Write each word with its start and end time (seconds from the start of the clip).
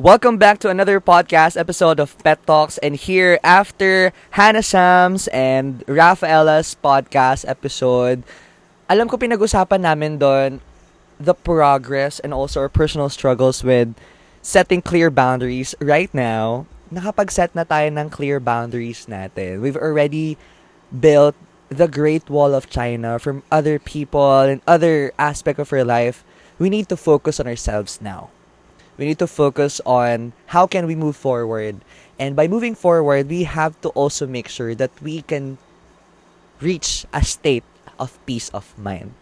Welcome 0.00 0.40
back 0.40 0.64
to 0.64 0.72
another 0.72 0.96
podcast 0.96 1.60
episode 1.60 2.00
of 2.00 2.16
Pet 2.24 2.40
Talks. 2.48 2.80
And 2.80 2.96
here, 2.96 3.36
after 3.44 4.16
Hannah 4.32 4.64
Shams 4.64 5.28
and 5.28 5.84
Rafaela's 5.84 6.72
podcast 6.72 7.44
episode, 7.44 8.24
alam 8.88 9.12
ko 9.12 9.20
pinag-usapan 9.20 9.84
namin 9.84 10.16
doon 10.16 10.64
the 11.20 11.36
progress 11.36 12.16
and 12.16 12.32
also 12.32 12.64
our 12.64 12.72
personal 12.72 13.12
struggles 13.12 13.60
with 13.60 13.92
setting 14.40 14.80
clear 14.80 15.12
boundaries. 15.12 15.76
Right 15.84 16.08
now, 16.16 16.64
nakapag-set 16.88 17.52
na 17.52 17.68
tayo 17.68 17.92
ng 17.92 18.08
clear 18.08 18.40
boundaries 18.40 19.04
natin. 19.04 19.60
We've 19.60 19.76
already 19.76 20.40
built 20.88 21.36
the 21.68 21.92
Great 21.92 22.32
Wall 22.32 22.56
of 22.56 22.72
China 22.72 23.20
from 23.20 23.44
other 23.52 23.76
people 23.76 24.48
and 24.48 24.64
other 24.64 25.12
aspect 25.20 25.60
of 25.60 25.68
our 25.76 25.84
life. 25.84 26.24
We 26.56 26.72
need 26.72 26.88
to 26.88 26.96
focus 26.96 27.36
on 27.36 27.44
ourselves 27.44 28.00
now 28.00 28.32
we 29.00 29.08
need 29.08 29.18
to 29.18 29.26
focus 29.26 29.80
on 29.88 30.36
how 30.52 30.68
can 30.68 30.84
we 30.84 30.94
move 30.94 31.16
forward. 31.16 31.80
And 32.20 32.36
by 32.36 32.46
moving 32.46 32.76
forward 32.76 33.32
we 33.32 33.48
have 33.48 33.80
to 33.80 33.88
also 33.96 34.28
make 34.28 34.46
sure 34.46 34.76
that 34.76 34.92
we 35.00 35.24
can 35.24 35.56
reach 36.60 37.08
a 37.08 37.24
state 37.24 37.64
of 37.98 38.20
peace 38.28 38.52
of 38.52 38.76
mind. 38.76 39.16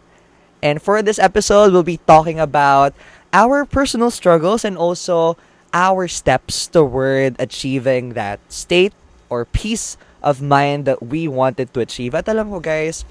And 0.61 0.83
for 0.83 0.99
this 1.01 1.17
episode 1.17 1.71
we'll 1.71 1.87
be 1.87 2.03
talking 2.03 2.43
about 2.43 2.91
our 3.31 3.63
personal 3.63 4.11
struggles 4.11 4.67
and 4.67 4.75
also 4.77 5.39
our 5.71 6.11
steps 6.11 6.67
toward 6.67 7.39
achieving 7.39 8.19
that 8.19 8.43
state 8.51 8.91
or 9.31 9.45
peace 9.45 9.95
of 10.19 10.41
mind 10.41 10.83
that 10.83 10.99
we 10.99 11.23
wanted 11.31 11.71
to 11.73 11.79
achieve. 11.79 12.11
At 12.11 12.27
alam 12.27 12.51
ko 12.51 12.59
guys 12.59 13.07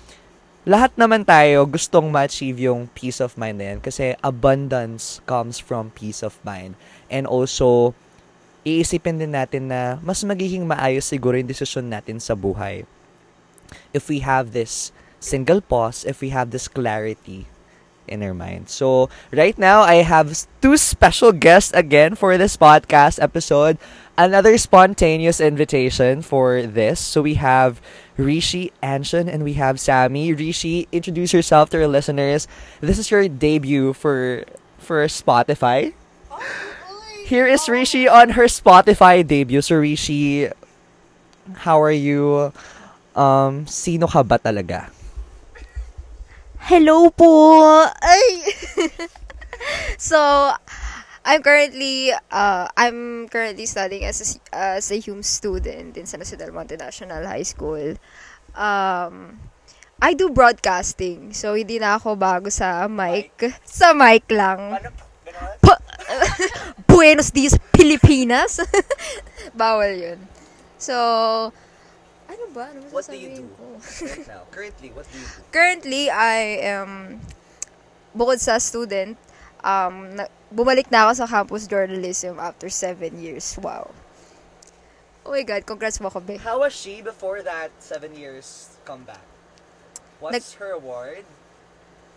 lahat 0.68 0.92
naman 1.00 1.24
tayo 1.24 1.64
gustong 1.64 2.12
ma-achieve 2.12 2.68
yung 2.68 2.92
peace 2.92 3.24
of 3.24 3.40
mind 3.40 3.56
na 3.56 3.72
yan 3.72 3.80
kasi 3.80 4.12
abundance 4.20 5.24
comes 5.24 5.56
from 5.56 5.88
peace 5.96 6.20
of 6.20 6.36
mind. 6.44 6.76
And 7.08 7.24
also, 7.24 7.96
iisipin 8.68 9.16
din 9.16 9.32
natin 9.32 9.72
na 9.72 9.96
mas 10.04 10.20
magiging 10.20 10.68
maayos 10.68 11.08
siguro 11.08 11.40
yung 11.40 11.48
desisyon 11.48 11.88
natin 11.88 12.20
sa 12.20 12.36
buhay. 12.36 12.84
If 13.96 14.12
we 14.12 14.20
have 14.20 14.52
this 14.52 14.92
single 15.16 15.64
pause, 15.64 16.04
if 16.04 16.20
we 16.20 16.36
have 16.36 16.52
this 16.52 16.68
clarity 16.68 17.48
in 18.08 18.22
our 18.22 18.34
mind. 18.34 18.68
So, 18.68 19.08
right 19.32 19.56
now, 19.58 19.82
I 19.82 20.02
have 20.02 20.46
two 20.60 20.76
special 20.76 21.32
guests 21.32 21.72
again 21.72 22.14
for 22.14 22.36
this 22.36 22.56
podcast 22.56 23.22
episode. 23.22 23.78
Another 24.16 24.58
spontaneous 24.58 25.40
invitation 25.40 26.22
for 26.22 26.62
this. 26.62 26.98
So, 26.98 27.22
we 27.22 27.34
have 27.34 27.80
Rishi 28.18 28.72
Anshin 28.82 29.30
and 29.30 29.44
we 29.44 29.54
have 29.54 29.78
Sammy. 29.78 30.34
Rishi, 30.34 30.88
introduce 30.90 31.32
yourself 31.32 31.70
to 31.70 31.80
our 31.80 31.86
listeners. 31.88 32.48
This 32.80 32.98
is 32.98 33.10
your 33.10 33.28
debut 33.28 33.94
for 33.94 34.44
for 34.82 35.06
Spotify. 35.06 35.94
Here 37.24 37.46
is 37.46 37.68
Rishi 37.68 38.08
on 38.08 38.34
her 38.34 38.50
Spotify 38.50 39.22
debut. 39.22 39.62
So 39.62 39.76
Rishi, 39.76 40.48
how 41.62 41.78
are 41.80 41.94
you? 41.94 42.52
Um, 43.14 43.66
sino 43.66 44.06
ka 44.06 44.22
ba 44.22 44.38
talaga? 44.38 44.90
Hello 46.68 47.08
po! 47.08 47.80
Ay! 47.96 48.44
so, 49.96 50.52
I'm 51.24 51.40
currently 51.40 52.12
uh, 52.12 52.68
I'm 52.76 53.24
currently 53.32 53.64
studying 53.64 54.04
as 54.04 54.20
a, 54.20 54.28
as 54.52 54.92
a 54.92 55.00
Hume 55.00 55.24
student 55.24 55.96
in 55.96 56.04
San 56.04 56.20
Jose 56.20 56.36
del 56.36 56.52
Monte 56.52 56.76
National 56.76 57.24
High 57.24 57.48
School. 57.48 57.96
Um, 58.52 59.40
I 59.96 60.12
do 60.12 60.28
broadcasting. 60.28 61.32
So, 61.32 61.56
hindi 61.56 61.80
na 61.80 61.96
ako 61.96 62.20
bago 62.20 62.52
sa 62.52 62.84
mic. 62.84 63.48
Sa 63.64 63.96
mic 63.96 64.28
lang. 64.28 64.76
Pa- 65.64 65.80
Buenos 66.92 67.32
Dias, 67.32 67.56
Pilipinas. 67.72 68.60
Bawal 69.56 69.96
yun. 69.96 70.20
So, 70.76 71.48
ano 72.28 72.44
ba? 72.52 72.64
Ano 72.68 72.84
What 72.92 73.08
do 73.08 73.16
you 73.16 73.30
do 73.34 73.44
ko? 73.56 73.64
right 74.04 74.28
now? 74.28 74.42
Currently, 74.54 74.88
what 74.92 75.06
do 75.08 75.16
you 75.16 75.24
do? 75.26 75.40
Currently, 75.50 76.02
I 76.10 76.38
am, 76.62 77.20
bukod 78.12 78.38
sa 78.38 78.60
student, 78.60 79.16
um, 79.64 80.12
na- 80.14 80.28
bumalik 80.52 80.92
na 80.92 81.08
ako 81.08 81.24
sa 81.24 81.26
campus 81.26 81.64
journalism 81.64 82.36
after 82.38 82.68
seven 82.68 83.16
years. 83.16 83.56
Wow. 83.56 83.90
Oh 85.24 85.32
my 85.32 85.44
God, 85.44 85.64
congrats 85.64 86.00
mo 86.00 86.08
ko, 86.08 86.20
be. 86.20 86.36
How 86.36 86.60
was 86.60 86.72
she 86.72 87.00
before 87.00 87.44
that 87.44 87.68
seven 87.80 88.16
years 88.16 88.72
comeback? 88.84 89.20
What's 90.20 90.52
Nag- 90.52 90.58
her 90.60 90.72
award? 90.72 91.24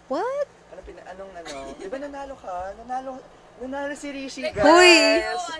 What? 0.08 0.48
Ano 0.72 0.80
pina, 0.84 1.04
anong 1.08 1.32
ano? 1.36 1.76
Di 1.76 1.88
ba 1.88 1.98
nanalo 2.00 2.36
ka? 2.36 2.72
Nanalo, 2.80 3.20
nanalo 3.60 3.94
si 3.96 4.12
Rishi, 4.12 4.44
guys. 4.44 4.64
Huy! 4.64 4.96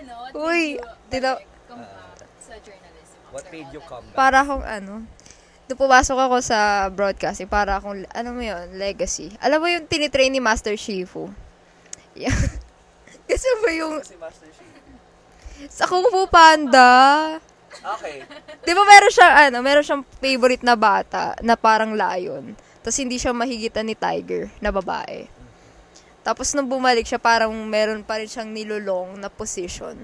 ano, 0.00 0.14
Uy, 0.32 0.80
tila- 1.08 1.40
come 1.68 1.84
back 1.84 2.24
sa 2.40 2.56
journalism. 2.60 2.91
What 3.32 3.48
made 3.48 3.68
you 3.72 3.80
come 3.88 4.04
back? 4.12 4.16
Para 4.16 4.44
akong 4.44 4.60
ano, 4.60 5.08
doon 5.66 5.78
pumasok 5.80 6.18
ako 6.20 6.36
sa 6.44 6.84
broadcasting, 6.92 7.48
para 7.48 7.80
akong, 7.80 8.04
ano 8.12 8.28
mo 8.36 8.44
yun, 8.44 8.76
legacy. 8.76 9.32
Alam 9.40 9.64
mo 9.64 9.66
yung 9.72 9.88
tinitrain 9.88 10.28
ni 10.28 10.38
Master 10.38 10.76
Shifu? 10.76 11.32
Yeah. 12.12 12.36
Kasi 13.24 13.48
ba 13.64 13.72
yung, 13.72 14.04
si 14.04 14.20
Master 14.20 14.44
Shi. 14.52 14.68
sa 15.72 15.88
Kung 15.88 16.04
Fu 16.12 16.28
Panda, 16.28 17.40
Okay. 17.72 18.20
Di 18.62 18.72
ba 18.76 18.84
meron 18.84 19.08
siyang, 19.08 19.34
ano, 19.48 19.58
meron 19.64 19.80
siyang 19.80 20.04
favorite 20.20 20.60
na 20.60 20.76
bata 20.76 21.32
na 21.40 21.56
parang 21.56 21.96
lion. 21.96 22.52
Tapos 22.84 23.00
hindi 23.00 23.16
siya 23.16 23.32
mahigitan 23.32 23.88
ni 23.88 23.96
tiger 23.96 24.52
na 24.60 24.68
babae. 24.68 25.26
Tapos 26.22 26.52
nung 26.54 26.68
bumalik 26.68 27.08
siya, 27.08 27.18
parang 27.18 27.50
meron 27.66 28.04
pa 28.04 28.20
rin 28.20 28.30
siyang 28.30 28.52
nilulong 28.52 29.18
na 29.18 29.32
position. 29.32 29.96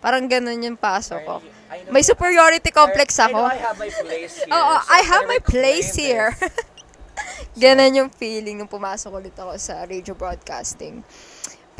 Parang 0.00 0.26
ganun 0.26 0.64
yung 0.64 0.80
pasok 0.80 1.20
ko. 1.22 1.36
I 1.70 1.86
May 1.86 2.02
superiority 2.02 2.74
complex 2.74 3.14
I 3.22 3.30
know 3.30 3.46
ako. 3.46 3.54
I 3.54 3.58
have 3.62 3.78
my 3.78 3.90
place 3.94 4.34
here. 4.42 4.50
Oo, 4.50 4.74
so 4.74 4.90
I 4.90 5.00
have 5.06 5.24
my 5.30 5.40
place 5.40 5.90
here. 5.94 6.30
Ganun 7.62 7.94
yung 7.94 8.10
feeling 8.10 8.58
nung 8.58 8.70
pumasok 8.70 9.10
ulit 9.14 9.36
ako 9.38 9.54
sa 9.54 9.86
radio 9.86 10.18
broadcasting. 10.18 11.06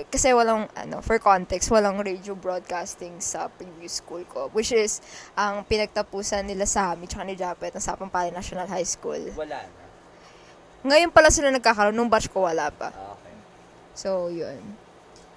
Kasi 0.09 0.33
walang, 0.33 0.65
ano, 0.73 1.05
for 1.05 1.21
context, 1.21 1.69
walang 1.69 2.01
radio 2.01 2.33
broadcasting 2.33 3.21
sa 3.21 3.53
previous 3.53 4.01
school 4.01 4.25
ko. 4.25 4.49
Which 4.55 4.73
is, 4.73 5.05
ang 5.37 5.67
pinagtapusan 5.69 6.49
nila 6.49 6.65
sa 6.65 6.95
amin, 6.95 7.05
tsaka 7.05 7.25
ni 7.27 7.37
Japet, 7.37 7.77
ng 7.77 7.85
Sapampali 7.85 8.33
National 8.33 8.65
High 8.65 8.89
School. 8.89 9.21
Wala 9.37 9.61
na. 9.61 9.85
Ngayon 10.81 11.13
pala 11.13 11.29
sila 11.29 11.53
nagkakaroon, 11.53 11.93
nung 11.93 12.09
batch 12.09 12.33
ko 12.33 12.49
wala 12.49 12.73
pa. 12.73 12.89
Okay. 12.89 13.35
So, 13.93 14.33
yun. 14.33 14.57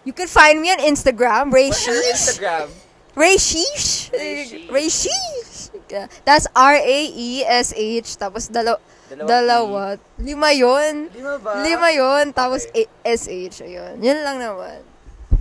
You 0.07 0.15
can 0.15 0.31
find 0.31 0.63
me 0.63 0.71
on 0.71 0.79
Instagram, 0.79 1.51
Ray 1.51 1.71
Sheesh. 1.71 2.39
Instagram? 2.39 2.71
Ray 3.13 3.35
Sheesh. 3.37 4.09
Ray 4.11 4.45
Sheesh. 4.45 4.71
Ray 4.71 4.87
Sheesh. 4.89 5.69
Yeah. 5.89 6.07
That's 6.25 6.47
R-A-E-S-H. 6.57 8.17
Tapos 8.17 8.49
dalaw 8.49 8.81
Dalawang 9.13 9.29
dalawa. 9.29 9.83
Lima 10.17 10.49
yun. 10.49 11.13
Lima 11.13 11.37
ba? 11.37 11.61
Lima 11.61 11.89
yun. 11.93 12.33
Tapos 12.33 12.65
Okay. 12.73 12.89
A- 13.05 13.13
S-H. 13.13 13.61
Ayun. 13.61 14.01
Yun 14.01 14.19
lang 14.25 14.41
naman. 14.41 14.81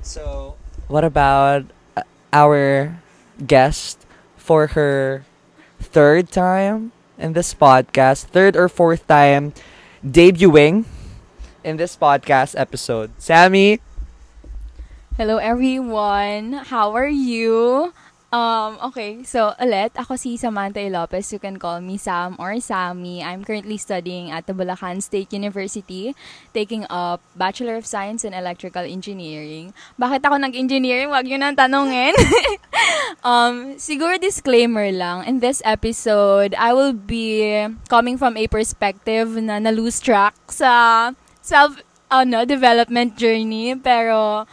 So, 0.04 0.54
what 0.92 1.04
about 1.08 1.64
uh, 1.96 2.04
our 2.36 2.92
guest 3.40 4.04
for 4.36 4.76
her 4.76 5.24
third 5.80 6.28
time 6.28 6.92
in 7.16 7.32
this 7.32 7.54
podcast, 7.56 8.28
third 8.28 8.52
or 8.58 8.68
fourth 8.68 9.06
time 9.08 9.56
debuting 10.04 10.84
in 11.64 11.80
this 11.80 11.96
podcast 11.96 12.52
episode? 12.60 13.14
Sammy, 13.16 13.80
Hello 15.12 15.36
everyone. 15.36 16.56
How 16.72 16.96
are 16.96 17.12
you? 17.12 17.92
Um, 18.32 18.80
okay, 18.80 19.20
so 19.28 19.52
ulit, 19.60 19.92
ako 19.92 20.16
si 20.16 20.40
Samantha 20.40 20.80
A. 20.80 20.88
Lopez. 20.88 21.28
You 21.28 21.36
can 21.36 21.60
call 21.60 21.84
me 21.84 22.00
Sam 22.00 22.32
or 22.40 22.56
Sammy. 22.64 23.20
I'm 23.20 23.44
currently 23.44 23.76
studying 23.76 24.32
at 24.32 24.48
the 24.48 24.56
Bulacan 24.56 25.04
State 25.04 25.36
University, 25.36 26.16
taking 26.56 26.88
up 26.88 27.20
Bachelor 27.36 27.76
of 27.76 27.84
Science 27.84 28.24
in 28.24 28.32
Electrical 28.32 28.88
Engineering. 28.88 29.76
Bakit 30.00 30.24
ako 30.24 30.40
nag-engineering? 30.40 31.12
Wag 31.12 31.28
yun 31.28 31.44
ang 31.44 31.60
tanongin. 31.60 32.16
um, 33.20 33.76
siguro 33.76 34.16
disclaimer 34.16 34.88
lang. 34.96 35.28
In 35.28 35.44
this 35.44 35.60
episode, 35.68 36.56
I 36.56 36.72
will 36.72 36.96
be 36.96 37.68
coming 37.92 38.16
from 38.16 38.40
a 38.40 38.48
perspective 38.48 39.28
na 39.36 39.60
na-lose 39.60 40.00
track 40.00 40.32
sa 40.48 41.12
self 41.44 41.76
ano, 42.08 42.48
development 42.48 43.20
journey. 43.20 43.76
Pero, 43.76 44.48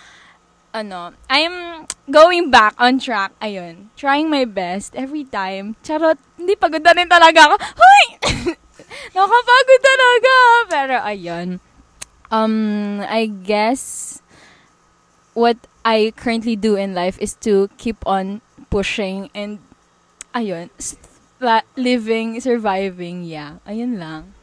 ano, 0.74 1.13
I'm 1.30 1.86
going 2.10 2.51
back 2.51 2.75
on 2.77 3.00
track. 3.00 3.33
Ayun. 3.42 3.89
Trying 3.95 4.30
my 4.30 4.45
best 4.45 4.95
every 4.95 5.24
time. 5.25 5.75
Charot, 5.83 6.18
hindi 6.38 6.56
pagod 6.56 6.83
na 6.83 6.94
rin 6.94 7.10
talaga 7.10 7.50
ako. 7.50 7.56
Hoy! 7.77 8.06
Nakapagod 9.16 9.81
talaga. 9.81 10.36
Pero, 10.69 10.95
ayun. 11.04 11.48
Um, 12.30 13.01
I 13.10 13.25
guess, 13.25 14.21
what 15.33 15.57
I 15.83 16.13
currently 16.16 16.56
do 16.56 16.75
in 16.75 16.94
life 16.94 17.18
is 17.19 17.33
to 17.42 17.69
keep 17.77 17.98
on 18.06 18.42
pushing 18.69 19.30
and, 19.33 19.57
ayun, 20.36 20.69
s- 20.77 20.98
la- 21.42 21.66
living, 21.75 22.38
surviving, 22.39 23.24
yeah. 23.25 23.57
Ayun 23.66 23.98
lang. 23.98 24.33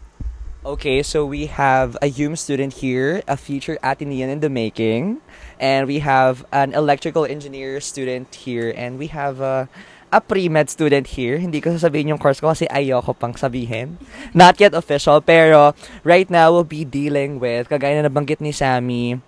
Okay, 0.66 1.00
so 1.06 1.22
we 1.24 1.46
have 1.46 1.96
a 2.02 2.10
Hume 2.10 2.34
student 2.34 2.82
here, 2.82 3.22
a 3.28 3.36
future 3.36 3.78
Atenean 3.86 4.26
in 4.26 4.40
the 4.40 4.50
making, 4.50 5.22
and 5.60 5.86
we 5.88 6.00
have 6.00 6.44
an 6.52 6.74
electrical 6.74 7.24
engineer 7.24 7.80
student 7.80 8.32
here, 8.34 8.72
and 8.76 8.98
we 8.98 9.08
have 9.08 9.40
a, 9.40 9.68
a 10.12 10.20
pre-med 10.20 10.70
student 10.70 11.18
here. 11.18 11.38
Hindi 11.38 11.60
ko 11.60 11.74
sasabihin 11.74 12.14
yung 12.14 12.20
course 12.20 12.40
ko 12.40 12.52
kasi 12.52 12.68
ayoko 12.68 13.16
pang 13.16 13.34
sabihin. 13.34 13.98
Not 14.32 14.60
yet 14.60 14.74
official, 14.74 15.20
pero 15.20 15.74
right 16.04 16.28
now 16.28 16.52
we'll 16.52 16.68
be 16.68 16.84
dealing 16.84 17.40
with, 17.40 17.68
kagaya 17.68 18.00
na 18.00 18.08
nabanggit 18.08 18.40
ni 18.40 18.52
Sammy, 18.52 19.20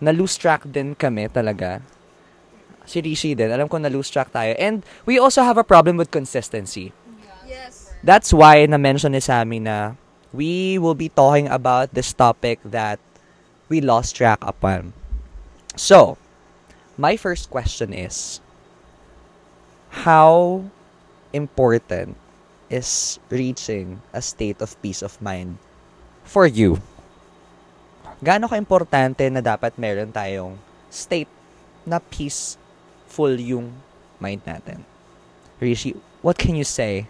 na 0.00 0.10
lose 0.10 0.40
track 0.40 0.64
din 0.64 0.96
kami 0.96 1.28
talaga. 1.28 1.84
Si 2.88 2.98
Rishi 3.04 3.36
din, 3.36 3.52
alam 3.52 3.68
ko 3.68 3.76
na 3.76 3.92
lose 3.92 4.08
track 4.08 4.32
tayo. 4.32 4.56
And 4.58 4.82
we 5.04 5.20
also 5.20 5.44
have 5.44 5.60
a 5.60 5.64
problem 5.64 6.00
with 6.00 6.10
consistency. 6.10 6.90
Yes. 7.46 7.92
That's 8.02 8.32
why 8.32 8.64
na-mention 8.64 9.12
ni 9.12 9.20
Sammy 9.20 9.60
na 9.60 9.94
we 10.32 10.78
will 10.80 10.96
be 10.96 11.12
talking 11.12 11.46
about 11.46 11.92
this 11.92 12.14
topic 12.16 12.58
that 12.64 12.98
we 13.68 13.84
lost 13.84 14.16
track 14.16 14.40
upon. 14.42 14.96
So, 15.80 16.20
my 17.00 17.16
first 17.16 17.48
question 17.48 17.96
is, 17.96 18.44
how 20.04 20.60
important 21.32 22.20
is 22.68 23.16
reaching 23.32 24.04
a 24.12 24.20
state 24.20 24.60
of 24.60 24.76
peace 24.84 25.00
of 25.00 25.16
mind 25.24 25.56
for 26.20 26.44
you? 26.44 26.84
Gaano 28.20 28.52
ka-importante 28.52 29.24
na 29.32 29.40
dapat 29.40 29.80
meron 29.80 30.12
tayong 30.12 30.60
state 30.92 31.32
na 31.88 31.96
peaceful 31.96 33.32
yung 33.40 33.72
mind 34.20 34.44
natin? 34.44 34.84
Rishi, 35.64 35.96
what 36.20 36.36
can 36.36 36.60
you 36.60 36.68
say? 36.68 37.08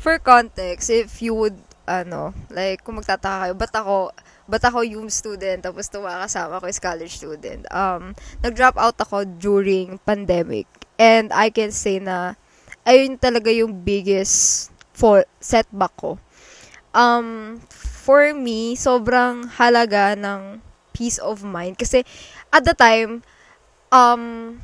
For 0.00 0.16
context, 0.16 0.88
if 0.88 1.20
you 1.20 1.36
would, 1.36 1.60
ano, 1.84 2.32
like, 2.48 2.80
kung 2.80 2.96
magtataka 2.96 3.44
kayo, 3.44 3.54
ba't 3.60 3.76
ako, 3.76 4.16
ba't 4.46 4.64
ako 4.66 4.82
yung 4.82 5.08
student, 5.08 5.62
tapos 5.62 5.86
tumakasama 5.90 6.58
ko 6.58 6.66
is 6.66 6.82
college 6.82 7.14
student. 7.18 7.66
Um, 7.70 8.14
nag-drop 8.42 8.74
out 8.78 8.98
ako 8.98 9.24
during 9.26 9.98
pandemic. 10.02 10.66
And 10.98 11.30
I 11.34 11.50
can 11.50 11.70
say 11.70 11.98
na, 11.98 12.34
ayun 12.86 13.18
talaga 13.18 13.50
yung 13.50 13.82
biggest 13.86 14.68
for 14.92 15.24
setback 15.38 15.94
ko. 15.96 16.18
Um, 16.92 17.58
for 17.72 18.34
me, 18.34 18.74
sobrang 18.76 19.48
halaga 19.56 20.18
ng 20.18 20.60
peace 20.92 21.16
of 21.22 21.40
mind. 21.42 21.80
Kasi, 21.80 22.04
at 22.52 22.62
the 22.66 22.76
time, 22.76 23.24
um, 23.88 24.58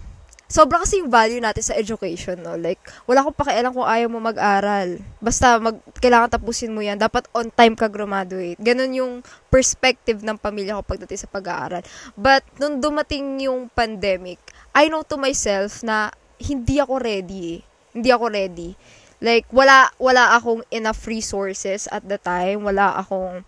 sobra 0.49 0.81
kasi 0.81 1.05
value 1.05 1.45
natin 1.45 1.61
sa 1.61 1.77
education, 1.77 2.41
no? 2.41 2.57
Like, 2.57 2.81
wala 3.05 3.21
akong 3.21 3.37
pakialam 3.37 3.77
kung 3.77 3.85
ayaw 3.85 4.09
mo 4.09 4.17
mag-aral. 4.17 4.97
Basta, 5.21 5.61
mag, 5.61 5.77
kailangan 6.01 6.33
tapusin 6.33 6.73
mo 6.73 6.81
yan. 6.81 6.97
Dapat 6.97 7.29
on 7.37 7.53
time 7.53 7.77
ka 7.77 7.85
graduate. 7.85 8.57
Ganon 8.57 8.97
yung 8.97 9.13
perspective 9.53 10.25
ng 10.25 10.41
pamilya 10.41 10.81
ko 10.81 10.83
pagdating 10.89 11.21
sa 11.21 11.29
pag-aaral. 11.29 11.85
But, 12.17 12.49
nung 12.57 12.81
dumating 12.81 13.45
yung 13.45 13.69
pandemic, 13.69 14.41
I 14.73 14.89
know 14.89 15.05
to 15.05 15.21
myself 15.21 15.85
na 15.85 16.17
hindi 16.41 16.81
ako 16.81 16.97
ready. 16.97 17.61
Hindi 17.93 18.09
ako 18.09 18.33
ready. 18.33 18.73
Like, 19.21 19.53
wala, 19.53 19.93
wala 20.01 20.33
akong 20.33 20.65
enough 20.73 21.05
resources 21.05 21.93
at 21.93 22.09
the 22.09 22.17
time. 22.17 22.65
Wala 22.65 22.97
akong, 22.97 23.45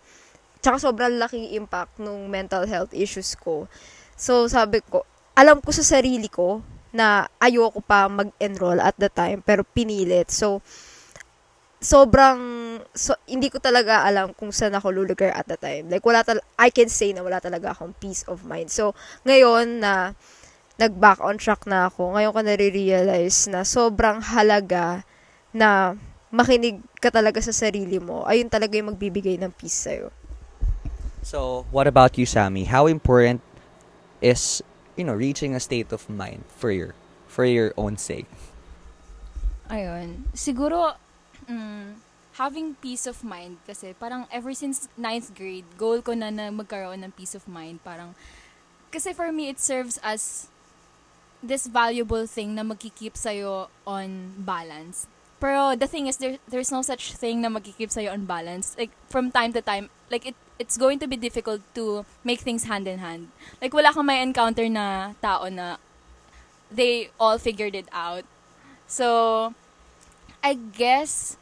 tsaka 0.60 0.76
sobrang 0.76 1.16
laking 1.16 1.56
impact 1.56 1.96
nung 1.96 2.28
mental 2.28 2.68
health 2.68 2.92
issues 2.92 3.32
ko. 3.40 3.72
So, 4.20 4.52
sabi 4.52 4.84
ko, 4.84 5.08
alam 5.32 5.64
ko 5.64 5.72
sa 5.72 5.80
sarili 5.80 6.28
ko 6.28 6.60
na 6.90 7.30
ayoko 7.38 7.78
pa 7.82 8.10
mag-enroll 8.10 8.82
at 8.82 8.98
the 8.98 9.10
time, 9.10 9.42
pero 9.42 9.62
pinilit. 9.62 10.30
So, 10.30 10.62
sobrang, 11.80 12.38
so, 12.92 13.16
hindi 13.24 13.48
ko 13.48 13.62
talaga 13.62 14.04
alam 14.04 14.36
kung 14.36 14.52
saan 14.52 14.76
ako 14.76 14.92
lulugar 14.92 15.32
at 15.32 15.48
the 15.48 15.56
time. 15.56 15.88
Like, 15.88 16.04
wala 16.04 16.26
tal 16.26 16.42
I 16.60 16.68
can 16.68 16.92
say 16.92 17.14
na 17.14 17.24
wala 17.24 17.38
talaga 17.38 17.72
akong 17.72 17.96
peace 17.96 18.26
of 18.26 18.44
mind. 18.44 18.68
So, 18.68 18.92
ngayon 19.24 19.80
na 19.80 20.12
nag-back 20.80 21.20
on 21.20 21.36
track 21.36 21.68
na 21.68 21.92
ako, 21.92 22.16
ngayon 22.16 22.32
ko 22.32 22.40
nare-realize 22.40 23.52
na 23.52 23.68
sobrang 23.68 24.24
halaga 24.24 25.04
na 25.52 25.96
makinig 26.30 26.80
ka 27.02 27.10
talaga 27.10 27.42
sa 27.42 27.52
sarili 27.52 27.98
mo. 27.98 28.24
Ayun 28.24 28.48
talaga 28.48 28.78
yung 28.78 28.94
magbibigay 28.94 29.36
ng 29.36 29.52
peace 29.52 29.88
sa'yo. 29.88 30.08
So, 31.20 31.68
what 31.68 31.84
about 31.84 32.16
you, 32.16 32.24
Sammy? 32.24 32.64
How 32.64 32.88
important 32.88 33.44
is, 34.24 34.64
you 35.00 35.08
know, 35.08 35.16
reaching 35.16 35.56
a 35.56 35.60
state 35.60 35.90
of 35.96 36.04
mind 36.12 36.44
for 36.60 36.68
your 36.68 36.92
for 37.24 37.48
your 37.48 37.72
own 37.80 37.96
sake? 37.96 38.28
Ayun. 39.72 40.28
Siguro, 40.36 40.92
mm, 41.48 41.96
having 42.36 42.76
peace 42.84 43.08
of 43.08 43.24
mind 43.24 43.56
kasi 43.64 43.96
parang 43.96 44.28
ever 44.28 44.52
since 44.52 44.92
ninth 45.00 45.32
grade, 45.32 45.64
goal 45.80 46.04
ko 46.04 46.12
na 46.12 46.28
na 46.28 46.52
magkaroon 46.52 47.00
ng 47.00 47.16
peace 47.16 47.32
of 47.32 47.48
mind. 47.48 47.80
Parang, 47.80 48.12
kasi 48.92 49.16
for 49.16 49.32
me, 49.32 49.48
it 49.48 49.56
serves 49.56 49.96
as 50.04 50.52
this 51.40 51.64
valuable 51.64 52.28
thing 52.28 52.52
na 52.52 52.60
magkikeep 52.60 53.16
sa'yo 53.16 53.72
on 53.88 54.36
balance. 54.36 55.08
Pero 55.40 55.74
the 55.74 55.88
thing 55.88 56.06
is, 56.06 56.18
there, 56.18 56.36
there's 56.48 56.70
no 56.70 56.82
such 56.82 57.16
thing 57.16 57.40
na 57.40 57.48
magkikeep 57.48 57.90
sa'yo 57.90 58.12
on 58.12 58.28
balance. 58.28 58.76
Like, 58.78 58.92
from 59.08 59.32
time 59.32 59.52
to 59.54 59.62
time, 59.62 59.88
like, 60.10 60.26
it, 60.26 60.36
it's 60.58 60.76
going 60.76 60.98
to 61.00 61.08
be 61.08 61.16
difficult 61.16 61.62
to 61.74 62.04
make 62.22 62.40
things 62.40 62.64
hand 62.64 62.86
in 62.86 62.98
hand. 62.98 63.32
Like, 63.60 63.72
wala 63.72 63.92
kang 63.92 64.04
may 64.04 64.22
encounter 64.22 64.68
na 64.68 65.16
tao 65.22 65.48
na 65.48 65.76
they 66.70 67.08
all 67.18 67.38
figured 67.38 67.74
it 67.74 67.88
out. 67.90 68.24
So, 68.86 69.54
I 70.44 70.54
guess, 70.54 71.36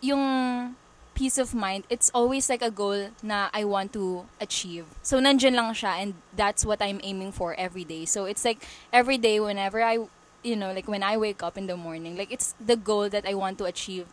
yung 0.00 0.76
peace 1.14 1.38
of 1.38 1.54
mind, 1.54 1.84
it's 1.88 2.10
always 2.14 2.48
like 2.48 2.62
a 2.62 2.70
goal 2.70 3.10
na 3.22 3.48
I 3.52 3.64
want 3.64 3.92
to 3.92 4.24
achieve. 4.40 4.86
So, 5.02 5.20
nandyan 5.20 5.54
lang 5.54 5.72
siya 5.74 6.00
and 6.00 6.14
that's 6.34 6.64
what 6.64 6.80
I'm 6.80 7.00
aiming 7.02 7.32
for 7.32 7.54
every 7.54 7.84
day. 7.84 8.04
So, 8.04 8.24
it's 8.24 8.44
like 8.44 8.64
every 8.92 9.18
day 9.18 9.38
whenever 9.38 9.82
I, 9.82 10.08
you 10.44 10.54
know, 10.54 10.70
like 10.70 10.86
when 10.86 11.02
I 11.02 11.16
wake 11.16 11.42
up 11.42 11.56
in 11.58 11.66
the 11.66 11.76
morning, 11.76 12.16
like 12.16 12.30
it's 12.30 12.54
the 12.60 12.76
goal 12.76 13.08
that 13.08 13.26
I 13.26 13.34
want 13.34 13.58
to 13.58 13.64
achieve. 13.64 14.06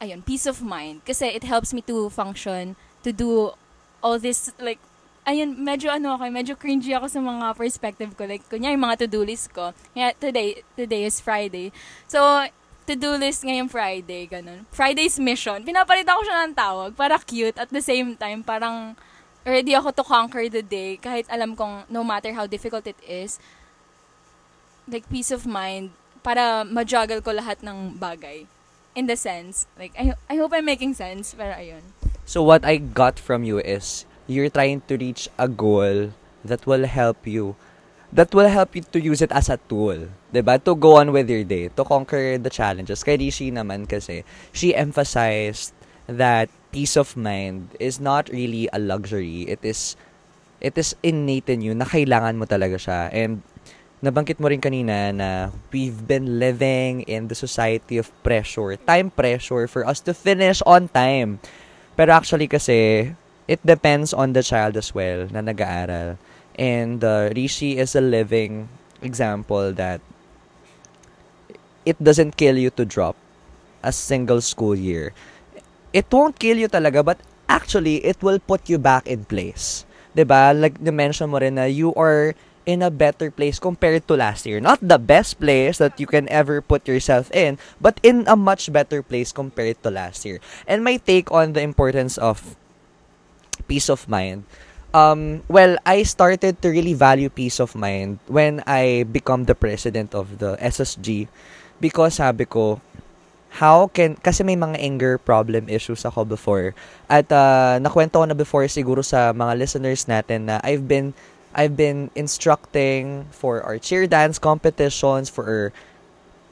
Ayun, 0.00 0.24
peace 0.24 0.46
of 0.46 0.62
mind. 0.62 1.04
Kasi 1.04 1.26
it 1.26 1.44
helps 1.44 1.74
me 1.74 1.82
to 1.84 2.08
function, 2.08 2.78
to 3.02 3.12
do 3.12 3.52
all 4.00 4.16
this, 4.18 4.48
like, 4.56 4.78
ayun, 5.28 5.60
medyo 5.60 5.92
ano 5.92 6.16
ako, 6.16 6.24
medyo 6.32 6.54
cringy 6.56 6.96
ako 6.96 7.10
sa 7.10 7.20
mga 7.20 7.52
perspective 7.58 8.10
ko. 8.16 8.24
Like, 8.24 8.46
kunya 8.48 8.72
yung 8.72 8.80
mga 8.80 9.04
to-do 9.04 9.26
list 9.26 9.52
ko. 9.52 9.76
Kaya 9.92 10.16
today, 10.16 10.64
today 10.72 11.04
is 11.04 11.20
Friday. 11.20 11.68
So, 12.08 12.48
to-do 12.88 13.20
list 13.20 13.44
ngayong 13.44 13.68
Friday, 13.68 14.24
ganun. 14.24 14.64
Friday's 14.72 15.20
mission. 15.20 15.60
Pinapalitan 15.60 16.16
ko 16.16 16.22
siya 16.24 16.48
ng 16.48 16.56
tawag 16.56 16.90
para 16.96 17.20
cute. 17.20 17.60
At 17.60 17.68
the 17.68 17.84
same 17.84 18.16
time, 18.16 18.40
parang 18.40 18.96
ready 19.44 19.76
ako 19.76 19.92
to 19.92 20.04
conquer 20.04 20.48
the 20.48 20.64
day 20.64 21.00
kahit 21.00 21.24
alam 21.32 21.56
kong 21.56 21.88
no 21.88 22.04
matter 22.04 22.32
how 22.32 22.44
difficult 22.44 22.84
it 22.84 22.98
is, 23.04 23.40
like 24.92 25.08
peace 25.08 25.30
of 25.30 25.46
mind 25.46 25.94
para 26.20 26.66
ma-juggle 26.66 27.24
ko 27.24 27.32
lahat 27.32 27.62
ng 27.64 27.96
bagay. 27.96 28.44
In 28.98 29.06
the 29.06 29.14
sense, 29.14 29.70
like, 29.78 29.94
I, 29.94 30.18
I 30.26 30.34
hope 30.36 30.50
I'm 30.50 30.66
making 30.66 30.98
sense, 30.98 31.32
pero 31.38 31.54
ayun. 31.54 31.80
So 32.26 32.42
what 32.42 32.66
I 32.66 32.76
got 32.82 33.22
from 33.22 33.46
you 33.46 33.62
is 33.62 34.04
you're 34.26 34.50
trying 34.50 34.82
to 34.90 34.98
reach 34.98 35.30
a 35.38 35.46
goal 35.46 36.10
that 36.44 36.66
will 36.66 36.86
help 36.86 37.26
you 37.26 37.54
that 38.12 38.34
will 38.34 38.50
help 38.50 38.74
you 38.74 38.82
to 38.82 38.98
use 38.98 39.22
it 39.22 39.30
as 39.30 39.46
a 39.46 39.58
tool, 39.70 40.10
'di 40.34 40.42
ba? 40.42 40.58
To 40.66 40.74
go 40.74 40.98
on 40.98 41.14
with 41.14 41.30
your 41.30 41.46
day, 41.46 41.70
to 41.70 41.82
conquer 41.86 42.38
the 42.38 42.50
challenges. 42.50 43.06
Kay 43.06 43.18
Rishi 43.18 43.54
naman 43.54 43.86
kasi 43.86 44.26
she 44.50 44.74
emphasized 44.74 45.70
that 46.10 46.50
peace 46.74 46.98
of 46.98 47.14
mind 47.14 47.70
is 47.78 48.02
not 48.02 48.26
really 48.34 48.66
a 48.74 48.82
luxury. 48.82 49.46
It 49.46 49.62
is 49.62 49.94
it 50.58 50.74
is 50.74 50.98
innate 51.06 51.48
in 51.48 51.62
you 51.62 51.74
na 51.74 51.86
kailangan 51.86 52.34
mo 52.34 52.50
talaga 52.50 52.76
siya. 52.78 53.14
And 53.14 53.46
nabanggit 54.00 54.40
mo 54.40 54.48
rin 54.48 54.60
kanina 54.60 55.12
na 55.12 55.52
we've 55.72 56.08
been 56.08 56.40
living 56.40 57.04
in 57.04 57.28
the 57.28 57.36
society 57.36 58.00
of 58.00 58.08
pressure, 58.24 58.76
time 58.88 59.12
pressure 59.12 59.68
for 59.68 59.84
us 59.84 60.00
to 60.00 60.16
finish 60.16 60.64
on 60.64 60.88
time. 60.88 61.36
Pero 61.96 62.16
actually 62.16 62.48
kasi, 62.48 63.12
it 63.44 63.60
depends 63.60 64.16
on 64.16 64.32
the 64.32 64.40
child 64.40 64.76
as 64.80 64.96
well 64.96 65.28
na 65.28 65.44
nag-aaral. 65.44 66.16
And 66.56 67.04
uh, 67.04 67.28
Rishi 67.36 67.76
is 67.76 67.92
a 67.92 68.00
living 68.00 68.68
example 69.04 69.72
that 69.76 70.00
it 71.84 71.96
doesn't 72.00 72.36
kill 72.36 72.56
you 72.56 72.72
to 72.80 72.84
drop 72.84 73.16
a 73.84 73.92
single 73.92 74.40
school 74.40 74.76
year. 74.76 75.12
It 75.92 76.08
won't 76.12 76.38
kill 76.40 76.56
you 76.56 76.68
talaga, 76.68 77.04
but 77.04 77.20
actually, 77.48 78.04
it 78.04 78.22
will 78.22 78.38
put 78.38 78.68
you 78.68 78.78
back 78.78 79.08
in 79.08 79.24
place. 79.24 79.84
'Di 80.14 80.24
ba? 80.26 80.52
Like, 80.54 80.78
na-mention 80.78 81.30
mo 81.30 81.38
rin 81.40 81.56
na 81.58 81.66
you 81.66 81.94
are 81.96 82.36
in 82.66 82.82
a 82.82 82.90
better 82.90 83.30
place 83.30 83.58
compared 83.58 84.06
to 84.08 84.16
last 84.16 84.46
year. 84.46 84.60
Not 84.60 84.78
the 84.82 84.98
best 84.98 85.40
place 85.40 85.78
that 85.78 85.98
you 85.98 86.06
can 86.06 86.28
ever 86.28 86.60
put 86.60 86.86
yourself 86.86 87.30
in, 87.32 87.58
but 87.80 87.98
in 88.02 88.24
a 88.26 88.36
much 88.36 88.72
better 88.72 89.02
place 89.02 89.32
compared 89.32 89.82
to 89.82 89.90
last 89.90 90.24
year. 90.24 90.40
And 90.66 90.84
my 90.84 90.96
take 90.96 91.30
on 91.32 91.52
the 91.52 91.62
importance 91.62 92.18
of 92.18 92.56
peace 93.68 93.88
of 93.88 94.08
mind. 94.08 94.44
Um, 94.90 95.46
well, 95.46 95.78
I 95.86 96.02
started 96.02 96.60
to 96.62 96.68
really 96.68 96.94
value 96.94 97.30
peace 97.30 97.60
of 97.60 97.78
mind 97.78 98.18
when 98.26 98.62
I 98.66 99.06
become 99.06 99.44
the 99.46 99.54
president 99.54 100.14
of 100.14 100.42
the 100.42 100.58
SSG 100.58 101.28
because 101.78 102.18
sabi 102.18 102.44
ko, 102.44 102.82
how 103.50 103.90
can, 103.90 104.14
kasi 104.14 104.46
may 104.46 104.54
mga 104.54 104.78
anger 104.78 105.18
problem 105.18 105.66
issues 105.66 106.06
ako 106.06 106.22
before. 106.22 106.74
At 107.10 107.30
uh, 107.34 107.82
nakwento 107.82 108.22
ko 108.22 108.26
na 108.26 108.34
before 108.34 108.66
siguro 108.70 109.02
sa 109.02 109.34
mga 109.34 109.58
listeners 109.58 110.06
natin 110.06 110.46
na 110.46 110.62
I've 110.62 110.86
been, 110.86 111.14
I've 111.54 111.76
been 111.76 112.10
instructing 112.14 113.26
for 113.30 113.62
our 113.62 113.78
cheer 113.78 114.06
dance 114.06 114.38
competitions, 114.38 115.28
for 115.28 115.44
our 115.44 115.66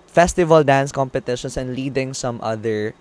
festival 0.07 0.65
dance 0.65 0.91
competitions, 0.91 1.57
and 1.57 1.75
leading 1.75 2.15
some 2.15 2.41
other 2.43 2.95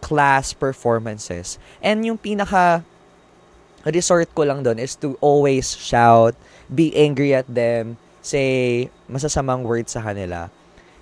class 0.00 0.52
performances. 0.52 1.58
And 1.82 2.06
yung 2.06 2.18
pinaka 2.18 2.84
resort 3.84 4.30
ko 4.34 4.42
lang 4.46 4.62
doon 4.62 4.78
is 4.78 4.94
to 5.02 5.18
always 5.20 5.74
shout, 5.74 6.34
be 6.70 6.94
angry 6.94 7.34
at 7.34 7.46
them, 7.50 7.98
say 8.22 8.90
masasamang 9.10 9.62
words 9.62 9.94
sa 9.94 10.02
kanila. 10.02 10.50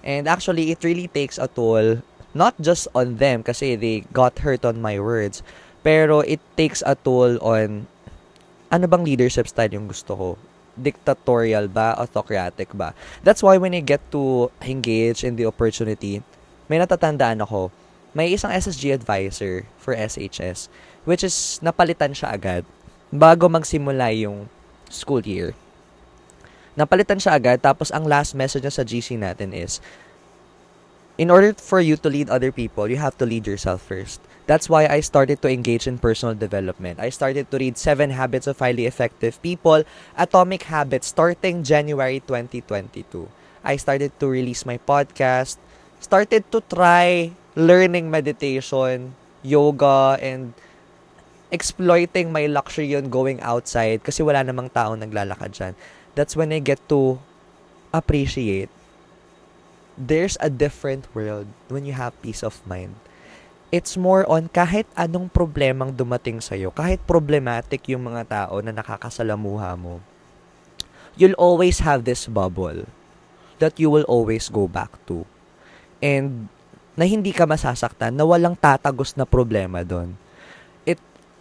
And 0.04 0.28
actually, 0.28 0.72
it 0.72 0.84
really 0.84 1.08
takes 1.08 1.36
a 1.36 1.48
toll 1.48 2.00
not 2.34 2.58
just 2.60 2.88
on 2.94 3.16
them 3.22 3.46
kasi 3.46 3.76
they 3.76 4.04
got 4.12 4.40
hurt 4.40 4.64
on 4.64 4.82
my 4.82 4.98
words, 4.98 5.40
pero 5.86 6.20
it 6.20 6.40
takes 6.56 6.82
a 6.84 6.98
toll 6.98 7.38
on 7.40 7.86
ano 8.74 8.90
bang 8.90 9.06
leadership 9.06 9.46
style 9.46 9.70
yung 9.70 9.86
gusto 9.86 10.18
ko? 10.18 10.28
Dictatorial 10.74 11.70
ba? 11.70 11.94
Autocratic 11.94 12.74
ba? 12.74 12.90
That's 13.22 13.38
why 13.38 13.54
when 13.54 13.70
I 13.70 13.86
get 13.86 14.02
to 14.10 14.50
engage 14.58 15.22
in 15.22 15.38
the 15.38 15.46
opportunity, 15.46 16.26
may 16.66 16.82
natatandaan 16.82 17.38
ako, 17.46 17.70
may 18.10 18.34
isang 18.34 18.50
SSG 18.50 18.90
advisor 18.90 19.70
for 19.78 19.94
SHS, 19.94 20.66
which 21.06 21.22
is 21.22 21.62
napalitan 21.62 22.18
siya 22.18 22.34
agad 22.34 22.66
bago 23.14 23.46
magsimula 23.46 24.10
yung 24.10 24.50
school 24.90 25.22
year. 25.22 25.54
Napalitan 26.74 27.22
siya 27.22 27.38
agad, 27.38 27.62
tapos 27.62 27.94
ang 27.94 28.02
last 28.02 28.34
message 28.34 28.66
niya 28.66 28.74
sa 28.74 28.82
GC 28.82 29.14
natin 29.14 29.54
is, 29.54 29.78
in 31.14 31.30
order 31.30 31.54
for 31.54 31.78
you 31.78 31.94
to 31.94 32.10
lead 32.10 32.26
other 32.26 32.50
people, 32.50 32.90
you 32.90 32.98
have 32.98 33.14
to 33.14 33.22
lead 33.22 33.46
yourself 33.46 33.78
first. 33.78 34.18
That's 34.46 34.68
why 34.68 34.84
I 34.86 35.00
started 35.00 35.40
to 35.40 35.48
engage 35.48 35.88
in 35.88 35.96
personal 35.96 36.34
development. 36.36 37.00
I 37.00 37.08
started 37.08 37.50
to 37.50 37.56
read 37.56 37.78
Seven 37.80 38.10
Habits 38.12 38.46
of 38.46 38.58
Highly 38.58 38.84
Effective 38.84 39.40
People, 39.40 39.84
Atomic 40.18 40.68
Habits, 40.68 41.08
starting 41.08 41.64
January 41.64 42.20
2022. 42.20 43.28
I 43.64 43.76
started 43.80 44.12
to 44.20 44.28
release 44.28 44.68
my 44.68 44.76
podcast, 44.76 45.56
started 46.00 46.44
to 46.52 46.60
try 46.60 47.32
learning 47.56 48.10
meditation, 48.12 49.16
yoga, 49.40 50.20
and 50.20 50.52
exploiting 51.48 52.28
my 52.28 52.44
luxury 52.44 52.92
on 52.92 53.08
going 53.08 53.40
outside 53.40 54.04
kasi 54.04 54.20
wala 54.20 54.44
namang 54.44 54.68
taong 54.68 55.00
naglalakad 55.00 55.56
dyan. 55.56 55.74
That's 56.12 56.36
when 56.36 56.52
I 56.52 56.60
get 56.60 56.82
to 56.92 57.16
appreciate 57.96 58.68
there's 59.96 60.36
a 60.42 60.50
different 60.50 61.06
world 61.14 61.46
when 61.70 61.86
you 61.86 61.94
have 61.94 62.12
peace 62.20 62.42
of 62.42 62.58
mind. 62.66 62.98
It's 63.74 63.98
more 63.98 64.22
on 64.30 64.46
kahit 64.54 64.86
anong 64.94 65.34
problemang 65.34 65.98
dumating 65.98 66.38
sa'yo, 66.38 66.70
kahit 66.70 67.02
problematic 67.02 67.90
yung 67.90 68.06
mga 68.06 68.22
tao 68.30 68.62
na 68.62 68.70
nakakasalamuha 68.70 69.74
mo, 69.74 69.98
you'll 71.18 71.34
always 71.34 71.82
have 71.82 72.06
this 72.06 72.30
bubble 72.30 72.86
that 73.58 73.74
you 73.82 73.90
will 73.90 74.06
always 74.06 74.46
go 74.46 74.70
back 74.70 74.94
to. 75.10 75.26
And 75.98 76.46
na 76.94 77.02
hindi 77.02 77.34
ka 77.34 77.50
masasaktan, 77.50 78.14
na 78.14 78.22
walang 78.22 78.54
tatagos 78.54 79.18
na 79.18 79.26
problema 79.26 79.82
doon 79.82 80.14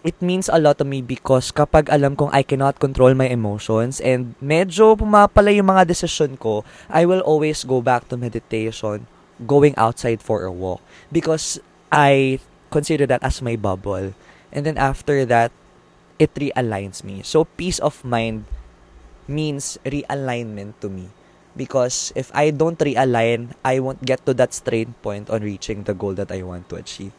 it 0.04 0.20
means 0.20 0.52
a 0.52 0.60
lot 0.60 0.78
to 0.78 0.86
me 0.86 1.00
because 1.00 1.50
kapag 1.56 1.88
alam 1.88 2.20
kong 2.20 2.30
I 2.36 2.44
cannot 2.44 2.78
control 2.78 3.16
my 3.16 3.32
emotions 3.32 4.04
and 4.04 4.36
medyo 4.44 5.00
pumapala 5.00 5.50
yung 5.56 5.72
mga 5.72 5.88
decision 5.88 6.36
ko, 6.36 6.68
I 6.92 7.08
will 7.08 7.24
always 7.24 7.64
go 7.64 7.80
back 7.80 8.12
to 8.12 8.20
meditation, 8.20 9.08
going 9.48 9.74
outside 9.80 10.20
for 10.20 10.44
a 10.44 10.52
walk 10.52 10.84
because 11.10 11.64
I 11.94 12.42
consider 12.74 13.06
that 13.14 13.22
as 13.22 13.46
my 13.46 13.54
bubble. 13.54 14.18
And 14.50 14.66
then 14.66 14.82
after 14.82 15.26
that, 15.30 15.54
it 16.18 16.34
realigns 16.34 17.06
me. 17.06 17.22
So 17.22 17.46
peace 17.46 17.78
of 17.78 18.02
mind 18.02 18.50
means 19.30 19.78
realignment 19.86 20.82
to 20.82 20.90
me. 20.90 21.14
Because 21.54 22.10
if 22.18 22.34
I 22.34 22.50
don't 22.50 22.82
realign, 22.82 23.54
I 23.62 23.78
won't 23.78 24.02
get 24.02 24.26
to 24.26 24.34
that 24.42 24.58
strain 24.58 24.98
point 25.06 25.30
on 25.30 25.46
reaching 25.46 25.86
the 25.86 25.94
goal 25.94 26.18
that 26.18 26.34
I 26.34 26.42
want 26.42 26.68
to 26.74 26.82
achieve. 26.82 27.14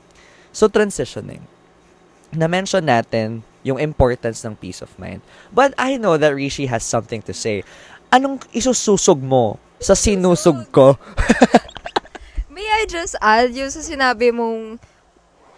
So 0.50 0.66
transitioning 0.66 1.46
na-mention 2.34 2.84
natin 2.84 3.46
yung 3.62 3.78
importance 3.78 4.44
ng 4.44 4.58
peace 4.58 4.82
of 4.82 4.92
mind. 4.98 5.22
But 5.54 5.72
I 5.78 5.96
know 5.96 6.18
that 6.18 6.34
Rishi 6.34 6.66
has 6.66 6.84
something 6.84 7.22
to 7.24 7.32
say. 7.32 7.62
Anong 8.10 8.42
isususog 8.52 9.22
mo 9.22 9.56
sa 9.78 9.94
sinusog 9.94 10.68
ko? 10.74 10.98
May 12.54 12.62
I 12.70 12.86
just 12.86 13.18
add 13.18 13.50
yung 13.50 13.66
sa 13.66 13.82
sinabi 13.82 14.30
mong 14.30 14.78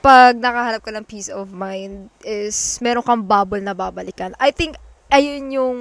pag 0.00 0.32
nakahanap 0.32 0.80
ka 0.80 0.88
ng 0.96 1.04
peace 1.04 1.28
of 1.28 1.52
mind 1.52 2.08
is 2.24 2.80
meron 2.80 3.04
kang 3.04 3.20
bubble 3.20 3.60
na 3.60 3.76
babalikan. 3.76 4.32
I 4.40 4.48
think 4.48 4.80
ayun 5.12 5.52
yung 5.52 5.78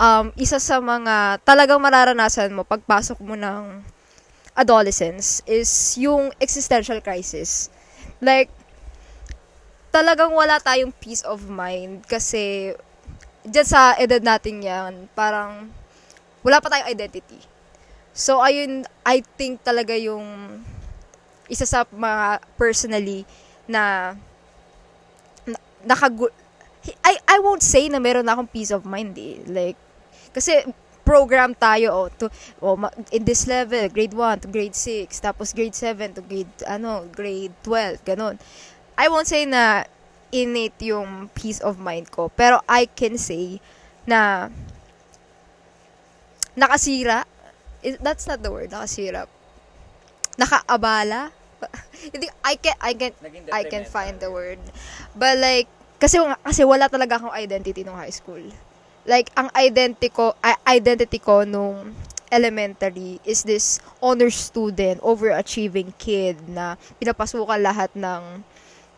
um, 0.00 0.26
isa 0.40 0.56
sa 0.56 0.80
mga 0.80 1.44
talagang 1.44 1.76
mararanasan 1.76 2.56
mo 2.56 2.64
pagpasok 2.64 3.20
mo 3.20 3.36
ng 3.36 3.84
adolescence 4.56 5.44
is 5.44 5.68
yung 6.00 6.32
existential 6.40 7.04
crisis. 7.04 7.68
Like, 8.24 8.48
talagang 9.92 10.32
wala 10.32 10.56
tayong 10.56 10.96
peace 11.04 11.20
of 11.20 11.52
mind 11.52 12.00
kasi 12.08 12.72
dyan 13.44 13.68
sa 13.68 13.92
edad 14.00 14.24
natin 14.24 14.64
yan, 14.64 14.92
parang 15.12 15.68
wala 16.40 16.64
pa 16.64 16.72
tayong 16.72 16.88
identity. 16.88 17.52
So, 18.14 18.38
ayun, 18.38 18.86
I 19.02 19.26
think 19.34 19.66
talaga 19.66 19.98
yung 19.98 20.62
isa 21.50 21.66
sa 21.66 21.82
mga 21.90 22.40
personally 22.54 23.26
na, 23.66 24.14
na 25.82 25.94
I, 27.02 27.14
I 27.26 27.36
won't 27.42 27.66
say 27.66 27.90
na 27.90 27.98
meron 27.98 28.30
akong 28.30 28.48
peace 28.48 28.70
of 28.70 28.86
mind 28.86 29.18
eh. 29.18 29.42
Like, 29.50 29.78
kasi 30.30 30.62
program 31.04 31.52
tayo 31.52 31.92
oh, 31.92 32.08
to, 32.08 32.30
oh, 32.62 32.78
in 33.12 33.26
this 33.26 33.50
level, 33.50 33.82
grade 33.90 34.14
1 34.16 34.46
to 34.46 34.48
grade 34.48 34.78
6, 34.78 35.10
tapos 35.20 35.52
grade 35.52 35.74
7 35.74 36.16
to 36.16 36.22
grade, 36.22 36.54
ano, 36.64 37.04
grade 37.12 37.52
12, 37.66 38.00
ganun. 38.06 38.38
I 38.96 39.10
won't 39.10 39.26
say 39.26 39.44
na 39.44 39.84
innate 40.32 40.78
yung 40.86 41.30
peace 41.34 41.60
of 41.60 41.78
mind 41.78 42.10
ko. 42.10 42.30
Pero 42.34 42.58
I 42.66 42.86
can 42.86 43.18
say 43.18 43.60
na 44.06 44.50
nakasira. 46.54 47.26
That's 48.00 48.24
not 48.24 48.40
the 48.40 48.50
word, 48.50 48.72
nakasira. 48.72 49.28
Nakaabala. 50.40 51.30
Hindi 52.12 52.28
I 52.44 52.54
can 52.56 52.76
I 52.80 52.92
can 52.96 53.12
I 53.52 53.62
can 53.64 53.84
find 53.84 54.18
the 54.20 54.28
word. 54.32 54.60
But 55.16 55.38
like 55.38 55.68
kasi 56.00 56.20
kasi 56.44 56.64
wala 56.64 56.88
talaga 56.88 57.16
akong 57.20 57.32
identity 57.32 57.84
nung 57.84 57.96
high 57.96 58.12
school. 58.12 58.42
Like 59.04 59.28
ang 59.36 59.52
identity 59.54 60.08
ko 60.12 60.32
identity 60.64 61.20
ko 61.20 61.44
nung 61.44 61.92
elementary 62.34 63.22
is 63.22 63.46
this 63.46 63.78
honor 64.02 64.32
student, 64.32 64.98
overachieving 65.06 65.94
kid 66.00 66.34
na 66.50 66.74
pinapasukan 66.98 67.60
lahat 67.62 67.94
ng 67.94 68.42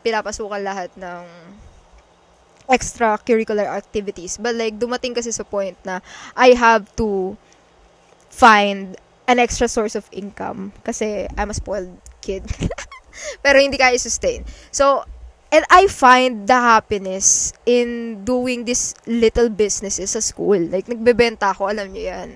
pinapasukan 0.00 0.62
lahat 0.62 0.88
ng 0.96 1.26
extracurricular 2.70 3.66
activities. 3.66 4.38
But 4.38 4.54
like, 4.58 4.78
dumating 4.78 5.14
kasi 5.14 5.30
sa 5.30 5.46
point 5.46 5.78
na 5.86 6.02
I 6.34 6.54
have 6.54 6.90
to 6.98 7.36
find 8.36 9.00
an 9.24 9.40
extra 9.40 9.64
source 9.64 9.96
of 9.96 10.04
income 10.12 10.76
kasi 10.84 11.24
I'm 11.40 11.48
a 11.48 11.56
spoiled 11.56 11.96
kid. 12.20 12.44
Pero 13.44 13.56
hindi 13.56 13.80
kaya 13.80 13.96
sustain. 13.96 14.44
So, 14.68 15.08
and 15.48 15.64
I 15.72 15.88
find 15.88 16.44
the 16.44 16.60
happiness 16.60 17.56
in 17.64 18.20
doing 18.28 18.68
this 18.68 18.92
little 19.08 19.48
businesses 19.48 20.12
sa 20.12 20.20
school. 20.20 20.60
Like, 20.68 20.84
nagbebenta 20.84 21.56
ako, 21.56 21.72
alam 21.72 21.96
niyo 21.96 22.12
yan. 22.12 22.28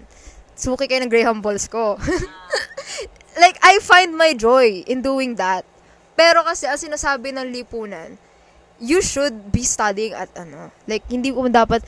Suki 0.57 0.88
kayo 0.88 1.04
ng 1.04 1.12
Graham 1.12 1.45
Balls 1.45 1.69
ko. 1.69 2.00
like, 3.45 3.61
I 3.61 3.76
find 3.85 4.16
my 4.16 4.33
joy 4.33 4.80
in 4.88 5.04
doing 5.04 5.37
that. 5.37 5.69
Pero 6.16 6.40
kasi, 6.49 6.64
ang 6.64 6.80
sinasabi 6.80 7.37
ng 7.37 7.52
lipunan, 7.52 8.16
you 8.80 9.04
should 9.04 9.52
be 9.52 9.60
studying 9.60 10.16
at 10.16 10.32
ano. 10.34 10.72
Like, 10.88 11.04
hindi 11.12 11.28
mo 11.30 11.44
dapat, 11.52 11.84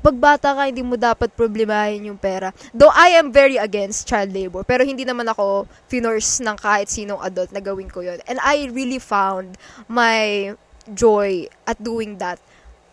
pagbata 0.00 0.54
ka, 0.54 0.70
hindi 0.70 0.86
mo 0.86 0.94
dapat 0.94 1.34
problemahin 1.34 2.06
yung 2.06 2.16
pera. 2.16 2.54
Though 2.70 2.94
I 2.94 3.18
am 3.18 3.34
very 3.34 3.58
against 3.58 4.06
child 4.06 4.30
labor, 4.30 4.62
pero 4.62 4.86
hindi 4.86 5.02
naman 5.02 5.26
ako 5.26 5.66
finors 5.90 6.38
ng 6.38 6.54
kahit 6.54 6.86
sinong 6.86 7.18
adult 7.18 7.50
na 7.50 7.58
gawin 7.58 7.90
ko 7.90 8.06
yon 8.06 8.22
And 8.30 8.38
I 8.40 8.70
really 8.70 9.02
found 9.02 9.58
my 9.90 10.54
joy 10.94 11.50
at 11.66 11.82
doing 11.82 12.22
that. 12.22 12.38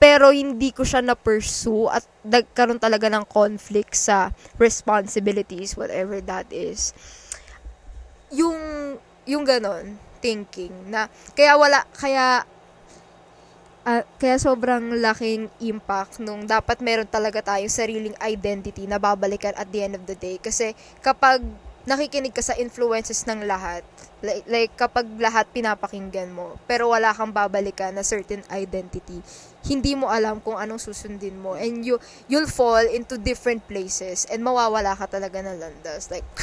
Pero 0.01 0.33
hindi 0.35 0.73
ko 0.75 0.83
siya 0.83 0.99
na-pursue 0.99 1.87
at 1.87 2.03
nagkaroon 2.25 2.81
talaga 2.81 3.07
ng 3.07 3.23
conflict 3.29 3.95
sa 3.95 4.35
responsibilities, 4.59 5.77
whatever 5.79 6.19
that 6.25 6.49
is. 6.51 6.91
Yung, 8.33 8.57
yung 9.29 9.45
ganon 9.45 9.95
thinking 10.23 10.71
na 10.87 11.11
kaya 11.35 11.59
wala 11.59 11.83
kaya 11.91 12.47
uh, 13.85 14.03
kaya 14.19 14.35
sobrang 14.39 14.99
laking 14.99 15.51
impact 15.63 16.19
nung 16.19 16.47
dapat 16.47 16.79
meron 16.79 17.07
talaga 17.07 17.43
tayong 17.43 17.71
sariling 17.71 18.17
identity 18.23 18.87
na 18.87 18.99
babalikan 18.99 19.55
at 19.55 19.67
the 19.71 19.83
end 19.83 19.95
of 19.95 20.03
the 20.07 20.15
day 20.15 20.39
kasi 20.39 20.75
kapag 21.03 21.43
nakikinig 21.83 22.31
ka 22.31 22.39
sa 22.39 22.55
influences 22.55 23.27
ng 23.27 23.43
lahat. 23.43 23.83
Like, 24.23 24.47
like 24.47 24.71
kapag 24.79 25.03
lahat 25.19 25.51
pinapakinggan 25.51 26.31
mo, 26.31 26.55
pero 26.63 26.95
wala 26.95 27.11
kang 27.11 27.35
babalikan 27.35 27.91
na 27.91 28.07
certain 28.07 28.39
identity, 28.47 29.19
hindi 29.67 29.91
mo 29.91 30.07
alam 30.07 30.39
kung 30.39 30.55
anong 30.55 30.79
susundin 30.79 31.35
mo. 31.35 31.59
And 31.59 31.83
you, 31.83 31.99
you'll 32.31 32.47
fall 32.47 32.87
into 32.87 33.19
different 33.19 33.67
places 33.67 34.23
and 34.31 34.39
mawawala 34.39 34.95
ka 34.95 35.11
talaga 35.11 35.43
ng 35.43 35.59
landas. 35.59 36.07
Like, 36.07 36.23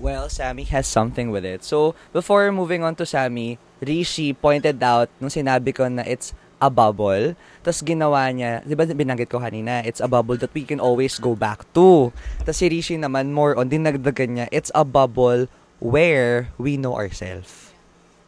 Well, 0.00 0.32
Sammy 0.32 0.64
has 0.72 0.88
something 0.88 1.28
with 1.28 1.44
it. 1.44 1.60
So, 1.60 1.92
before 2.16 2.48
moving 2.56 2.80
on 2.80 2.96
to 2.96 3.04
Sammy, 3.04 3.60
Rishi 3.80 4.36
pointed 4.36 4.78
out 4.84 5.08
nung 5.18 5.32
sinabi 5.32 5.72
ko 5.72 5.88
na 5.88 6.04
it's 6.04 6.36
a 6.60 6.68
bubble. 6.68 7.34
Tapos 7.64 7.80
ginawa 7.80 8.28
niya, 8.30 8.60
di 8.62 8.76
ba 8.76 8.84
binanggit 8.84 9.32
ko 9.32 9.40
kanina, 9.40 9.80
it's 9.88 9.98
a 9.98 10.08
bubble 10.08 10.36
that 10.36 10.52
we 10.52 10.62
can 10.62 10.78
always 10.78 11.16
go 11.16 11.32
back 11.32 11.64
to. 11.72 12.12
Tapos 12.44 12.60
si 12.60 12.68
Rishi 12.68 13.00
naman, 13.00 13.32
more 13.32 13.56
on, 13.56 13.72
dinagdagan 13.72 14.36
niya, 14.36 14.46
it's 14.52 14.70
a 14.76 14.84
bubble 14.84 15.48
where 15.80 16.52
we 16.60 16.76
know 16.76 16.94
ourselves. 16.94 17.72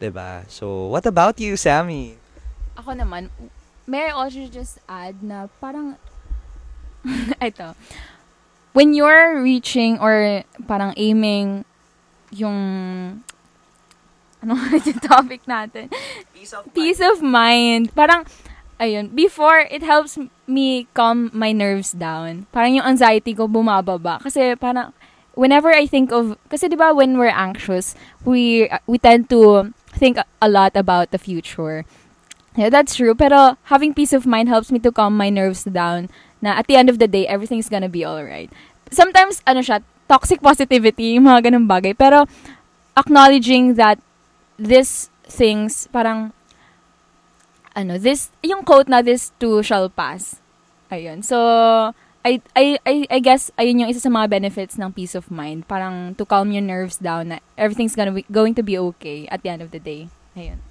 Di 0.01 0.09
ba? 0.09 0.43
So, 0.49 0.89
what 0.89 1.05
about 1.05 1.39
you, 1.39 1.55
Sammy? 1.55 2.17
Ako 2.75 2.97
naman, 2.97 3.29
may 3.85 4.09
I 4.09 4.11
also 4.11 4.49
just 4.49 4.81
add 4.89 5.21
na 5.21 5.47
parang, 5.61 6.01
ito, 7.39 7.77
when 8.73 8.97
you're 8.97 9.39
reaching 9.39 10.01
or 10.01 10.41
parang 10.65 10.97
aiming 10.97 11.63
yung, 12.33 12.57
ano 14.43 14.59
yung 14.87 14.99
topic 14.99 15.47
natin? 15.47 15.87
Peace 16.35 16.51
of 16.51 16.67
Peace 16.75 16.99
of 16.99 17.23
mind. 17.23 17.95
Parang, 17.95 18.27
ayun, 18.77 19.15
before, 19.15 19.63
it 19.71 19.81
helps 19.81 20.19
me 20.45 20.91
calm 20.91 21.31
my 21.31 21.55
nerves 21.55 21.95
down. 21.95 22.45
Parang 22.51 22.75
yung 22.75 22.85
anxiety 22.85 23.31
ko 23.31 23.47
bumababa. 23.47 24.19
Kasi 24.19 24.59
parang, 24.59 24.91
whenever 25.33 25.71
I 25.71 25.87
think 25.87 26.11
of, 26.11 26.35
kasi 26.51 26.67
di 26.67 26.75
ba 26.75 26.91
when 26.91 27.17
we're 27.17 27.31
anxious, 27.31 27.95
we, 28.27 28.67
we 28.85 28.99
tend 28.99 29.31
to 29.31 29.71
think 29.95 30.19
a 30.19 30.49
lot 30.51 30.75
about 30.75 31.15
the 31.15 31.17
future. 31.17 31.87
Yeah, 32.59 32.69
that's 32.69 32.99
true. 32.99 33.15
Pero 33.15 33.57
having 33.71 33.95
peace 33.95 34.13
of 34.13 34.27
mind 34.27 34.51
helps 34.51 34.69
me 34.69 34.77
to 34.83 34.91
calm 34.91 35.17
my 35.17 35.31
nerves 35.31 35.63
down 35.63 36.11
na 36.43 36.59
at 36.59 36.67
the 36.67 36.75
end 36.75 36.91
of 36.91 36.99
the 36.99 37.07
day, 37.07 37.25
everything's 37.25 37.71
gonna 37.71 37.89
be 37.89 38.05
alright. 38.05 38.51
Sometimes, 38.91 39.41
ano 39.47 39.63
siya, 39.63 39.81
toxic 40.11 40.43
positivity, 40.43 41.17
mga 41.23 41.49
ganun 41.49 41.65
bagay. 41.65 41.97
Pero, 41.97 42.27
acknowledging 42.93 43.73
that 43.73 43.97
these 44.63 45.11
things, 45.27 45.91
parang, 45.91 46.31
ano, 47.75 47.99
this, 47.99 48.31
yung 48.39 48.63
quote 48.63 48.87
na, 48.87 49.03
this 49.03 49.35
too 49.35 49.61
shall 49.61 49.91
pass. 49.91 50.39
Ayun. 50.87 51.19
So, 51.23 51.37
I, 52.23 52.39
I, 52.55 52.79
I, 52.87 52.95
I 53.11 53.19
guess, 53.19 53.51
ayun 53.59 53.83
yung 53.83 53.91
isa 53.91 53.99
sa 53.99 54.07
mga 54.07 54.31
benefits 54.31 54.79
ng 54.79 54.95
peace 54.95 55.13
of 55.13 55.27
mind. 55.27 55.67
Parang, 55.67 56.15
to 56.15 56.23
calm 56.23 56.55
your 56.55 56.63
nerves 56.63 56.95
down, 56.95 57.35
na 57.35 57.37
everything's 57.59 57.99
gonna 57.99 58.15
be, 58.15 58.23
going 58.31 58.55
to 58.55 58.63
be 58.63 58.79
okay 58.79 59.27
at 59.27 59.43
the 59.43 59.49
end 59.51 59.61
of 59.61 59.75
the 59.75 59.79
day. 59.83 60.07
Ayun. 60.39 60.63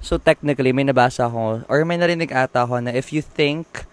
So 0.00 0.16
technically, 0.16 0.72
may 0.72 0.88
nabasa 0.88 1.28
ako, 1.28 1.68
or 1.68 1.84
may 1.84 2.00
narinig 2.00 2.32
ata 2.32 2.64
ako 2.64 2.80
na 2.80 2.96
if 2.96 3.12
you 3.12 3.20
think 3.20 3.84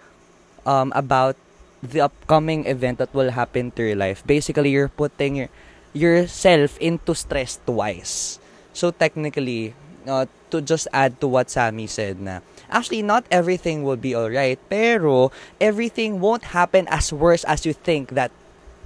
um, 0.64 0.88
about 0.96 1.36
the 1.84 2.00
upcoming 2.00 2.64
event 2.64 2.96
that 2.98 3.12
will 3.12 3.30
happen 3.36 3.70
to 3.76 3.84
your 3.84 4.00
life, 4.00 4.24
basically 4.24 4.72
you're 4.72 4.88
putting 4.88 5.36
your, 5.36 5.50
yourself 5.92 6.80
into 6.80 7.12
stress 7.12 7.60
twice. 7.68 8.40
So 8.78 8.94
technically, 8.94 9.74
uh, 10.06 10.30
to 10.54 10.62
just 10.62 10.86
add 10.94 11.18
to 11.18 11.26
what 11.26 11.50
Sammy 11.50 11.90
said 11.90 12.22
na, 12.22 12.46
actually 12.70 13.02
not 13.02 13.26
everything 13.26 13.82
will 13.82 13.98
be 13.98 14.14
alright, 14.14 14.62
pero 14.70 15.34
everything 15.58 16.22
won't 16.22 16.54
happen 16.54 16.86
as 16.86 17.10
worse 17.10 17.42
as 17.50 17.66
you 17.66 17.74
think 17.74 18.14
that 18.14 18.30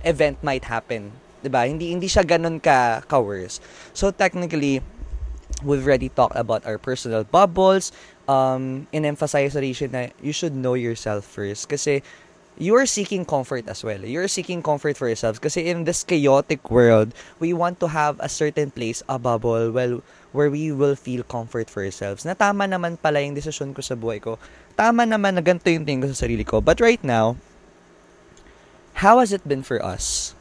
event 0.00 0.40
might 0.40 0.64
happen. 0.64 1.12
'Di 1.44 1.52
ba? 1.52 1.68
Hindi 1.68 1.92
hindi 1.92 2.08
siya 2.08 2.24
ganun 2.24 2.56
ka 2.56 3.04
ka 3.04 3.20
worse. 3.20 3.60
So 3.92 4.08
technically, 4.08 4.80
we've 5.60 5.84
already 5.84 6.08
talked 6.08 6.40
about 6.40 6.64
our 6.64 6.80
personal 6.80 7.28
bubbles. 7.28 7.92
Um, 8.24 8.88
in-emphasize 8.96 9.52
rin 9.52 9.76
siya 9.76 9.88
na 9.92 10.02
you 10.24 10.32
should 10.32 10.56
know 10.56 10.72
yourself 10.72 11.28
first. 11.28 11.68
Kasi 11.68 12.00
you're 12.62 12.86
seeking 12.86 13.26
comfort 13.26 13.66
as 13.66 13.82
well. 13.82 13.98
You're 13.98 14.30
seeking 14.30 14.62
comfort 14.62 14.94
for 14.94 15.10
yourselves. 15.10 15.42
Kasi 15.42 15.66
in 15.66 15.82
this 15.82 16.06
chaotic 16.06 16.70
world, 16.70 17.10
we 17.42 17.50
want 17.50 17.82
to 17.82 17.90
have 17.90 18.22
a 18.22 18.30
certain 18.30 18.70
place, 18.70 19.02
a 19.10 19.18
bubble, 19.18 19.74
well, 19.74 19.98
where 20.30 20.48
we 20.48 20.70
will 20.70 20.94
feel 20.94 21.26
comfort 21.26 21.66
for 21.66 21.82
ourselves. 21.82 22.22
Na 22.22 22.38
tama 22.38 22.70
naman 22.70 23.02
pala 23.02 23.18
yung 23.18 23.34
desisyon 23.34 23.74
ko 23.74 23.82
sa 23.82 23.98
buhay 23.98 24.22
ko. 24.22 24.38
Tama 24.78 25.02
naman 25.02 25.34
na 25.34 25.42
ganito 25.42 25.66
yung 25.66 25.82
tingin 25.82 26.06
ko 26.06 26.08
sa 26.14 26.22
sarili 26.22 26.46
ko. 26.46 26.62
But 26.62 26.78
right 26.78 27.02
now, 27.02 27.34
how 29.02 29.18
has 29.18 29.34
it 29.34 29.42
been 29.42 29.66
for 29.66 29.82
us? 29.82 30.38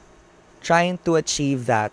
Trying 0.62 1.02
to 1.10 1.17
achieve 1.17 1.65
that 1.65 1.89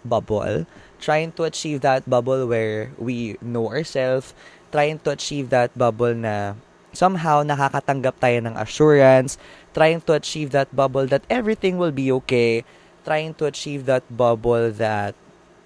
bubble 0.00 0.64
trying 0.98 1.32
to 1.32 1.46
achieve 1.46 1.80
that 1.82 2.02
bubble 2.10 2.46
where 2.46 2.90
we 2.98 3.38
know 3.40 3.70
ourselves, 3.70 4.34
trying 4.70 4.98
to 5.06 5.10
achieve 5.14 5.50
that 5.50 5.70
bubble 5.78 6.14
na 6.14 6.54
somehow 6.92 7.46
nakakatanggap 7.46 8.18
tayo 8.18 8.38
ng 8.42 8.54
assurance, 8.58 9.38
trying 9.78 10.02
to 10.02 10.18
achieve 10.18 10.50
that 10.50 10.74
bubble 10.74 11.06
that 11.06 11.22
everything 11.30 11.78
will 11.78 11.94
be 11.94 12.10
okay, 12.10 12.66
trying 13.06 13.38
to 13.38 13.46
achieve 13.46 13.86
that 13.86 14.02
bubble 14.10 14.74
that 14.74 15.14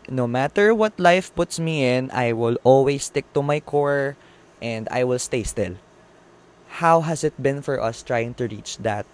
no 0.05 0.29
matter 0.29 0.77
what 0.77 0.93
life 1.01 1.33
puts 1.33 1.57
me 1.57 1.89
in, 1.89 2.13
I 2.13 2.37
will 2.37 2.61
always 2.61 3.09
stick 3.09 3.25
to 3.33 3.41
my 3.41 3.65
core 3.65 4.21
and 4.61 4.85
I 4.93 5.09
will 5.09 5.19
stay 5.19 5.49
still. 5.49 5.81
How 6.85 7.01
has 7.01 7.25
it 7.25 7.41
been 7.41 7.65
for 7.65 7.81
us 7.81 8.05
trying 8.05 8.37
to 8.37 8.45
reach 8.45 8.77
that 8.85 9.09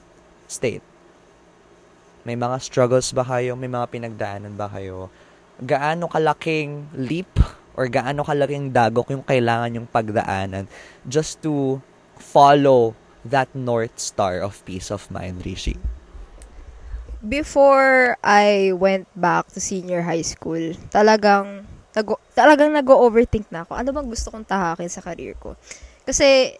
state? 0.50 0.82
May 2.26 2.34
mga 2.34 2.58
struggles 2.58 3.14
ba 3.14 3.22
kayo? 3.22 3.54
May 3.54 3.70
mga 3.70 3.86
pinagdaanan 3.94 4.58
ba 4.58 4.66
kayo? 4.66 5.14
gaano 5.58 6.06
kalaking 6.06 6.86
leap 6.94 7.30
or 7.74 7.90
gaano 7.90 8.22
kalaking 8.22 8.70
dagok 8.70 9.10
yung 9.10 9.26
kailangan 9.26 9.74
yung 9.74 9.88
pagdaanan 9.90 10.70
just 11.02 11.42
to 11.42 11.82
follow 12.14 12.94
that 13.24 13.50
North 13.54 13.98
Star 13.98 14.40
of 14.40 14.64
peace 14.64 14.90
of 14.90 15.10
mind, 15.10 15.46
Rishi? 15.46 15.76
before 17.24 18.14
I 18.22 18.70
went 18.74 19.10
back 19.18 19.50
to 19.54 19.60
senior 19.60 20.02
high 20.06 20.22
school, 20.22 20.74
talagang 20.94 21.66
nag 21.94 22.08
talagang 22.38 22.70
nag-overthink 22.70 23.50
na 23.50 23.66
ako. 23.66 23.72
Ano 23.74 23.90
bang 23.90 24.06
gusto 24.06 24.30
kong 24.30 24.46
tahakin 24.46 24.90
sa 24.90 25.02
career 25.02 25.34
ko? 25.34 25.58
Kasi 26.06 26.54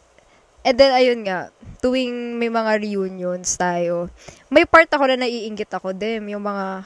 and 0.66 0.74
then 0.74 0.90
ayun 0.90 1.22
nga, 1.22 1.54
tuwing 1.78 2.36
may 2.42 2.50
mga 2.50 2.82
reunions 2.82 3.54
tayo, 3.54 4.10
may 4.50 4.66
part 4.66 4.90
ako 4.90 5.06
na 5.06 5.22
naiinggit 5.22 5.70
ako, 5.70 5.94
dem, 5.94 6.26
yung 6.26 6.42
mga 6.42 6.82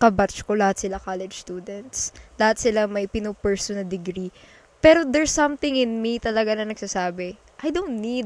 kabatch 0.00 0.46
ko, 0.46 0.54
lahat 0.54 0.80
sila 0.80 1.02
college 1.02 1.42
students. 1.42 2.14
Lahat 2.38 2.56
sila 2.56 2.86
may 2.86 3.10
pinupursu 3.10 3.76
na 3.76 3.84
degree. 3.84 4.32
Pero 4.80 5.04
there's 5.04 5.34
something 5.34 5.76
in 5.76 6.00
me 6.00 6.16
talaga 6.16 6.56
na 6.56 6.64
nagsasabi, 6.64 7.36
I 7.60 7.68
don't 7.68 8.00
need 8.00 8.24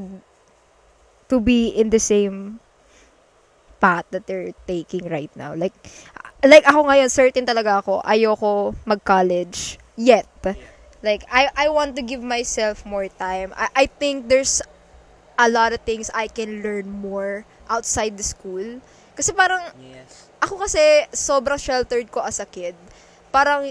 to 1.29 1.39
be 1.39 1.67
in 1.69 1.89
the 1.89 1.99
same 1.99 2.59
path 3.79 4.05
that 4.11 4.27
they're 4.27 4.53
taking 4.67 5.09
right 5.09 5.31
now. 5.35 5.53
Like, 5.53 5.73
like 6.43 6.65
ako 6.65 6.85
ngayon, 6.89 7.09
certain 7.09 7.45
talaga 7.45 7.81
ako, 7.81 8.01
ayoko 8.05 8.75
mag-college 8.85 9.77
yet. 9.97 10.27
Like, 11.05 11.21
I, 11.29 11.49
I 11.53 11.69
want 11.69 11.95
to 11.97 12.01
give 12.01 12.23
myself 12.23 12.85
more 12.85 13.07
time. 13.07 13.53
I, 13.53 13.69
I 13.75 13.85
think 13.85 14.29
there's 14.29 14.61
a 15.37 15.49
lot 15.49 15.73
of 15.73 15.81
things 15.81 16.09
I 16.15 16.27
can 16.27 16.63
learn 16.63 16.89
more 16.89 17.45
outside 17.69 18.17
the 18.17 18.25
school. 18.25 18.81
Kasi 19.13 19.31
parang, 19.33 19.61
Yes. 19.77 20.27
ako 20.41 20.65
kasi 20.65 21.05
sobrang 21.13 21.61
sheltered 21.61 22.09
ko 22.09 22.25
as 22.25 22.41
a 22.41 22.47
kid. 22.49 22.73
Parang 23.29 23.69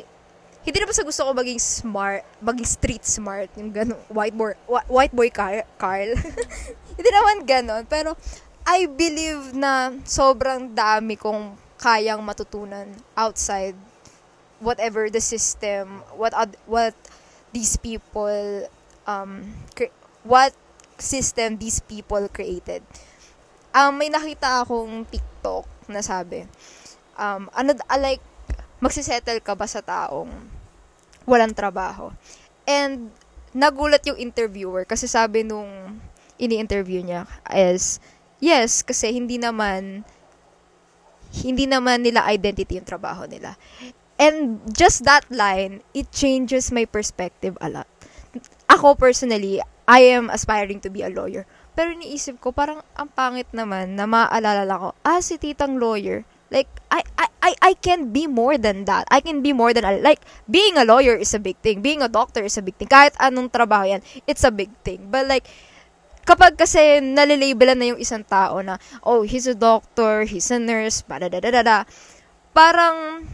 hindi 0.64 0.80
naman 0.80 0.96
sa 0.96 1.04
gusto 1.04 1.28
ko 1.28 1.30
maging 1.36 1.60
smart, 1.60 2.24
maging 2.40 2.68
street 2.68 3.04
smart, 3.04 3.52
yung 3.60 3.68
ganun, 3.68 4.00
white 4.08 4.32
boy, 4.32 4.56
whi- 4.64 4.88
white 4.88 5.14
boy 5.14 5.28
Car- 5.28 5.68
Carl. 5.76 6.16
hindi 6.96 7.10
naman 7.12 7.44
ganon, 7.44 7.84
pero 7.84 8.16
I 8.64 8.88
believe 8.88 9.52
na 9.52 9.92
sobrang 10.08 10.72
dami 10.72 11.20
kong 11.20 11.60
kayang 11.76 12.24
matutunan 12.24 12.88
outside 13.12 13.76
whatever 14.56 15.12
the 15.12 15.20
system, 15.20 16.00
what 16.16 16.32
ad- 16.32 16.56
what 16.64 16.96
these 17.52 17.76
people 17.76 18.64
um 19.04 19.52
cre- 19.76 19.92
what 20.24 20.56
system 20.96 21.60
these 21.60 21.84
people 21.84 22.24
created. 22.32 22.80
Um, 23.74 24.00
may 24.00 24.08
nakita 24.08 24.64
akong 24.64 25.04
TikTok 25.12 25.66
na 25.90 26.00
sabi, 26.00 26.46
um, 27.18 27.50
ano, 27.52 27.74
like, 27.98 28.22
magsisettle 28.78 29.42
ka 29.42 29.58
ba 29.58 29.66
sa 29.66 29.82
taong 29.82 30.30
walang 31.24 31.56
trabaho? 31.56 32.12
And, 32.64 33.12
nagulat 33.54 34.02
yung 34.10 34.18
interviewer 34.18 34.82
kasi 34.82 35.06
sabi 35.06 35.46
nung 35.46 36.02
ini-interview 36.36 37.06
niya 37.06 37.30
is, 37.54 38.02
yes, 38.42 38.82
kasi 38.82 39.14
hindi 39.14 39.38
naman, 39.38 40.02
hindi 41.30 41.64
naman 41.70 42.02
nila 42.02 42.26
identity 42.26 42.82
yung 42.82 42.86
trabaho 42.86 43.24
nila. 43.30 43.54
And 44.18 44.62
just 44.74 45.06
that 45.06 45.26
line, 45.30 45.86
it 45.94 46.10
changes 46.10 46.74
my 46.74 46.86
perspective 46.86 47.54
a 47.62 47.70
lot. 47.70 47.86
Ako 48.66 48.98
personally, 48.98 49.62
I 49.86 50.10
am 50.10 50.30
aspiring 50.30 50.82
to 50.82 50.90
be 50.90 51.06
a 51.06 51.10
lawyer. 51.10 51.46
Pero 51.74 51.94
iniisip 51.94 52.38
ko, 52.38 52.50
parang 52.54 52.82
ang 52.94 53.10
pangit 53.10 53.50
naman 53.50 53.94
na 53.98 54.06
maaalala 54.06 54.74
ko, 54.78 54.88
ah, 55.02 55.22
si 55.22 55.38
titang 55.38 55.78
lawyer. 55.78 56.26
Like, 56.54 56.70
I, 56.86 57.02
I, 57.18 57.26
I, 57.42 57.52
I 57.60 57.72
can 57.74 58.14
be 58.14 58.30
more 58.30 58.54
than 58.54 58.86
that. 58.86 59.10
I 59.10 59.18
can 59.18 59.42
be 59.42 59.50
more 59.50 59.74
than, 59.74 59.82
a, 59.82 59.98
like, 59.98 60.22
being 60.46 60.78
a 60.78 60.86
lawyer 60.86 61.18
is 61.18 61.34
a 61.34 61.42
big 61.42 61.58
thing. 61.58 61.82
Being 61.82 61.98
a 61.98 62.06
doctor 62.06 62.46
is 62.46 62.54
a 62.54 62.62
big 62.62 62.78
thing. 62.78 62.86
Kahit 62.86 63.18
anong 63.18 63.50
trabaho 63.50 63.90
yan, 63.90 64.06
it's 64.30 64.46
a 64.46 64.54
big 64.54 64.70
thing. 64.86 65.10
But 65.10 65.26
like, 65.26 65.50
kapag 66.22 66.54
kasi 66.54 67.02
nalilabelan 67.02 67.76
na 67.82 67.86
yung 67.90 68.00
isang 68.00 68.22
tao 68.22 68.62
na, 68.62 68.78
oh, 69.02 69.26
he's 69.26 69.50
a 69.50 69.58
doctor, 69.58 70.22
he's 70.22 70.48
a 70.54 70.62
nurse, 70.62 71.02
da 71.02 71.82
parang 72.54 73.26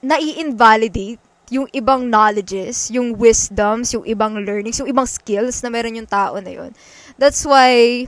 nai-invalidate 0.00 1.20
yung 1.50 1.66
ibang 1.74 2.06
knowledges, 2.06 2.94
yung 2.94 3.18
wisdoms, 3.18 3.90
yung 3.90 4.06
ibang 4.06 4.38
learnings, 4.38 4.78
yung 4.78 4.86
ibang 4.86 5.04
skills 5.04 5.60
na 5.60 5.68
meron 5.68 5.98
yung 5.98 6.06
tao 6.06 6.38
na 6.38 6.48
yun. 6.48 6.70
That's 7.18 7.42
why, 7.42 8.06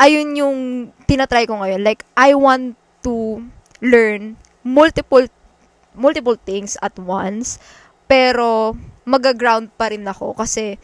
ayun 0.00 0.28
yung 0.38 0.58
tinatry 1.06 1.46
ko 1.46 1.58
ngayon. 1.60 1.82
Like, 1.82 2.06
I 2.18 2.34
want 2.34 2.76
to 3.04 3.44
learn 3.84 4.40
multiple 4.64 5.28
multiple 5.94 6.34
things 6.34 6.74
at 6.82 6.96
once, 6.98 7.62
pero 8.10 8.74
mag-ground 9.06 9.70
pa 9.76 9.92
rin 9.92 10.02
ako 10.02 10.34
kasi 10.34 10.80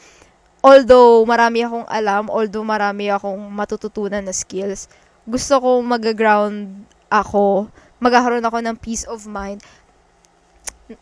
although 0.61 1.25
marami 1.27 1.65
akong 1.67 1.89
alam, 1.89 2.29
although 2.31 2.63
marami 2.63 3.11
akong 3.11 3.41
matututunan 3.51 4.23
na 4.23 4.31
skills, 4.31 4.87
gusto 5.27 5.59
ko 5.59 5.71
mag-ground 5.83 6.87
ako, 7.11 7.73
magkakaroon 7.99 8.47
ako 8.47 8.59
ng 8.63 8.77
peace 8.79 9.03
of 9.09 9.27
mind 9.27 9.65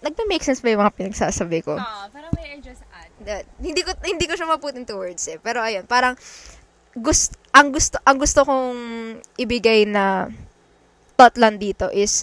nagme-make 0.04 0.44
sense 0.44 0.60
ba 0.60 0.72
yung 0.72 0.84
mga 0.84 0.94
pinagsasabi 0.96 1.64
ko? 1.64 1.80
Ah, 1.80 2.08
parang 2.12 2.32
may 2.36 2.52
I 2.52 2.60
just 2.60 2.84
add. 2.92 3.08
That, 3.24 3.44
hindi 3.56 3.80
ko 3.80 3.96
hindi 4.04 4.28
ko 4.28 4.36
siya 4.36 4.48
maput 4.48 4.76
into 4.76 4.94
words 5.00 5.24
eh. 5.32 5.40
Pero 5.40 5.64
ayun, 5.64 5.88
parang 5.88 6.14
gust, 6.92 7.40
ang 7.58 7.74
gusto 7.74 7.98
ang 8.06 8.22
gusto 8.22 8.46
kong 8.46 8.78
ibigay 9.34 9.82
na 9.82 10.30
thought 11.18 11.34
lang 11.34 11.58
dito 11.58 11.90
is 11.90 12.22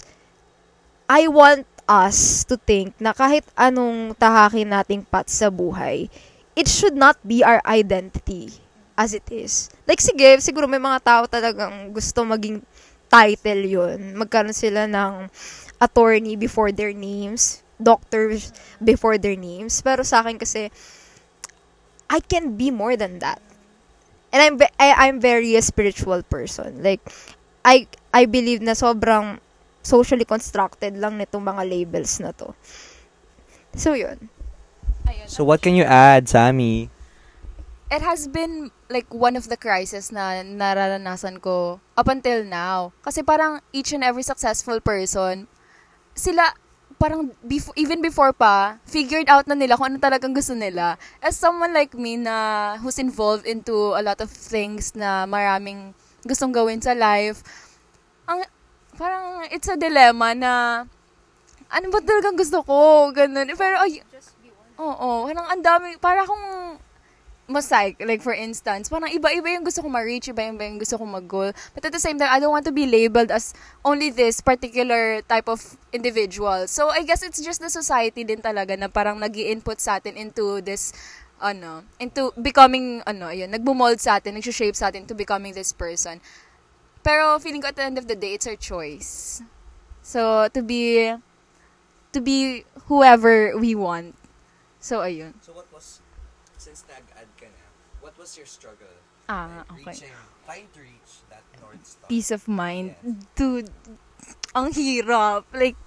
I 1.04 1.28
want 1.28 1.68
us 1.84 2.48
to 2.48 2.56
think 2.56 2.96
na 2.96 3.12
kahit 3.12 3.44
anong 3.52 4.16
tahakin 4.16 4.72
nating 4.72 5.04
pat 5.04 5.28
sa 5.28 5.52
buhay, 5.52 6.08
it 6.56 6.66
should 6.66 6.96
not 6.96 7.20
be 7.20 7.44
our 7.44 7.60
identity 7.68 8.56
as 8.96 9.12
it 9.12 9.28
is. 9.28 9.68
Like, 9.84 10.00
sige, 10.00 10.40
siguro 10.42 10.66
may 10.66 10.80
mga 10.80 11.04
tao 11.04 11.22
talagang 11.28 11.92
gusto 11.92 12.24
maging 12.26 12.64
title 13.06 13.62
yun. 13.62 14.18
Magkaroon 14.18 14.56
sila 14.56 14.88
ng 14.88 15.30
attorney 15.78 16.34
before 16.34 16.72
their 16.74 16.96
names, 16.96 17.62
doctors 17.78 18.50
before 18.82 19.20
their 19.20 19.36
names. 19.38 19.78
Pero 19.84 20.02
sa 20.02 20.24
akin 20.24 20.40
kasi, 20.40 20.72
I 22.10 22.18
can 22.18 22.58
be 22.58 22.74
more 22.74 22.98
than 22.98 23.22
that. 23.22 23.38
And 24.36 24.44
I'm 24.44 24.54
I, 24.76 25.08
I'm 25.08 25.16
very 25.16 25.56
a 25.56 25.64
spiritual 25.64 26.20
person. 26.28 26.84
Like 26.84 27.00
I 27.64 27.88
I 28.12 28.28
believe 28.28 28.60
na 28.60 28.76
sobrang 28.76 29.40
socially 29.80 30.28
constructed 30.28 30.92
lang 31.00 31.16
nitong 31.16 31.40
mga 31.40 31.64
labels 31.64 32.20
na 32.20 32.36
to. 32.36 32.52
So 33.72 33.96
yun. 33.96 34.28
Ayun, 35.08 35.24
So 35.24 35.40
what 35.40 35.64
can 35.64 35.72
you 35.72 35.88
add, 35.88 36.28
Sammy? 36.28 36.92
it 37.90 38.02
has 38.02 38.26
been 38.26 38.70
like 38.90 39.06
one 39.14 39.36
of 39.38 39.48
the 39.48 39.56
crises 39.56 40.10
na 40.10 40.42
nararanasan 40.42 41.38
ko 41.40 41.78
up 41.96 42.08
until 42.10 42.42
now. 42.42 42.90
Kasi 43.02 43.22
parang 43.22 43.62
each 43.72 43.94
and 43.94 44.02
every 44.02 44.26
successful 44.26 44.82
person, 44.82 45.46
sila 46.18 46.50
parang 46.96 47.28
before, 47.44 47.76
even 47.76 48.00
before 48.00 48.32
pa, 48.32 48.80
figured 48.88 49.28
out 49.28 49.44
na 49.44 49.56
nila 49.56 49.76
kung 49.76 49.92
ano 49.92 49.98
talagang 50.00 50.32
gusto 50.32 50.56
nila. 50.56 50.96
As 51.20 51.36
someone 51.36 51.76
like 51.76 51.92
me 51.92 52.16
na 52.16 52.76
who's 52.80 52.96
involved 52.96 53.44
into 53.44 53.92
a 53.96 54.02
lot 54.02 54.20
of 54.20 54.32
things 54.32 54.96
na 54.96 55.28
maraming 55.28 55.92
gustong 56.24 56.52
gawin 56.52 56.80
sa 56.80 56.96
life, 56.96 57.44
ang 58.26 58.42
parang 58.96 59.44
it's 59.52 59.68
a 59.68 59.76
dilemma 59.76 60.32
na 60.32 60.52
ano 61.70 61.86
ba 61.90 62.00
talagang 62.00 62.38
gusto 62.38 62.62
ko? 62.62 63.10
Ganun. 63.12 63.50
Pero, 63.54 63.74
ay, 63.82 64.00
oo, 64.78 65.26
parang 65.26 65.46
ang 65.50 65.62
dami, 65.62 65.98
para 65.98 66.22
akong 66.22 66.78
mosaic, 67.46 67.96
like 68.02 68.22
for 68.22 68.34
instance, 68.34 68.90
parang 68.90 69.10
iba-iba 69.10 69.46
yung 69.54 69.64
gusto 69.64 69.82
ko 69.82 69.88
ma-reach, 69.88 70.28
iba-iba 70.28 70.66
yung 70.66 70.78
gusto 70.82 70.98
ko 70.98 71.06
mag-goal. 71.06 71.54
But 71.74 71.86
at 71.86 71.92
the 71.94 72.02
same 72.02 72.18
time, 72.18 72.28
I 72.30 72.42
don't 72.42 72.50
want 72.50 72.66
to 72.66 72.74
be 72.74 72.86
labeled 72.86 73.30
as 73.30 73.54
only 73.86 74.10
this 74.10 74.40
particular 74.40 75.22
type 75.22 75.48
of 75.48 75.62
individual. 75.92 76.66
So, 76.66 76.90
I 76.90 77.06
guess 77.06 77.22
it's 77.22 77.38
just 77.38 77.62
the 77.62 77.70
society 77.70 78.24
din 78.24 78.42
talaga 78.42 78.74
na 78.74 78.90
parang 78.90 79.22
nag 79.22 79.38
input 79.38 79.78
sa 79.78 80.02
atin 80.02 80.18
into 80.18 80.58
this, 80.60 80.90
ano, 81.38 81.86
into 82.02 82.34
becoming, 82.34 83.06
ano, 83.06 83.30
yun, 83.30 83.54
nagbumold 83.54 84.02
sa 84.02 84.18
atin, 84.18 84.34
nag-shape 84.34 84.74
sa 84.74 84.90
atin 84.90 85.06
to 85.06 85.14
becoming 85.14 85.54
this 85.54 85.70
person. 85.70 86.18
Pero 87.06 87.38
feeling 87.38 87.62
ko 87.62 87.70
at 87.70 87.78
the 87.78 87.86
end 87.86 87.98
of 88.02 88.10
the 88.10 88.18
day, 88.18 88.34
it's 88.34 88.50
our 88.50 88.58
choice. 88.58 89.38
So, 90.02 90.50
to 90.50 90.62
be, 90.62 91.14
to 92.10 92.18
be 92.18 92.64
whoever 92.90 93.54
we 93.54 93.74
want. 93.76 94.18
So, 94.80 95.06
ayun. 95.06 95.34
So 95.42 95.52
what 95.52 95.70
was, 95.70 96.00
since 96.56 96.82
nag-add 96.88 97.28
ka 97.36 97.46
na, 97.46 97.64
what 98.00 98.15
was 98.26 98.34
your 98.34 98.50
struggle? 98.50 98.90
Ah, 99.30 99.62
okay. 99.70 100.10
trying 100.42 100.66
to 100.74 100.82
reach 100.82 101.22
that 101.30 101.46
North 101.62 101.78
Star? 101.86 102.10
peace 102.10 102.34
of 102.34 102.50
mind. 102.50 102.98
Dude, 103.38 103.70
ang 104.50 104.74
hirap. 104.74 105.46
Like, 105.54 105.78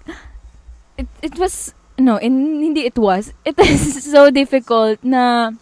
it, 0.96 1.04
it 1.20 1.36
was, 1.36 1.76
no, 2.00 2.16
in, 2.16 2.64
hindi 2.64 2.88
it 2.88 2.96
was. 2.96 3.36
It 3.44 3.60
is 3.60 4.08
so 4.08 4.32
difficult 4.32 5.04
na, 5.04 5.52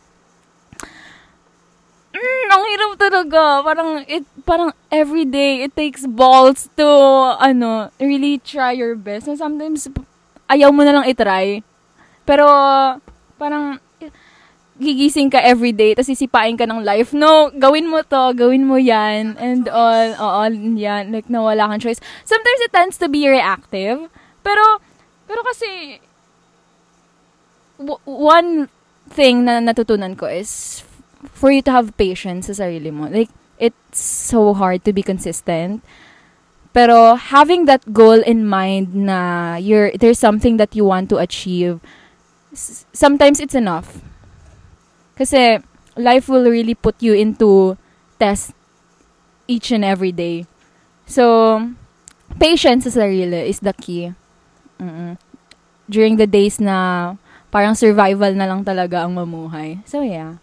mm, 2.15 2.47
ang 2.47 2.63
hirap 2.71 2.93
talaga. 2.95 3.43
Parang, 3.67 4.07
it, 4.07 4.23
parang 4.47 4.71
every 4.87 5.27
day, 5.27 5.67
it 5.67 5.75
takes 5.75 6.07
balls 6.07 6.71
to, 6.79 6.87
ano, 7.43 7.91
really 7.99 8.39
try 8.39 8.71
your 8.71 8.95
best. 8.95 9.27
And 9.27 9.35
sometimes, 9.35 9.91
ayaw 10.47 10.71
mo 10.71 10.87
na 10.87 10.95
lang 10.95 11.11
itry. 11.11 11.67
Pero, 12.23 12.47
parang, 13.35 13.83
gigising 14.79 15.31
ka 15.31 15.43
every 15.43 15.75
day, 15.75 15.95
tapos 15.95 16.15
sisipain 16.15 16.55
ka 16.55 16.65
ng 16.65 16.87
life. 16.87 17.11
No, 17.13 17.51
gawin 17.51 17.91
mo 17.91 18.03
to, 18.03 18.33
gawin 18.35 18.65
mo 18.65 18.79
yan, 18.79 19.35
and 19.43 19.67
all, 19.69 20.15
oo, 20.15 20.43
yan, 20.79 21.11
like, 21.11 21.27
nawala 21.27 21.67
kang 21.67 21.83
choice. 21.83 22.01
Sometimes 22.25 22.61
it 22.63 22.73
tends 22.73 22.97
to 22.99 23.11
be 23.11 23.27
reactive, 23.27 24.07
pero, 24.47 24.79
pero 25.27 25.43
kasi, 25.43 25.99
w- 27.79 28.03
one 28.07 28.71
thing 29.11 29.45
na 29.45 29.59
natutunan 29.59 30.15
ko 30.15 30.31
is, 30.31 30.83
for 31.35 31.51
you 31.51 31.63
to 31.63 31.75
have 31.75 31.97
patience 31.99 32.47
sa 32.47 32.55
sarili 32.55 32.95
mo. 32.95 33.11
Like, 33.11 33.31
it's 33.59 33.99
so 33.99 34.55
hard 34.55 34.87
to 34.87 34.93
be 34.95 35.03
consistent. 35.03 35.83
Pero 36.71 37.17
having 37.17 37.65
that 37.67 37.83
goal 37.93 38.23
in 38.23 38.47
mind 38.47 38.95
na 38.95 39.57
you're, 39.57 39.91
there's 39.99 40.19
something 40.19 40.59
that 40.59 40.77
you 40.77 40.85
want 40.85 41.11
to 41.11 41.19
achieve, 41.19 41.81
sometimes 42.55 43.41
it's 43.41 43.55
enough. 43.55 43.99
Kasi 45.19 45.59
life 45.99 46.31
will 46.31 46.47
really 46.47 46.79
put 46.79 46.95
you 47.03 47.13
into 47.13 47.75
test 48.23 48.55
each 49.51 49.75
and 49.75 49.83
every 49.83 50.15
day. 50.15 50.47
So, 51.11 51.59
patience 52.39 52.87
sa 52.87 53.03
sarili 53.03 53.51
is 53.51 53.59
the 53.59 53.75
key. 53.75 54.15
Mm-mm. 54.79 55.19
During 55.91 56.17
the 56.17 56.31
days 56.31 56.63
na 56.63 57.19
parang 57.51 57.75
survival 57.75 58.31
na 58.39 58.47
lang 58.47 58.63
talaga 58.63 59.03
ang 59.03 59.19
mamuhay. 59.19 59.83
So, 59.83 60.07
yeah. 60.07 60.39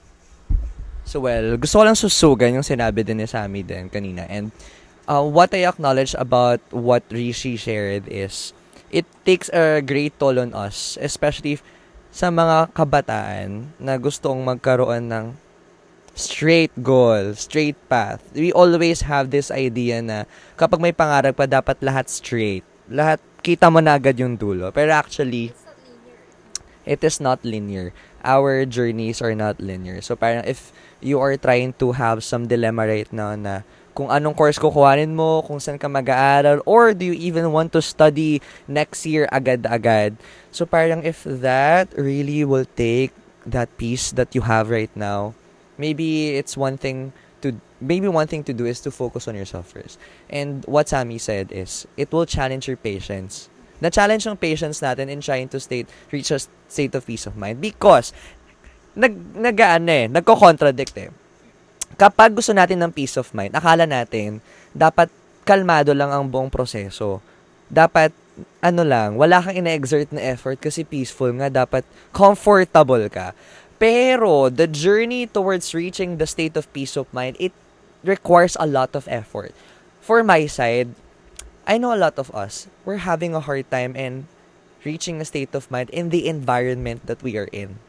So 1.05 1.21
well, 1.21 1.53
gusto 1.55 1.79
ko 1.79 1.83
lang 1.85 1.93
susugan 1.93 2.57
yung 2.57 2.65
sinabi 2.65 3.05
din 3.05 3.21
ni 3.21 3.29
Sammy 3.29 3.61
din 3.61 3.93
kanina. 3.93 4.25
And 4.25 4.49
uh, 5.05 5.21
what 5.21 5.53
I 5.53 5.69
acknowledge 5.69 6.17
about 6.17 6.59
what 6.73 7.05
Rishi 7.13 7.61
shared 7.61 8.09
is 8.09 8.57
it 8.89 9.05
takes 9.21 9.53
a 9.53 9.85
great 9.85 10.17
toll 10.17 10.41
on 10.41 10.57
us, 10.57 10.97
especially 10.97 11.61
sa 12.15 12.31
mga 12.31 12.71
kabataan 12.71 13.75
na 13.75 13.99
gustong 13.99 14.39
magkaroon 14.39 15.11
ng 15.11 15.25
straight 16.15 16.71
goal, 16.79 17.35
straight 17.35 17.75
path. 17.91 18.23
We 18.31 18.55
always 18.55 19.03
have 19.03 19.35
this 19.35 19.51
idea 19.51 19.99
na 19.99 20.23
kapag 20.55 20.79
may 20.79 20.95
pangarap 20.95 21.35
pa, 21.35 21.43
dapat 21.43 21.75
lahat 21.83 22.07
straight. 22.07 22.63
Lahat, 22.87 23.19
kita 23.43 23.67
mo 23.67 23.83
na 23.83 23.99
agad 23.99 24.15
yung 24.15 24.39
dulo. 24.39 24.71
Pero 24.71 24.95
actually, 24.95 25.51
it 26.87 27.03
is 27.03 27.19
not 27.19 27.43
linear. 27.43 27.91
Our 28.23 28.63
journeys 28.63 29.19
are 29.19 29.35
not 29.35 29.59
linear. 29.59 29.99
So 29.99 30.15
parang 30.15 30.47
if 30.47 30.71
you 31.03 31.19
are 31.19 31.35
trying 31.35 31.75
to 31.83 31.99
have 31.99 32.23
some 32.23 32.47
dilemma 32.47 32.87
right 32.87 33.11
now 33.11 33.35
na 33.35 33.67
kung 33.95 34.11
anong 34.11 34.35
course 34.35 34.59
kukuhanin 34.59 35.15
mo, 35.15 35.39
kung 35.47 35.57
saan 35.57 35.79
ka 35.79 35.87
mag-aaral, 35.87 36.59
or 36.67 36.91
do 36.91 37.07
you 37.07 37.15
even 37.15 37.55
want 37.55 37.71
to 37.71 37.79
study 37.79 38.43
next 38.67 39.07
year 39.07 39.23
agad-agad. 39.31 40.19
So 40.51 40.67
parang 40.67 41.07
if 41.07 41.23
that 41.23 41.87
really 41.95 42.43
will 42.43 42.67
take 42.75 43.15
that 43.47 43.71
piece 43.79 44.11
that 44.19 44.35
you 44.35 44.43
have 44.43 44.67
right 44.67 44.91
now, 44.99 45.33
maybe 45.79 46.35
it's 46.35 46.59
one 46.59 46.75
thing 46.75 47.15
to 47.39 47.55
maybe 47.79 48.11
one 48.11 48.27
thing 48.27 48.43
to 48.43 48.53
do 48.53 48.67
is 48.67 48.83
to 48.83 48.91
focus 48.91 49.31
on 49.31 49.39
yourself 49.39 49.71
first. 49.71 49.95
And 50.27 50.67
what 50.67 50.91
Sammy 50.91 51.17
said 51.17 51.55
is 51.55 51.87
it 51.95 52.11
will 52.11 52.27
challenge 52.27 52.67
your 52.67 52.77
patience. 52.77 53.47
Na-challenge 53.79 54.27
yung 54.27 54.39
patience 54.39 54.79
natin 54.83 55.07
in 55.07 55.19
trying 55.23 55.47
to 55.55 55.59
state 55.59 55.87
reach 56.11 56.31
a 56.31 56.39
state 56.67 56.95
of 56.95 57.07
peace 57.07 57.27
of 57.27 57.35
mind 57.39 57.63
because 57.63 58.11
nag 58.95 59.15
nag 59.35 59.59
eh, 59.59 60.07
nagko-contradict 60.07 60.95
eh 60.99 61.11
kapag 61.95 62.35
gusto 62.35 62.51
natin 62.51 62.79
ng 62.83 62.91
peace 62.91 63.15
of 63.15 63.31
mind, 63.31 63.55
akala 63.55 63.87
natin, 63.87 64.43
dapat 64.75 65.07
kalmado 65.47 65.95
lang 65.95 66.11
ang 66.11 66.27
buong 66.27 66.51
proseso. 66.51 67.23
Dapat, 67.71 68.11
ano 68.59 68.83
lang, 68.83 69.15
wala 69.15 69.39
kang 69.39 69.55
ina-exert 69.55 70.11
na 70.11 70.21
effort 70.35 70.59
kasi 70.59 70.83
peaceful 70.83 71.31
nga, 71.39 71.47
dapat 71.47 71.87
comfortable 72.11 73.07
ka. 73.07 73.31
Pero, 73.77 74.47
the 74.49 74.67
journey 74.67 75.27
towards 75.27 75.75
reaching 75.75 76.17
the 76.17 76.27
state 76.27 76.55
of 76.55 76.71
peace 76.71 76.95
of 76.95 77.07
mind, 77.11 77.35
it 77.39 77.51
requires 78.03 78.55
a 78.59 78.67
lot 78.67 78.95
of 78.95 79.07
effort. 79.07 79.51
For 80.01 80.23
my 80.23 80.47
side, 80.47 80.95
I 81.65 81.77
know 81.77 81.93
a 81.93 81.99
lot 81.99 82.17
of 82.17 82.33
us, 82.33 82.67
we're 82.85 83.05
having 83.05 83.33
a 83.33 83.43
hard 83.43 83.69
time 83.69 83.95
in 83.97 84.29
reaching 84.85 85.19
a 85.19 85.25
state 85.25 85.53
of 85.53 85.69
mind 85.69 85.89
in 85.89 86.09
the 86.09 86.29
environment 86.29 87.05
that 87.09 87.21
we 87.21 87.37
are 87.37 87.49
in. 87.51 87.81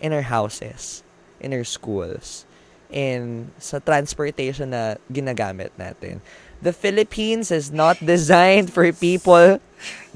In 0.00 0.12
our 0.12 0.28
houses, 0.28 1.02
in 1.40 1.52
our 1.52 1.64
schools, 1.64 2.44
in 2.90 3.50
sa 3.58 3.78
transportation 3.82 4.70
na 4.70 5.00
ginagamit 5.10 5.74
natin. 5.74 6.22
The 6.62 6.72
Philippines 6.72 7.52
is 7.52 7.68
not 7.68 8.00
designed 8.00 8.72
for 8.72 8.88
people 8.94 9.60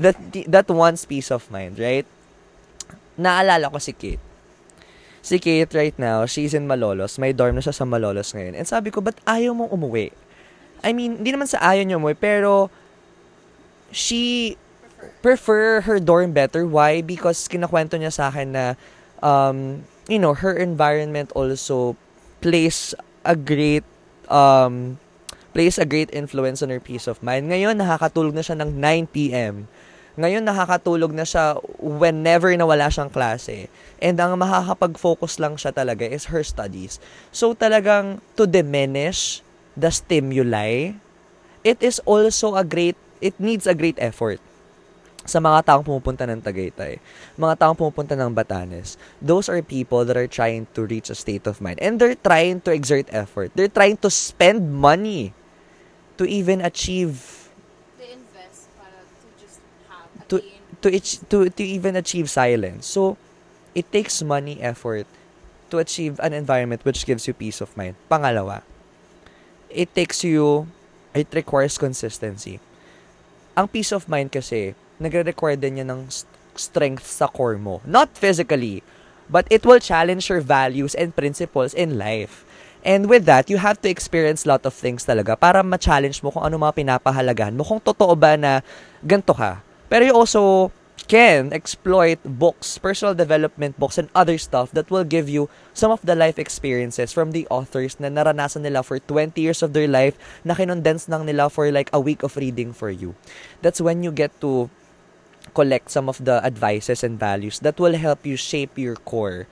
that 0.01 0.17
that 0.49 0.67
wants 0.73 1.05
peace 1.05 1.29
of 1.29 1.45
mind, 1.53 1.77
right? 1.77 2.09
Naalala 3.21 3.69
ko 3.69 3.77
si 3.77 3.93
Kate. 3.93 4.23
Si 5.21 5.37
Kate 5.37 5.69
right 5.77 5.93
now, 6.01 6.25
she's 6.25 6.57
in 6.57 6.65
Malolos. 6.65 7.21
May 7.21 7.37
dorm 7.37 7.61
na 7.61 7.63
siya 7.63 7.77
sa 7.77 7.85
Malolos 7.85 8.33
ngayon. 8.33 8.57
And 8.57 8.65
sabi 8.65 8.89
ko, 8.89 9.05
ba't 9.05 9.21
ayaw 9.29 9.53
mong 9.53 9.69
umuwi? 9.69 10.17
I 10.81 10.97
mean, 10.97 11.21
hindi 11.21 11.37
naman 11.37 11.45
sa 11.45 11.61
ayaw 11.61 11.85
niya 11.85 12.01
umuwi, 12.01 12.17
pero 12.17 12.73
she 13.93 14.57
prefer 15.21 15.85
her 15.85 16.01
dorm 16.01 16.33
better. 16.33 16.65
Why? 16.65 17.05
Because 17.05 17.45
kinakwento 17.53 18.01
niya 18.01 18.17
sa 18.17 18.33
akin 18.33 18.57
na, 18.57 18.65
um, 19.21 19.85
you 20.09 20.17
know, 20.17 20.33
her 20.33 20.57
environment 20.57 21.29
also 21.37 22.01
plays 22.41 22.97
a 23.25 23.37
great 23.37 23.85
um, 24.33 24.97
plays 25.53 25.77
a 25.77 25.87
great 25.87 26.11
influence 26.15 26.63
on 26.65 26.71
her 26.71 26.81
peace 26.81 27.07
of 27.07 27.21
mind. 27.21 27.51
Ngayon, 27.51 27.77
nakakatulog 27.77 28.33
na 28.33 28.45
siya 28.45 28.57
ng 28.59 28.71
9 28.79 29.15
p.m. 29.15 29.67
Ngayon, 30.15 30.43
nakakatulog 30.47 31.11
na 31.15 31.27
siya 31.27 31.59
whenever 31.79 32.51
na 32.55 32.67
wala 32.67 32.91
siyang 32.91 33.11
klase. 33.11 33.67
And 33.99 34.19
ang 34.19 34.39
makakapag-focus 34.39 35.43
lang 35.43 35.59
siya 35.59 35.75
talaga 35.75 36.07
is 36.07 36.31
her 36.31 36.43
studies. 36.47 37.03
So, 37.35 37.55
talagang 37.55 38.23
to 38.39 38.47
diminish 38.47 39.43
the 39.75 39.91
stimuli, 39.91 40.99
it 41.67 41.79
is 41.83 41.99
also 42.07 42.55
a 42.55 42.63
great, 42.63 42.99
it 43.19 43.35
needs 43.39 43.67
a 43.67 43.75
great 43.75 43.99
effort 43.99 44.39
sa 45.25 45.39
mga 45.39 45.69
taong 45.69 45.85
pumupunta 45.85 46.25
ng 46.25 46.41
Tagaytay, 46.41 46.97
mga 47.37 47.55
taong 47.61 47.77
pumupunta 47.77 48.17
ng 48.17 48.33
Batanes, 48.33 48.97
those 49.21 49.53
are 49.53 49.61
people 49.61 50.05
that 50.09 50.17
are 50.17 50.31
trying 50.31 50.65
to 50.73 50.89
reach 50.89 51.13
a 51.13 51.17
state 51.17 51.45
of 51.45 51.61
mind. 51.61 51.77
And 51.81 52.01
they're 52.01 52.17
trying 52.17 52.65
to 52.65 52.73
exert 52.73 53.07
effort. 53.13 53.53
They're 53.53 53.73
trying 53.73 54.01
to 54.01 54.09
spend 54.09 54.73
money 54.73 55.37
to 56.17 56.25
even 56.25 56.61
achieve 56.61 57.49
They 57.97 58.13
invest 58.13 58.69
para 58.77 58.97
to 58.97 59.27
just 59.41 59.61
have 59.89 60.09
to 60.29 60.37
to 61.29 61.37
to 61.49 61.63
even 61.65 61.97
achieve 61.97 62.29
silence. 62.29 62.89
So 62.89 63.17
it 63.77 63.89
takes 63.93 64.21
money 64.25 64.61
effort 64.61 65.05
to 65.71 65.79
achieve 65.79 66.19
an 66.21 66.33
environment 66.33 66.85
which 66.85 67.07
gives 67.07 67.29
you 67.29 67.33
peace 67.33 67.61
of 67.61 67.73
mind. 67.77 67.97
Pangalawa, 68.11 68.65
it 69.69 69.93
takes 69.95 70.25
you 70.25 70.69
it 71.15 71.29
requires 71.33 71.79
consistency. 71.79 72.61
Ang 73.57 73.69
peace 73.69 73.93
of 73.93 74.09
mind 74.09 74.33
kasi 74.33 74.77
nagre-require 75.01 75.57
din 75.57 75.81
yan 75.81 75.89
ng 75.91 76.03
strength 76.55 77.09
sa 77.09 77.27
core 77.27 77.57
mo. 77.57 77.81
Not 77.89 78.13
physically, 78.15 78.85
but 79.33 79.49
it 79.49 79.65
will 79.65 79.81
challenge 79.81 80.29
your 80.29 80.45
values 80.45 80.93
and 80.93 81.17
principles 81.17 81.73
in 81.73 81.97
life. 81.97 82.45
And 82.81 83.09
with 83.09 83.29
that, 83.29 83.53
you 83.53 83.61
have 83.61 83.81
to 83.85 83.89
experience 83.93 84.49
lot 84.49 84.65
of 84.65 84.73
things 84.73 85.05
talaga 85.05 85.37
para 85.37 85.61
ma-challenge 85.61 86.25
mo 86.25 86.33
kung 86.33 86.45
ano 86.45 86.57
mga 86.57 86.81
pinapahalagahan 86.81 87.53
mo. 87.53 87.65
Kung 87.65 87.81
totoo 87.81 88.17
ba 88.17 88.37
na 88.41 88.65
ganito 89.05 89.37
ka. 89.37 89.61
Pero 89.93 90.05
you 90.05 90.17
also 90.17 90.73
can 91.11 91.51
exploit 91.53 92.23
books, 92.23 92.79
personal 92.79 93.13
development 93.19 93.75
books, 93.77 93.99
and 93.99 94.07
other 94.15 94.39
stuff 94.39 94.71
that 94.71 94.89
will 94.89 95.03
give 95.05 95.29
you 95.29 95.51
some 95.75 95.91
of 95.91 96.01
the 96.07 96.15
life 96.15 96.39
experiences 96.39 97.13
from 97.13 97.35
the 97.35 97.45
authors 97.51 97.99
na 97.99 98.07
naranasan 98.07 98.63
nila 98.63 98.81
for 98.81 99.03
20 99.03 99.35
years 99.37 99.61
of 99.61 99.75
their 99.75 99.91
life 99.91 100.15
na 100.47 100.55
kinondense 100.55 101.11
lang 101.11 101.27
nila 101.27 101.51
for 101.51 101.67
like 101.75 101.91
a 101.93 101.99
week 101.99 102.23
of 102.23 102.39
reading 102.39 102.71
for 102.71 102.89
you. 102.89 103.19
That's 103.61 103.83
when 103.83 104.07
you 104.07 104.15
get 104.15 104.31
to 104.41 104.71
collect 105.55 105.91
some 105.91 106.07
of 106.07 106.23
the 106.23 106.39
advices 106.45 107.03
and 107.03 107.19
values 107.19 107.59
that 107.61 107.81
will 107.81 107.97
help 107.97 108.25
you 108.25 108.37
shape 108.37 108.79
your 108.79 108.97
core. 108.97 109.49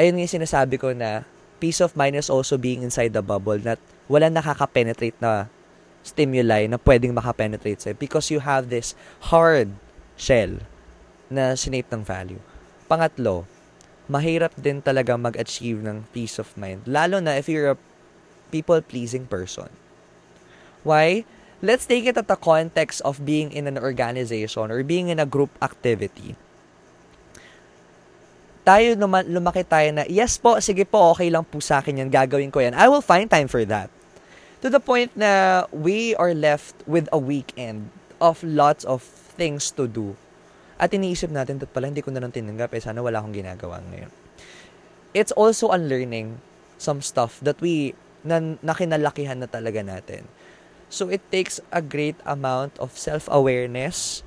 Ayun 0.00 0.18
nga 0.18 0.28
sinasabi 0.30 0.80
ko 0.80 0.94
na 0.96 1.28
peace 1.62 1.78
of 1.78 1.94
mind 1.94 2.16
is 2.16 2.32
also 2.32 2.58
being 2.58 2.82
inside 2.82 3.12
the 3.12 3.22
bubble 3.22 3.58
that 3.60 3.78
wala 4.10 4.26
nakaka-penetrate 4.26 5.14
na 5.22 5.46
stimuli 6.02 6.66
na 6.66 6.78
pwedeng 6.82 7.14
makapenetrate 7.14 7.78
sa'yo 7.78 7.94
because 7.94 8.30
you 8.34 8.42
have 8.42 8.66
this 8.66 8.98
hard 9.30 9.70
shell 10.18 10.58
na 11.30 11.54
sinape 11.54 11.86
ng 11.94 12.02
value. 12.02 12.42
Pangatlo, 12.90 13.46
mahirap 14.10 14.52
din 14.58 14.82
talaga 14.82 15.14
mag-achieve 15.14 15.80
ng 15.80 16.04
peace 16.10 16.42
of 16.42 16.50
mind. 16.58 16.82
Lalo 16.84 17.22
na 17.22 17.38
if 17.38 17.46
you're 17.46 17.72
a 17.72 17.80
people-pleasing 18.50 19.30
person. 19.30 19.70
Why? 20.82 21.24
Let's 21.62 21.86
take 21.86 22.10
it 22.10 22.18
at 22.18 22.26
the 22.26 22.34
context 22.36 22.98
of 23.06 23.22
being 23.22 23.54
in 23.54 23.70
an 23.70 23.78
organization 23.78 24.68
or 24.68 24.82
being 24.82 25.14
in 25.14 25.22
a 25.22 25.28
group 25.28 25.54
activity 25.62 26.34
tayo 28.62 28.94
luma- 28.94 29.26
lumaki 29.26 29.66
tayo 29.66 29.90
na, 29.90 30.06
yes 30.06 30.38
po, 30.38 30.58
sige 30.62 30.86
po, 30.86 31.14
okay 31.14 31.28
lang 31.30 31.42
po 31.42 31.58
sa 31.58 31.82
akin 31.82 32.06
yan, 32.06 32.10
gagawin 32.10 32.50
ko 32.50 32.62
yan. 32.62 32.74
I 32.78 32.86
will 32.86 33.02
find 33.02 33.26
time 33.26 33.50
for 33.50 33.66
that. 33.66 33.90
To 34.62 34.70
the 34.70 34.78
point 34.78 35.10
na 35.18 35.66
we 35.74 36.14
are 36.14 36.30
left 36.30 36.78
with 36.86 37.10
a 37.10 37.18
weekend 37.18 37.90
of 38.22 38.38
lots 38.46 38.86
of 38.86 39.02
things 39.34 39.74
to 39.74 39.90
do. 39.90 40.14
At 40.78 40.94
iniisip 40.94 41.34
natin, 41.34 41.58
tat 41.58 41.74
pala, 41.74 41.90
hindi 41.90 42.02
ko 42.02 42.14
na 42.14 42.22
lang 42.22 42.30
tinanggap, 42.30 42.70
eh, 42.74 42.82
sana 42.82 43.02
wala 43.02 43.18
akong 43.18 43.34
ginagawa 43.34 43.82
ngayon. 43.90 44.10
It's 45.10 45.34
also 45.34 45.74
unlearning 45.74 46.38
some 46.78 47.02
stuff 47.02 47.42
that 47.42 47.58
we, 47.58 47.98
na, 48.22 48.38
nakinalakihan 48.62 49.42
na 49.42 49.50
talaga 49.50 49.82
natin. 49.82 50.26
So, 50.92 51.08
it 51.08 51.24
takes 51.32 51.56
a 51.72 51.80
great 51.80 52.20
amount 52.28 52.76
of 52.76 52.92
self-awareness, 53.00 54.20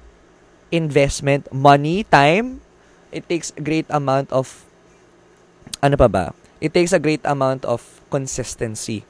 investment, 0.73 1.54
money, 1.54 2.10
time, 2.10 2.65
it 3.13 3.30
takes 3.30 3.54
a 3.56 3.62
great 3.62 3.86
amount 3.93 4.34
of 4.34 4.65
ano 5.80 5.95
pa 5.95 6.10
ba? 6.10 6.34
It 6.60 6.73
takes 6.73 6.91
a 6.91 6.99
great 6.99 7.21
amount 7.23 7.63
of 7.63 8.01
consistency 8.10 9.06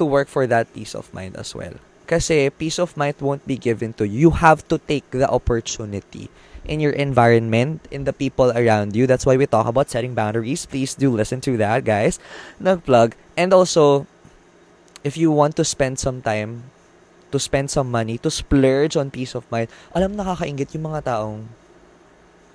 to 0.00 0.04
work 0.04 0.26
for 0.26 0.46
that 0.46 0.72
peace 0.72 0.94
of 0.94 1.12
mind 1.12 1.36
as 1.36 1.54
well. 1.54 1.76
Kasi 2.08 2.48
peace 2.50 2.80
of 2.80 2.96
mind 2.96 3.20
won't 3.20 3.44
be 3.46 3.60
given 3.60 3.92
to 4.00 4.08
you. 4.08 4.28
You 4.28 4.40
have 4.40 4.66
to 4.72 4.80
take 4.80 5.04
the 5.12 5.28
opportunity 5.28 6.32
in 6.64 6.80
your 6.80 6.92
environment, 6.96 7.84
in 7.92 8.04
the 8.04 8.16
people 8.16 8.50
around 8.56 8.96
you. 8.96 9.06
That's 9.06 9.26
why 9.26 9.36
we 9.36 9.44
talk 9.46 9.66
about 9.68 9.90
setting 9.90 10.14
boundaries. 10.14 10.64
Please 10.64 10.94
do 10.94 11.12
listen 11.12 11.40
to 11.44 11.56
that, 11.60 11.84
guys. 11.84 12.18
Nag-plug. 12.58 13.12
And 13.36 13.52
also, 13.52 14.06
if 15.02 15.16
you 15.16 15.30
want 15.30 15.54
to 15.58 15.64
spend 15.64 15.98
some 15.98 16.22
time, 16.22 16.70
to 17.28 17.38
spend 17.38 17.68
some 17.68 17.92
money, 17.92 18.16
to 18.18 18.32
splurge 18.32 18.96
on 18.96 19.12
peace 19.12 19.36
of 19.36 19.44
mind, 19.52 19.68
alam 19.92 20.16
nakakaingit 20.16 20.72
yung 20.74 20.88
mga 20.88 21.12
taong 21.12 21.44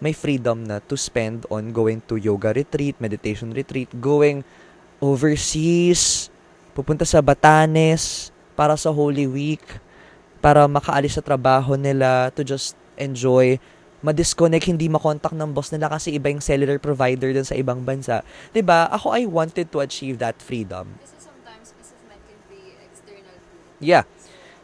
may 0.04 0.12
freedom 0.12 0.68
na 0.68 0.84
to 0.84 1.00
spend 1.00 1.48
on 1.48 1.72
going 1.72 2.04
to 2.04 2.20
yoga 2.20 2.52
retreat, 2.52 3.00
meditation 3.00 3.56
retreat, 3.56 3.88
going 4.04 4.44
overseas, 5.00 6.28
pupunta 6.76 7.08
sa 7.08 7.24
Batanes 7.24 8.32
para 8.52 8.76
sa 8.76 8.92
Holy 8.92 9.24
Week, 9.24 9.64
para 10.44 10.68
makaalis 10.68 11.16
sa 11.16 11.24
trabaho 11.24 11.80
nila, 11.80 12.28
to 12.36 12.44
just 12.44 12.76
enjoy, 13.00 13.56
ma-disconnect, 14.04 14.68
hindi 14.68 14.92
makontak 14.92 15.32
ng 15.32 15.56
boss 15.56 15.72
nila 15.72 15.88
kasi 15.88 16.12
iba 16.12 16.28
yung 16.28 16.44
cellular 16.44 16.76
provider 16.84 17.32
dun 17.32 17.48
sa 17.48 17.56
ibang 17.56 17.80
bansa. 17.88 18.28
ba 18.68 18.92
Ako, 18.92 19.16
I 19.16 19.24
wanted 19.24 19.72
to 19.72 19.80
achieve 19.80 20.20
that 20.20 20.44
freedom. 20.44 21.00
Kasi 21.00 21.16
sometimes 21.32 21.72
peace 21.80 21.96
of 21.96 22.04
mind 22.12 22.20
can 22.28 22.40
be 22.52 22.76
external 22.84 23.40
too. 23.40 23.73
Yeah. 23.84 24.08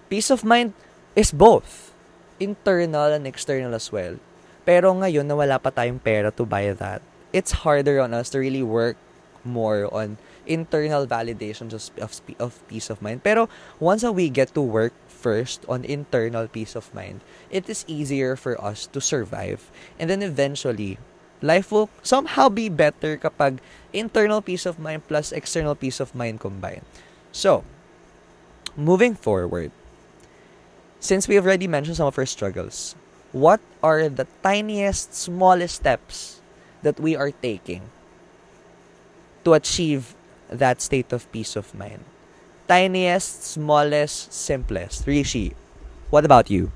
Peace 0.08 0.32
of 0.32 0.47
mind 0.47 0.71
is 1.13 1.36
both. 1.36 1.91
Internal 2.39 3.12
and 3.12 3.27
external 3.27 3.75
as 3.75 3.91
well. 3.91 4.15
Pero 4.63 4.95
ngayon 4.95 5.27
na 5.27 5.36
wala 5.36 5.60
pa 5.60 5.75
tayong 5.75 5.99
pera 5.99 6.32
to 6.32 6.47
buy 6.47 6.71
that, 6.71 7.03
it's 7.36 7.67
harder 7.67 7.99
on 7.99 8.15
us 8.15 8.32
to 8.32 8.39
really 8.39 8.63
work 8.63 8.95
more 9.43 9.91
on 9.91 10.15
internal 10.47 11.05
validation 11.05 11.67
just 11.67 11.91
of, 11.99 12.15
of 12.39 12.63
peace 12.71 12.89
of 12.89 13.03
mind. 13.03 13.21
Pero 13.27 13.51
once 13.84 14.08
we 14.08 14.32
get 14.32 14.55
to 14.55 14.63
work 14.63 14.95
first 15.08 15.67
on 15.67 15.84
internal 15.84 16.47
peace 16.47 16.79
of 16.79 16.88
mind, 16.95 17.19
it 17.51 17.67
is 17.67 17.84
easier 17.88 18.39
for 18.39 18.55
us 18.63 18.88
to 18.95 19.03
survive. 19.03 19.67
And 19.99 20.10
then 20.10 20.23
eventually, 20.23 20.97
life 21.43 21.71
will 21.71 21.89
somehow 22.01 22.47
be 22.47 22.71
better 22.71 23.19
kapag 23.19 23.60
internal 23.91 24.41
peace 24.41 24.65
of 24.65 24.79
mind 24.79 25.05
plus 25.12 25.36
external 25.36 25.75
peace 25.75 25.99
of 25.99 26.15
mind 26.15 26.39
combine. 26.39 26.88
So, 27.32 27.63
moving 28.80 29.13
forward, 29.13 29.72
since 31.00 31.28
we 31.28 31.36
already 31.36 31.68
mentioned 31.68 31.98
some 32.00 32.08
of 32.08 32.18
our 32.18 32.26
struggles, 32.26 32.96
what 33.36 33.60
are 33.84 34.08
the 34.08 34.26
tiniest, 34.42 35.13
smallest 35.13 35.76
steps 35.76 36.39
that 36.82 37.00
we 37.00 37.15
are 37.15 37.32
taking 37.32 37.92
to 39.44 39.54
achieve 39.54 40.15
that 40.48 40.82
state 40.82 41.12
of 41.12 41.30
peace 41.32 41.60
of 41.60 41.76
mind? 41.76 42.04
tiniest, 42.70 43.58
smallest, 43.58 44.30
simplest. 44.30 45.10
Rishi, 45.10 45.58
what 46.13 46.22
about 46.22 46.54
you? 46.54 46.70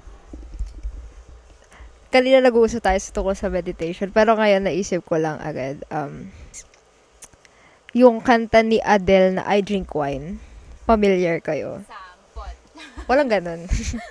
Kanina 2.10 2.42
nag-uusap 2.42 2.82
tayo 2.82 2.98
sa 2.98 3.14
tungkol 3.14 3.38
sa 3.38 3.54
meditation, 3.54 4.10
pero 4.10 4.34
ngayon 4.34 4.66
naisip 4.66 5.06
ko 5.06 5.22
lang 5.22 5.38
agad, 5.38 5.86
um, 5.94 6.34
yung 7.94 8.26
kanta 8.26 8.66
ni 8.66 8.82
Adele 8.82 9.38
na 9.38 9.46
I 9.46 9.62
Drink 9.62 9.94
Wine. 9.94 10.42
Familiar 10.84 11.40
kayo? 11.40 11.84
Sampot. 11.88 12.56
Walang 13.10 13.32
ganun. 13.32 13.64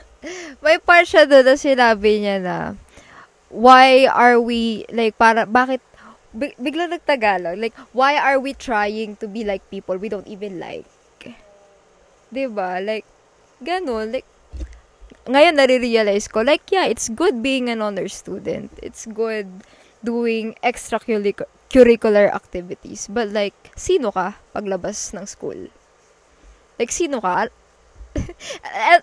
May 0.64 0.78
part 0.78 1.04
siya 1.04 1.26
doon 1.26 1.44
na 1.44 1.56
sinabi 1.58 2.22
niya 2.22 2.36
na, 2.38 2.56
why 3.52 4.06
are 4.08 4.38
we, 4.38 4.86
like, 4.88 5.18
para, 5.18 5.44
bakit, 5.44 5.82
big, 6.32 6.56
bigla 6.56 6.88
nagtagalog, 6.88 7.60
like, 7.60 7.76
why 7.92 8.16
are 8.16 8.40
we 8.40 8.56
trying 8.56 9.18
to 9.20 9.28
be 9.28 9.44
like 9.44 9.60
people 9.68 9.98
we 9.98 10.08
don't 10.08 10.30
even 10.30 10.56
like? 10.56 10.88
ba 12.32 12.80
Like, 12.80 13.04
ganun, 13.60 14.08
like, 14.08 14.24
ngayon 15.28 15.54
nare-realize 15.54 16.26
ko, 16.32 16.40
like, 16.40 16.64
yeah, 16.72 16.88
it's 16.88 17.12
good 17.12 17.44
being 17.44 17.68
an 17.68 17.84
honor 17.84 18.08
student. 18.08 18.72
It's 18.80 19.04
good 19.06 19.46
doing 20.02 20.56
extracurricular 20.64 22.32
activities. 22.32 23.06
But, 23.06 23.30
like, 23.30 23.54
sino 23.76 24.10
ka 24.10 24.40
paglabas 24.50 25.14
ng 25.14 25.28
school? 25.28 25.70
Like, 26.78 26.92
sino 26.92 27.20
ka? 27.20 27.48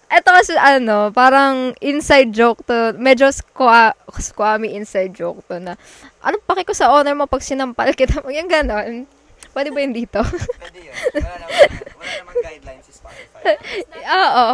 Ito 0.10 0.30
kasi, 0.38 0.54
ano, 0.58 1.10
parang 1.10 1.74
inside 1.82 2.30
joke 2.34 2.62
to. 2.66 2.94
Medyo 2.98 3.34
squa, 3.34 3.98
squammy 4.22 4.78
inside 4.78 5.14
joke 5.14 5.42
to 5.50 5.58
na, 5.58 5.74
anong 6.22 6.46
paki 6.46 6.66
ko 6.66 6.74
sa 6.78 6.94
honor 6.94 7.18
mo 7.18 7.26
pag 7.26 7.46
sinampal 7.46 7.94
kita 7.98 8.22
mo? 8.22 8.30
Yung 8.38 8.50
ganon. 8.50 9.10
Pwede 9.50 9.74
ba 9.74 9.82
yun 9.82 9.94
dito? 9.98 10.22
Pwede 10.62 10.80
yun. 10.86 10.94
Wala 11.18 11.36
naman, 11.42 11.58
wala 11.98 12.12
naman 12.22 12.34
guidelines 12.46 12.86
si 12.86 12.94
Spotify. 12.94 13.58
Oo. 13.98 14.48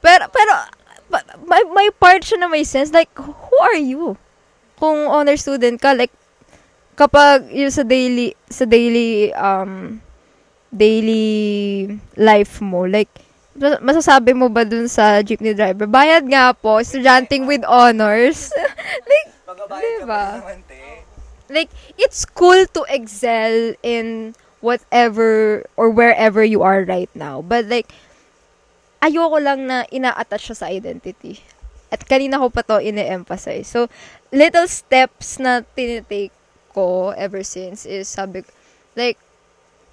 Pero, 0.00 0.24
pero, 0.32 0.52
may, 1.44 1.62
may 1.68 1.88
part 1.92 2.24
siya 2.24 2.40
na 2.40 2.48
may 2.48 2.64
sense. 2.64 2.88
Like, 2.88 3.12
who 3.12 3.56
are 3.60 3.76
you? 3.80 4.16
Kung 4.80 5.10
honor 5.10 5.36
student 5.36 5.76
ka, 5.76 5.92
like, 5.92 6.14
kapag 6.96 7.50
yung 7.52 7.70
sa 7.70 7.84
daily, 7.84 8.32
sa 8.48 8.64
daily, 8.64 9.34
um, 9.36 10.00
daily 10.74 11.98
life 12.16 12.60
mo, 12.60 12.84
like, 12.84 13.10
mas- 13.56 13.80
masasabi 13.80 14.36
mo 14.36 14.48
ba 14.48 14.64
dun 14.64 14.86
sa 14.86 15.20
jeepney 15.24 15.56
driver, 15.56 15.88
bayad 15.88 16.24
nga 16.28 16.52
po, 16.54 16.78
estudyanteng 16.78 17.48
with 17.48 17.64
honors. 17.64 18.52
like, 19.10 19.28
Diba? 19.68 20.44
like, 21.50 21.70
it's 21.96 22.24
cool 22.24 22.64
to 22.72 22.84
excel 22.88 23.74
in 23.82 24.34
whatever 24.60 25.64
or 25.76 25.90
wherever 25.90 26.44
you 26.44 26.62
are 26.62 26.84
right 26.84 27.10
now. 27.14 27.42
But 27.42 27.66
like, 27.66 27.88
ayoko 29.02 29.38
lang 29.42 29.66
na 29.66 29.86
ina-attach 29.90 30.52
siya 30.52 30.56
sa 30.56 30.66
identity. 30.70 31.40
At 31.88 32.04
kanina 32.04 32.36
ko 32.36 32.52
pa 32.52 32.62
to 32.68 32.84
ine-emphasize. 32.84 33.66
So, 33.66 33.88
little 34.28 34.68
steps 34.68 35.40
na 35.40 35.64
tinitake 35.64 36.34
ko 36.76 37.16
ever 37.16 37.40
since 37.40 37.88
is 37.88 38.08
sabi 38.08 38.44
ko, 38.44 38.50
like, 38.92 39.16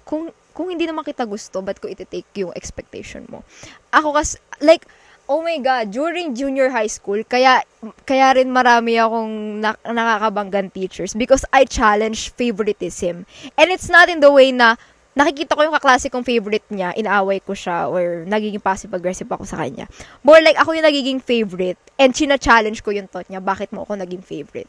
kung, 0.04 0.30
kung 0.56 0.72
hindi 0.72 0.88
naman 0.88 1.04
kita 1.04 1.28
gusto, 1.28 1.60
ba't 1.60 1.76
ko 1.76 1.92
iti-take 1.92 2.32
yung 2.40 2.56
expectation 2.56 3.28
mo? 3.28 3.44
Ako 3.92 4.16
kas, 4.16 4.40
like, 4.64 4.88
oh 5.28 5.44
my 5.44 5.60
God, 5.60 5.92
during 5.92 6.32
junior 6.32 6.72
high 6.72 6.88
school, 6.88 7.20
kaya, 7.28 7.60
kaya 8.08 8.40
rin 8.40 8.48
marami 8.48 8.96
akong 8.96 9.60
na, 9.60 9.76
nakakabanggan 9.84 10.72
teachers 10.72 11.12
because 11.12 11.44
I 11.52 11.68
challenge 11.68 12.32
favoritism. 12.32 13.28
And 13.60 13.68
it's 13.68 13.92
not 13.92 14.08
in 14.08 14.24
the 14.24 14.32
way 14.32 14.48
na, 14.48 14.80
nakikita 15.16 15.56
ko 15.56 15.64
yung 15.64 15.76
kaklase 15.76 16.12
kong 16.12 16.24
favorite 16.24 16.64
niya, 16.72 16.92
inaaway 16.92 17.40
ko 17.40 17.56
siya, 17.56 17.88
or 17.88 18.28
nagiging 18.28 18.60
passive-aggressive 18.60 19.28
ako 19.28 19.48
sa 19.48 19.60
kanya. 19.60 19.88
More 20.24 20.40
like, 20.44 20.60
ako 20.60 20.76
yung 20.76 20.84
nagiging 20.84 21.20
favorite, 21.24 21.80
and 21.96 22.12
china-challenge 22.12 22.84
ko 22.84 22.92
yung 22.92 23.08
thought 23.08 23.24
niya, 23.32 23.40
bakit 23.40 23.72
mo 23.72 23.88
ako 23.88 23.96
naging 23.96 24.20
favorite? 24.20 24.68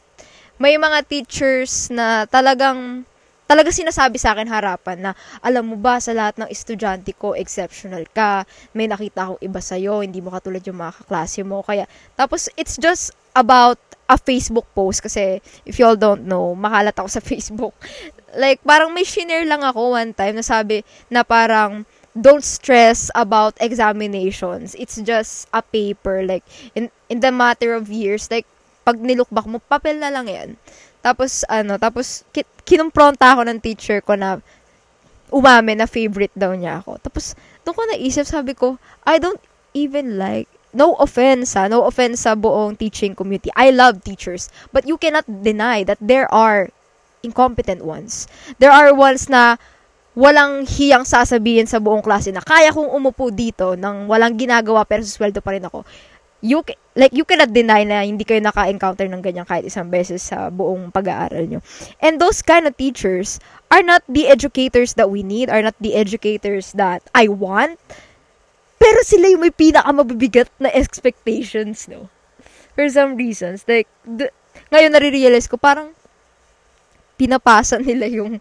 May 0.56 0.80
mga 0.80 1.04
teachers 1.04 1.92
na 1.92 2.24
talagang, 2.24 3.04
talaga 3.48 3.72
sinasabi 3.72 4.20
sa 4.20 4.36
akin 4.36 4.44
harapan 4.46 5.00
na, 5.00 5.10
alam 5.40 5.72
mo 5.72 5.76
ba, 5.80 5.96
sa 5.98 6.12
lahat 6.12 6.36
ng 6.36 6.52
estudyante 6.52 7.16
ko, 7.16 7.32
exceptional 7.32 8.04
ka, 8.12 8.44
may 8.76 8.84
nakita 8.84 9.24
akong 9.24 9.40
iba 9.40 9.60
sa'yo, 9.64 10.04
hindi 10.04 10.20
mo 10.20 10.28
katulad 10.28 10.60
yung 10.68 10.76
mga 10.76 10.92
kaklase 11.02 11.40
mo, 11.42 11.64
kaya, 11.64 11.88
tapos, 12.12 12.52
it's 12.60 12.76
just 12.76 13.16
about 13.32 13.80
a 14.04 14.20
Facebook 14.20 14.68
post, 14.76 15.00
kasi, 15.00 15.40
if 15.64 15.80
you 15.80 15.88
all 15.88 15.96
don't 15.96 16.28
know, 16.28 16.52
makalat 16.52 16.92
ako 16.92 17.08
sa 17.08 17.24
Facebook. 17.32 17.72
Like, 18.36 18.60
parang 18.60 18.92
may 18.92 19.08
shinare 19.08 19.48
lang 19.48 19.64
ako 19.64 19.96
one 19.96 20.12
time 20.12 20.36
na 20.36 20.44
sabi 20.44 20.84
na 21.08 21.24
parang, 21.24 21.88
don't 22.18 22.44
stress 22.44 23.08
about 23.14 23.54
examinations. 23.62 24.74
It's 24.74 24.98
just 25.00 25.46
a 25.54 25.62
paper. 25.62 26.26
Like, 26.26 26.42
in, 26.74 26.90
in 27.08 27.20
the 27.22 27.30
matter 27.30 27.72
of 27.72 27.88
years, 27.88 28.28
like, 28.28 28.44
pag 28.82 28.98
nilook 28.98 29.30
back 29.30 29.46
mo, 29.46 29.60
papel 29.60 30.00
na 30.00 30.10
lang 30.10 30.26
yan. 30.26 30.48
Tapos, 31.00 31.42
ano, 31.46 31.78
tapos, 31.78 32.26
ki- 32.34 32.48
kinumpronta 32.66 33.32
ako 33.32 33.46
ng 33.48 33.58
teacher 33.62 34.02
ko 34.02 34.18
na 34.18 34.42
umame 35.28 35.76
na 35.76 35.84
favorite 35.84 36.34
daw 36.34 36.52
niya 36.56 36.80
ako. 36.84 36.98
Tapos, 37.00 37.36
doon 37.64 37.76
ko 37.76 37.82
naisip, 37.88 38.24
sabi 38.24 38.56
ko, 38.56 38.80
I 39.04 39.20
don't 39.20 39.40
even 39.76 40.16
like, 40.16 40.48
no 40.72 40.96
offense 41.00 41.56
ha, 41.56 41.68
no 41.68 41.84
offense 41.84 42.24
sa 42.24 42.36
buong 42.36 42.76
teaching 42.76 43.16
community. 43.16 43.48
I 43.56 43.72
love 43.72 44.04
teachers. 44.04 44.52
But 44.72 44.84
you 44.84 45.00
cannot 45.00 45.24
deny 45.24 45.84
that 45.84 46.00
there 46.00 46.28
are 46.28 46.68
incompetent 47.24 47.84
ones. 47.84 48.28
There 48.60 48.72
are 48.72 48.92
ones 48.92 49.28
na 49.28 49.56
walang 50.18 50.66
hiyang 50.66 51.06
sasabihin 51.06 51.70
sa 51.70 51.78
buong 51.78 52.02
klase 52.02 52.34
na 52.34 52.42
kaya 52.42 52.74
kong 52.74 52.90
umupo 52.90 53.30
dito 53.30 53.78
nang 53.78 54.10
walang 54.10 54.34
ginagawa 54.34 54.82
pero 54.82 55.06
susweldo 55.06 55.38
pa 55.38 55.54
rin 55.54 55.62
ako. 55.62 55.86
You, 56.38 56.62
like, 56.94 57.10
you 57.10 57.26
cannot 57.26 57.50
deny 57.50 57.82
na 57.82 58.06
hindi 58.06 58.22
kayo 58.22 58.38
naka-encounter 58.38 59.10
ng 59.10 59.18
ganyan 59.18 59.42
kahit 59.42 59.66
isang 59.66 59.90
beses 59.90 60.22
sa 60.22 60.54
buong 60.54 60.94
pag-aaral 60.94 61.50
nyo. 61.50 61.60
And 61.98 62.22
those 62.22 62.46
kind 62.46 62.70
of 62.70 62.78
teachers 62.78 63.42
are 63.74 63.82
not 63.82 64.06
the 64.06 64.30
educators 64.30 64.94
that 64.94 65.10
we 65.10 65.26
need, 65.26 65.50
are 65.50 65.62
not 65.62 65.74
the 65.82 65.98
educators 65.98 66.70
that 66.78 67.02
I 67.10 67.26
want, 67.26 67.82
pero 68.78 69.02
sila 69.02 69.34
yung 69.34 69.42
may 69.42 69.50
pinakamabibigat 69.50 70.54
na 70.62 70.70
expectations, 70.70 71.90
no? 71.90 72.06
For 72.78 72.86
some 72.86 73.18
reasons. 73.18 73.66
Like, 73.66 73.90
the, 74.06 74.30
ngayon 74.70 74.94
nare-realize 74.94 75.50
ko, 75.50 75.58
parang 75.58 75.90
pinapasa 77.18 77.82
nila 77.82 78.06
yung 78.06 78.38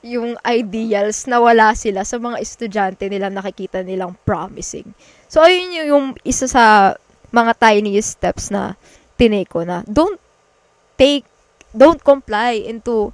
yung 0.00 0.40
ideals 0.48 1.28
na 1.28 1.44
wala 1.44 1.76
sila 1.76 2.08
sa 2.08 2.16
mga 2.16 2.40
estudyante 2.40 3.04
nila 3.12 3.28
nakikita 3.28 3.84
nilang 3.84 4.16
promising. 4.24 4.96
So, 5.28 5.44
ayun 5.44 5.76
yung, 5.76 5.88
yung 5.92 6.06
isa 6.24 6.48
sa 6.48 6.96
mga 7.34 7.52
tiny 7.58 7.98
steps 7.98 8.54
na 8.54 8.78
tinake 9.18 9.50
ko 9.50 9.66
na 9.66 9.82
don't 9.90 10.22
take, 10.94 11.26
don't 11.74 11.98
comply 11.98 12.62
into 12.62 13.10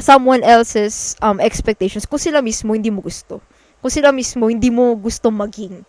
someone 0.00 0.40
else's 0.42 1.14
um, 1.20 1.38
expectations 1.38 2.08
kung 2.08 2.18
sila 2.18 2.40
mismo 2.40 2.72
hindi 2.72 2.88
mo 2.88 3.04
gusto. 3.04 3.44
Kung 3.84 3.92
sila 3.92 4.10
mismo 4.10 4.48
hindi 4.48 4.72
mo 4.72 4.96
gusto 4.96 5.28
maging. 5.28 5.84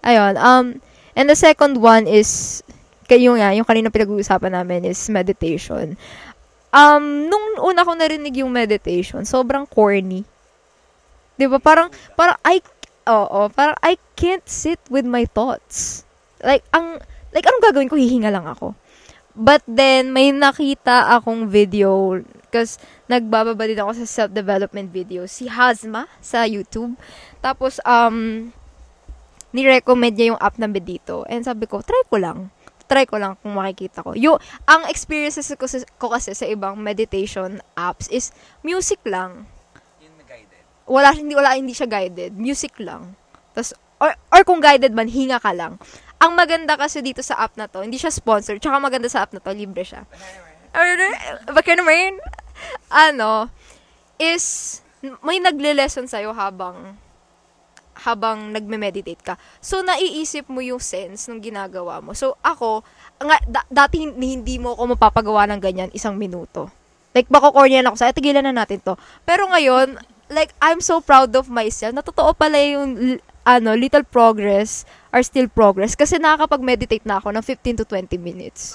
Ayun. 0.00 0.34
Um, 0.40 0.66
and 1.14 1.26
the 1.28 1.36
second 1.38 1.76
one 1.78 2.08
is, 2.08 2.62
kayo 3.04 3.36
nga, 3.36 3.52
yung 3.52 3.68
kanina 3.68 3.92
pinag-uusapan 3.92 4.56
namin 4.56 4.88
is 4.88 5.00
meditation. 5.12 5.94
Um, 6.74 7.30
nung 7.30 7.62
una 7.62 7.86
ko 7.86 7.94
narinig 7.94 8.42
yung 8.42 8.50
meditation, 8.50 9.22
sobrang 9.22 9.68
corny. 9.68 10.26
'Di 11.38 11.46
ba? 11.50 11.58
Parang, 11.58 11.90
parang, 12.18 12.38
I, 12.42 12.58
oo, 13.06 13.50
parang, 13.50 13.78
I 13.82 13.98
can't 14.18 14.44
sit 14.46 14.78
with 14.90 15.06
my 15.06 15.26
thoughts. 15.26 16.03
Like, 16.44 16.64
ang, 16.70 17.00
like, 17.32 17.48
anong 17.48 17.64
gagawin 17.64 17.88
ko? 17.88 17.96
Hihinga 17.96 18.28
lang 18.28 18.44
ako. 18.44 18.76
But 19.34 19.66
then, 19.66 20.14
may 20.14 20.30
nakita 20.30 21.10
akong 21.18 21.50
video, 21.50 22.22
kasi 22.54 22.78
nagbababa 23.10 23.66
din 23.66 23.82
ako 23.82 23.98
sa 23.98 24.06
self-development 24.06 24.94
video, 24.94 25.26
si 25.26 25.50
Hazma 25.50 26.06
sa 26.22 26.46
YouTube. 26.46 26.94
Tapos, 27.42 27.82
um, 27.82 28.46
ni-recommend 29.50 30.14
niya 30.14 30.34
yung 30.34 30.42
app 30.42 30.54
na 30.58 30.70
Medito. 30.70 31.26
And 31.26 31.42
sabi 31.42 31.66
ko, 31.66 31.82
try 31.82 32.02
ko 32.06 32.18
lang. 32.22 32.54
Try 32.86 33.06
ko 33.10 33.18
lang 33.18 33.34
kung 33.42 33.58
makikita 33.58 34.06
ko. 34.06 34.14
Yung, 34.14 34.38
ang 34.70 34.86
experiences 34.86 35.50
ko, 35.58 35.66
sa- 35.66 35.88
ko 35.98 36.14
kasi 36.14 36.30
sa 36.34 36.46
ibang 36.46 36.78
meditation 36.78 37.58
apps 37.74 38.06
is 38.10 38.30
music 38.62 39.02
lang. 39.06 39.50
Yun 39.98 40.14
guided. 40.22 40.62
Wala, 40.86 41.10
hindi, 41.10 41.32
wala, 41.34 41.58
hindi 41.58 41.74
siya 41.74 41.90
guided. 41.90 42.38
Music 42.38 42.76
lang. 42.78 43.18
Tas, 43.50 43.74
or, 44.02 44.14
or 44.30 44.42
kung 44.42 44.62
guided 44.62 44.94
man, 44.94 45.10
hinga 45.10 45.38
ka 45.38 45.50
lang. 45.54 45.78
Ang 46.24 46.32
maganda 46.40 46.80
kasi 46.80 47.04
dito 47.04 47.20
sa 47.20 47.36
app 47.36 47.52
na 47.60 47.68
to, 47.68 47.84
hindi 47.84 48.00
siya 48.00 48.08
sponsored, 48.08 48.56
tsaka 48.56 48.80
maganda 48.80 49.12
sa 49.12 49.28
app 49.28 49.36
na 49.36 49.44
to, 49.44 49.52
libre 49.52 49.84
siya. 49.84 50.08
Baka 51.52 51.76
naman, 51.76 52.16
ano, 52.88 53.52
is, 54.16 54.80
may 55.20 55.36
nagle-lesson 55.36 56.08
sa'yo 56.08 56.32
habang, 56.32 56.96
habang 58.08 58.56
nagme-meditate 58.56 59.20
ka. 59.20 59.34
So, 59.60 59.84
naiisip 59.84 60.48
mo 60.48 60.64
yung 60.64 60.80
sense 60.80 61.28
ng 61.28 61.44
ginagawa 61.44 62.00
mo. 62.00 62.16
So, 62.16 62.40
ako, 62.40 62.82
nga, 63.20 63.38
da- 63.44 63.68
dati 63.68 64.08
hin- 64.08 64.16
hindi 64.16 64.56
mo 64.56 64.72
ako 64.72 64.96
mapapagawa 64.96 65.44
ng 65.52 65.60
ganyan 65.60 65.90
isang 65.92 66.16
minuto. 66.16 66.72
Like, 67.14 67.30
baka 67.30 67.52
cornyan 67.52 67.86
ako 67.86 68.00
sa, 68.00 68.10
tigilan 68.10 68.42
na 68.42 68.56
natin 68.56 68.82
to. 68.82 68.98
Pero 69.22 69.46
ngayon, 69.46 70.00
like, 70.32 70.50
I'm 70.58 70.80
so 70.80 70.98
proud 70.98 71.30
of 71.36 71.46
myself. 71.46 71.94
Na 71.94 72.02
totoo 72.02 72.34
pala 72.34 72.58
yung, 72.58 73.20
ano, 73.44 73.70
little 73.76 74.02
progress 74.02 74.88
are 75.14 75.22
still 75.22 75.46
progress 75.46 75.94
kasi 75.94 76.18
nakakapag-meditate 76.18 77.06
na 77.06 77.22
ako 77.22 77.30
ng 77.30 77.44
15 77.46 77.80
to 77.80 77.84
20 77.86 78.18
minutes. 78.18 78.74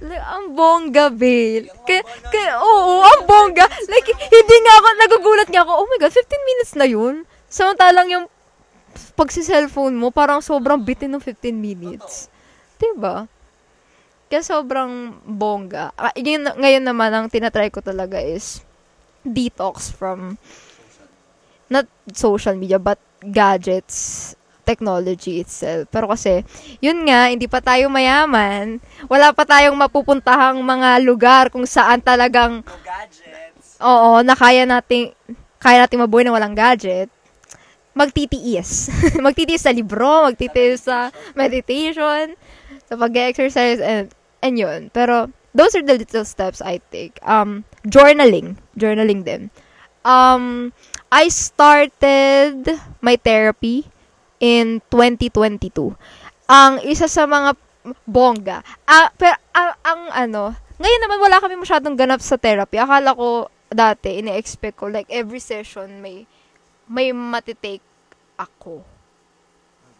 Like, 0.00 0.24
ang 0.24 0.56
bongga, 0.56 1.12
babe. 1.12 1.68
Kaya, 1.84 2.04
kaya, 2.32 2.60
oo, 2.60 3.04
ang 3.04 3.24
bongga. 3.28 3.64
Like, 3.88 4.08
hindi 4.12 4.56
nga 4.64 4.74
ako, 4.80 4.88
nagugulat 4.96 5.48
nga 5.48 5.62
ako, 5.64 5.72
oh 5.72 5.86
my 5.88 5.98
God, 6.00 6.12
15 6.12 6.50
minutes 6.52 6.72
na 6.76 6.86
yun. 6.88 7.14
Samantalang 7.48 8.08
yung 8.08 8.26
pagsi-cellphone 9.16 9.96
mo, 9.96 10.12
parang 10.12 10.44
sobrang 10.44 10.80
bitin 10.80 11.12
ng 11.16 11.20
15 11.20 11.52
minutes. 11.52 12.28
Diba? 12.76 13.28
Kaya 14.28 14.42
sobrang 14.44 15.16
bongga. 15.24 15.96
Ah, 15.96 16.12
yun, 16.16 16.44
ngayon 16.44 16.84
naman, 16.84 17.12
ang 17.12 17.26
tinatry 17.32 17.72
ko 17.72 17.80
talaga 17.80 18.20
is 18.20 18.60
detox 19.24 19.88
from 19.88 20.36
not 21.72 21.88
social 22.12 22.52
media, 22.52 22.76
but 22.76 23.00
gadgets, 23.24 24.34
technology 24.66 25.38
itself. 25.38 25.86
Pero 25.94 26.10
kasi, 26.10 26.42
yun 26.82 27.06
nga, 27.06 27.30
hindi 27.30 27.46
pa 27.46 27.62
tayo 27.62 27.86
mayaman. 27.86 28.82
Wala 29.06 29.30
pa 29.30 29.46
tayong 29.46 29.78
mapupuntahang 29.78 30.58
mga 30.58 30.90
lugar 31.06 31.44
kung 31.54 31.62
saan 31.62 32.02
talagang, 32.02 32.66
gadgets. 32.82 33.78
oo, 33.78 34.18
na 34.26 34.34
kaya 34.34 34.66
nating, 34.66 35.14
kaya 35.62 35.86
nating 35.86 36.02
mabuhay 36.02 36.26
na 36.26 36.34
walang 36.34 36.58
gadget. 36.58 37.06
Magtitiis. 37.94 38.90
magtitiis 39.24 39.62
sa 39.62 39.70
libro, 39.70 40.26
magtitiis 40.26 40.82
sa 40.82 41.14
meditation, 41.38 42.34
sa 42.90 42.98
pag-exercise, 42.98 43.78
and, 43.78 44.10
and 44.42 44.58
yun. 44.58 44.90
Pero, 44.90 45.30
those 45.54 45.78
are 45.78 45.86
the 45.86 45.96
little 45.96 46.26
steps 46.26 46.58
I 46.60 46.82
take. 46.90 47.16
Um, 47.22 47.62
journaling. 47.86 48.58
Journaling 48.74 49.22
din. 49.22 49.48
Um, 50.04 50.74
I 51.10 51.32
started 51.32 52.76
my 53.00 53.16
therapy 53.16 53.88
in 54.40 54.82
2022. 54.90 55.94
Ang 56.46 56.72
isa 56.86 57.10
sa 57.10 57.26
mga 57.26 57.56
bongga. 58.06 58.62
Ah, 58.86 59.10
pero 59.14 59.36
ang, 59.54 59.72
ang 59.82 60.02
ano, 60.12 60.42
ngayon 60.76 61.02
naman 61.02 61.18
wala 61.22 61.40
kami 61.40 61.54
masyadong 61.56 61.96
ganap 61.96 62.20
sa 62.20 62.36
therapy. 62.36 62.76
Akala 62.76 63.16
ko 63.16 63.48
dati 63.66 64.22
ine-expect 64.22 64.78
ko 64.78 64.86
like 64.86 65.10
every 65.10 65.42
session 65.42 65.98
may 65.98 66.22
may 66.86 67.10
matitake 67.10 67.82
ako. 68.38 68.86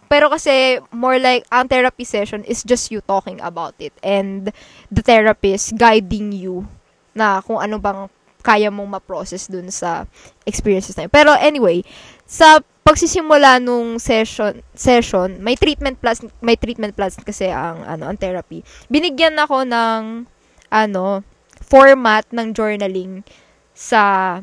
Pero 0.06 0.30
kasi 0.30 0.78
more 0.94 1.18
like 1.18 1.42
ang 1.50 1.66
therapy 1.66 2.06
session 2.06 2.46
is 2.46 2.62
just 2.62 2.94
you 2.94 3.02
talking 3.02 3.42
about 3.42 3.74
it 3.82 3.90
and 4.06 4.54
the 4.86 5.02
therapist 5.02 5.74
guiding 5.74 6.30
you 6.30 6.62
na 7.10 7.42
kung 7.42 7.58
ano 7.58 7.82
bang 7.82 8.06
kaya 8.46 8.70
mong 8.70 9.00
ma-process 9.00 9.50
dun 9.50 9.66
sa 9.74 10.06
experiences 10.46 10.94
na 10.94 11.10
yun. 11.10 11.12
Pero 11.12 11.34
anyway, 11.34 11.82
sa 12.22 12.62
pagsisimula 12.86 13.58
nung 13.58 13.98
session 13.98 14.62
session, 14.70 15.42
may 15.42 15.58
treatment 15.58 15.98
plus 15.98 16.22
may 16.38 16.54
treatment 16.54 16.94
plus 16.94 17.18
kasi 17.18 17.50
ang 17.50 17.82
ano 17.82 18.06
ang 18.06 18.14
therapy. 18.14 18.62
Binigyan 18.86 19.34
ako 19.42 19.66
ng 19.66 20.22
ano 20.70 21.26
format 21.66 22.22
ng 22.30 22.54
journaling 22.54 23.26
sa 23.74 24.38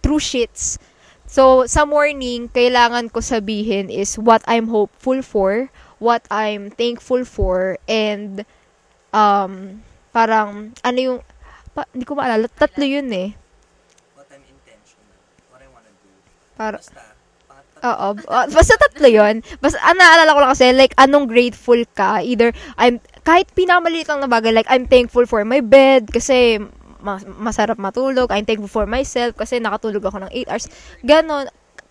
True 0.00 0.18
Sheets. 0.18 0.80
So, 1.30 1.68
sa 1.70 1.86
morning, 1.86 2.50
kailangan 2.50 3.12
ko 3.14 3.22
sabihin 3.22 3.86
is 3.86 4.18
what 4.18 4.42
I'm 4.50 4.66
hopeful 4.66 5.22
for, 5.22 5.70
what 6.02 6.26
I'm 6.26 6.74
thankful 6.74 7.22
for, 7.22 7.78
and 7.86 8.42
um, 9.14 9.84
parang, 10.10 10.74
ano 10.82 10.98
yung, 10.98 11.18
pa, 11.70 11.86
hindi 11.94 12.02
ko 12.02 12.18
maalala, 12.18 12.50
tatlo 12.50 12.82
yun 12.82 13.06
eh. 13.14 13.30
What 14.18 14.26
I'm 14.34 14.42
intentional. 14.42 15.14
What 15.54 15.62
I 15.62 15.70
wanna 15.70 15.94
do. 16.02 16.10
Para, 16.58 16.82
Basta, 16.82 17.09
Oo. 17.80 18.08
Uh, 18.28 18.46
basta 18.52 18.76
tatlo 18.76 19.08
yun. 19.08 19.40
Basta, 19.60 19.80
ah, 19.80 19.96
naalala 19.96 20.36
ko 20.36 20.40
lang 20.44 20.52
kasi, 20.52 20.66
like, 20.76 20.92
anong 21.00 21.26
grateful 21.28 21.80
ka. 21.96 22.20
Either, 22.20 22.52
I'm, 22.76 23.00
kahit 23.24 23.48
pinamaliit 23.56 24.08
lang 24.08 24.20
na 24.20 24.28
bagay, 24.28 24.52
like, 24.52 24.68
I'm 24.68 24.84
thankful 24.84 25.24
for 25.24 25.44
my 25.48 25.64
bed, 25.64 26.12
kasi, 26.12 26.60
mas, 27.00 27.24
masarap 27.24 27.80
matulog. 27.80 28.28
I'm 28.28 28.44
thankful 28.44 28.68
for 28.68 28.84
myself, 28.84 29.32
kasi 29.36 29.60
nakatulog 29.60 30.04
ako 30.04 30.28
ng 30.28 30.32
8 30.44 30.50
hours. 30.52 30.66
Ganon. 31.00 31.48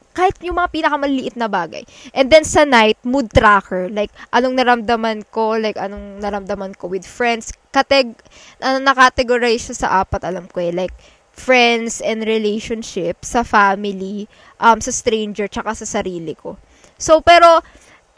Kahit 0.09 0.41
yung 0.41 0.57
mga 0.57 0.73
pinakamaliit 0.73 1.37
na 1.37 1.47
bagay. 1.47 1.85
And 2.13 2.29
then, 2.33 2.45
sa 2.45 2.65
night, 2.65 2.97
mood 3.05 3.29
tracker. 3.33 3.89
Like, 3.89 4.13
anong 4.33 4.57
naramdaman 4.57 5.25
ko, 5.33 5.57
like, 5.57 5.77
anong 5.77 6.21
naramdaman 6.21 6.77
ko 6.77 6.89
with 6.89 7.05
friends. 7.05 7.53
Kateg, 7.69 8.13
ano, 8.61 8.77
nakategorize 8.81 9.69
siya 9.69 9.77
sa 9.85 9.89
apat, 10.01 10.25
alam 10.25 10.49
ko 10.49 10.61
eh. 10.61 10.73
Like, 10.73 10.93
friends 11.39 12.03
and 12.03 12.27
relationship, 12.27 13.23
sa 13.23 13.47
family, 13.47 14.27
um, 14.59 14.83
sa 14.83 14.91
stranger, 14.91 15.47
tsaka 15.47 15.71
sa 15.73 15.87
sarili 15.87 16.35
ko. 16.35 16.59
So, 16.99 17.23
pero, 17.23 17.63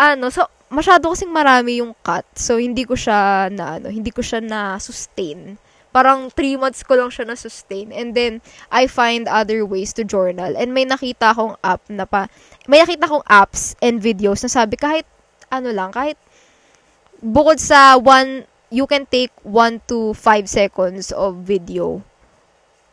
ano, 0.02 0.34
so, 0.34 0.50
masyado 0.74 1.14
kasing 1.14 1.30
marami 1.30 1.80
yung 1.80 1.94
cut. 2.02 2.26
So, 2.34 2.58
hindi 2.58 2.84
ko 2.84 2.98
siya 2.98 3.48
na, 3.54 3.78
ano, 3.78 3.94
hindi 3.94 4.10
ko 4.10 4.26
siya 4.26 4.42
na 4.42 4.82
sustain. 4.82 5.62
Parang 5.94 6.32
three 6.34 6.58
months 6.58 6.82
ko 6.82 6.98
lang 6.98 7.14
siya 7.14 7.30
na 7.30 7.38
sustain. 7.38 7.94
And 7.94 8.18
then, 8.18 8.42
I 8.74 8.90
find 8.90 9.30
other 9.30 9.62
ways 9.64 9.94
to 10.00 10.04
journal. 10.04 10.58
And 10.58 10.74
may 10.74 10.90
nakita 10.90 11.38
akong 11.38 11.62
app 11.62 11.86
na 11.88 12.10
pa, 12.10 12.26
may 12.66 12.82
nakita 12.82 13.06
akong 13.06 13.26
apps 13.30 13.78
and 13.86 14.02
videos 14.02 14.42
na 14.42 14.50
sabi, 14.50 14.76
kahit, 14.82 15.06
ano 15.54 15.70
lang, 15.70 15.94
kahit, 15.94 16.18
bukod 17.22 17.62
sa 17.62 18.02
one, 18.02 18.50
you 18.74 18.90
can 18.90 19.06
take 19.06 19.36
one 19.46 19.84
to 19.86 20.16
five 20.18 20.50
seconds 20.50 21.14
of 21.14 21.46
video 21.46 22.02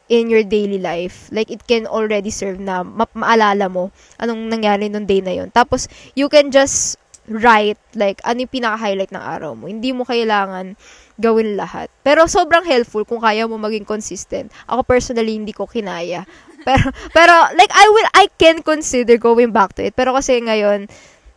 in 0.08 0.32
your 0.32 0.42
daily 0.42 0.80
life. 0.80 1.28
Like, 1.30 1.52
it 1.52 1.64
can 1.68 1.86
already 1.86 2.32
serve 2.32 2.58
na 2.58 2.82
ma- 2.82 3.12
maalala 3.12 3.68
mo 3.68 3.92
anong 4.16 4.48
nangyari 4.48 4.88
nung 4.88 5.04
day 5.04 5.20
na 5.20 5.36
yun. 5.36 5.52
Tapos, 5.52 5.86
you 6.16 6.28
can 6.32 6.50
just 6.50 6.96
write, 7.28 7.76
like, 7.92 8.24
ano 8.24 8.44
yung 8.44 8.52
pinaka-highlight 8.52 9.12
ng 9.12 9.20
araw 9.20 9.52
mo. 9.52 9.68
Hindi 9.68 9.92
mo 9.92 10.08
kailangan 10.08 10.74
gawin 11.20 11.60
lahat. 11.60 11.92
Pero 12.00 12.24
sobrang 12.24 12.64
helpful 12.64 13.04
kung 13.04 13.20
kaya 13.20 13.44
mo 13.44 13.60
maging 13.60 13.84
consistent. 13.84 14.48
Ako 14.64 14.82
personally, 14.86 15.36
hindi 15.36 15.52
ko 15.52 15.68
kinaya. 15.68 16.24
Pero, 16.68 16.90
pero 17.14 17.32
like, 17.54 17.70
I 17.72 17.86
will, 17.86 18.10
I 18.12 18.26
can 18.36 18.60
consider 18.60 19.16
going 19.16 19.54
back 19.54 19.78
to 19.78 19.88
it. 19.88 19.96
Pero 19.96 20.12
kasi 20.12 20.36
ngayon, 20.42 20.90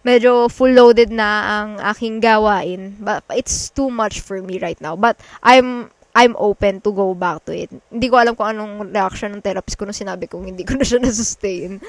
medyo 0.04 0.50
full-loaded 0.50 1.14
na 1.14 1.62
ang 1.62 1.70
aking 1.80 2.20
gawain. 2.20 2.98
But 3.00 3.24
it's 3.32 3.70
too 3.72 3.88
much 3.88 4.20
for 4.20 4.42
me 4.42 4.60
right 4.60 4.76
now. 4.82 4.98
But 4.98 5.22
I'm, 5.40 5.94
I'm 6.12 6.36
open 6.36 6.84
to 6.84 6.92
go 6.92 7.16
back 7.16 7.46
to 7.48 7.56
it. 7.56 7.72
Hindi 7.88 8.08
ko 8.12 8.20
alam 8.20 8.36
kung 8.36 8.52
anong 8.52 8.92
reaction 8.92 9.32
ng 9.32 9.44
therapist 9.44 9.80
ko 9.80 9.88
nung 9.88 9.96
sinabi 9.96 10.28
kong 10.28 10.52
hindi 10.52 10.68
ko 10.68 10.76
na 10.76 10.84
siya 10.84 11.00
na-sustain. 11.04 11.80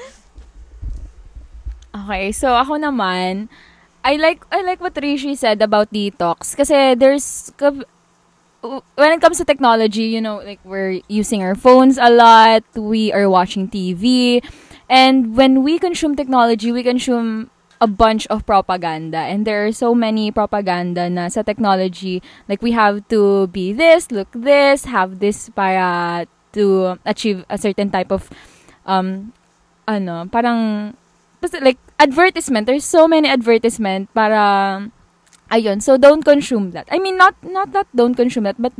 Okay, 1.93 2.33
so 2.33 2.55
ako 2.55 2.81
naman, 2.81 3.51
I 4.01 4.17
like 4.17 4.43
I 4.49 4.65
like 4.65 4.81
what 4.81 4.97
Rishi 4.97 5.37
said 5.37 5.61
about 5.61 5.93
detox 5.93 6.57
kasi 6.57 6.97
there's 6.97 7.53
when 8.95 9.11
it 9.11 9.21
comes 9.21 9.37
to 9.37 9.45
technology, 9.45 10.09
you 10.09 10.21
know, 10.21 10.41
like 10.41 10.59
we're 10.63 11.03
using 11.07 11.43
our 11.43 11.55
phones 11.55 11.99
a 11.99 12.09
lot, 12.09 12.63
we 12.75 13.11
are 13.13 13.29
watching 13.29 13.67
TV, 13.69 14.41
and 14.89 15.35
when 15.35 15.63
we 15.63 15.77
consume 15.77 16.15
technology, 16.15 16.71
we 16.71 16.81
consume 16.81 17.52
a 17.83 17.87
bunch 17.87 18.23
of 18.31 18.47
propaganda. 18.47 19.19
And 19.27 19.43
there 19.43 19.67
are 19.67 19.75
so 19.75 19.91
many 19.91 20.31
propaganda 20.31 21.11
na 21.11 21.27
sa 21.27 21.43
technology. 21.43 22.23
Like 22.47 22.63
we 22.63 22.71
have 22.71 23.03
to 23.11 23.51
be 23.51 23.75
this 23.75 24.07
look 24.07 24.31
this 24.31 24.87
have 24.87 25.19
this 25.19 25.51
para 25.51 26.23
to 26.55 26.95
achieve 27.03 27.43
a 27.51 27.59
certain 27.59 27.91
type 27.91 28.07
of 28.07 28.31
um 28.87 29.35
ano 29.83 30.31
parang 30.31 30.95
like 31.59 31.75
advertisement. 31.99 32.71
There's 32.71 32.87
so 32.87 33.03
many 33.03 33.27
advertisement 33.27 34.07
para 34.15 34.79
ayun 35.51 35.83
so 35.83 35.99
don't 35.99 36.23
consume 36.23 36.71
that. 36.71 36.87
I 36.87 37.03
mean 37.03 37.19
not 37.19 37.35
not 37.43 37.75
that 37.75 37.91
don't 37.91 38.15
consume 38.15 38.47
that 38.47 38.55
but 38.55 38.71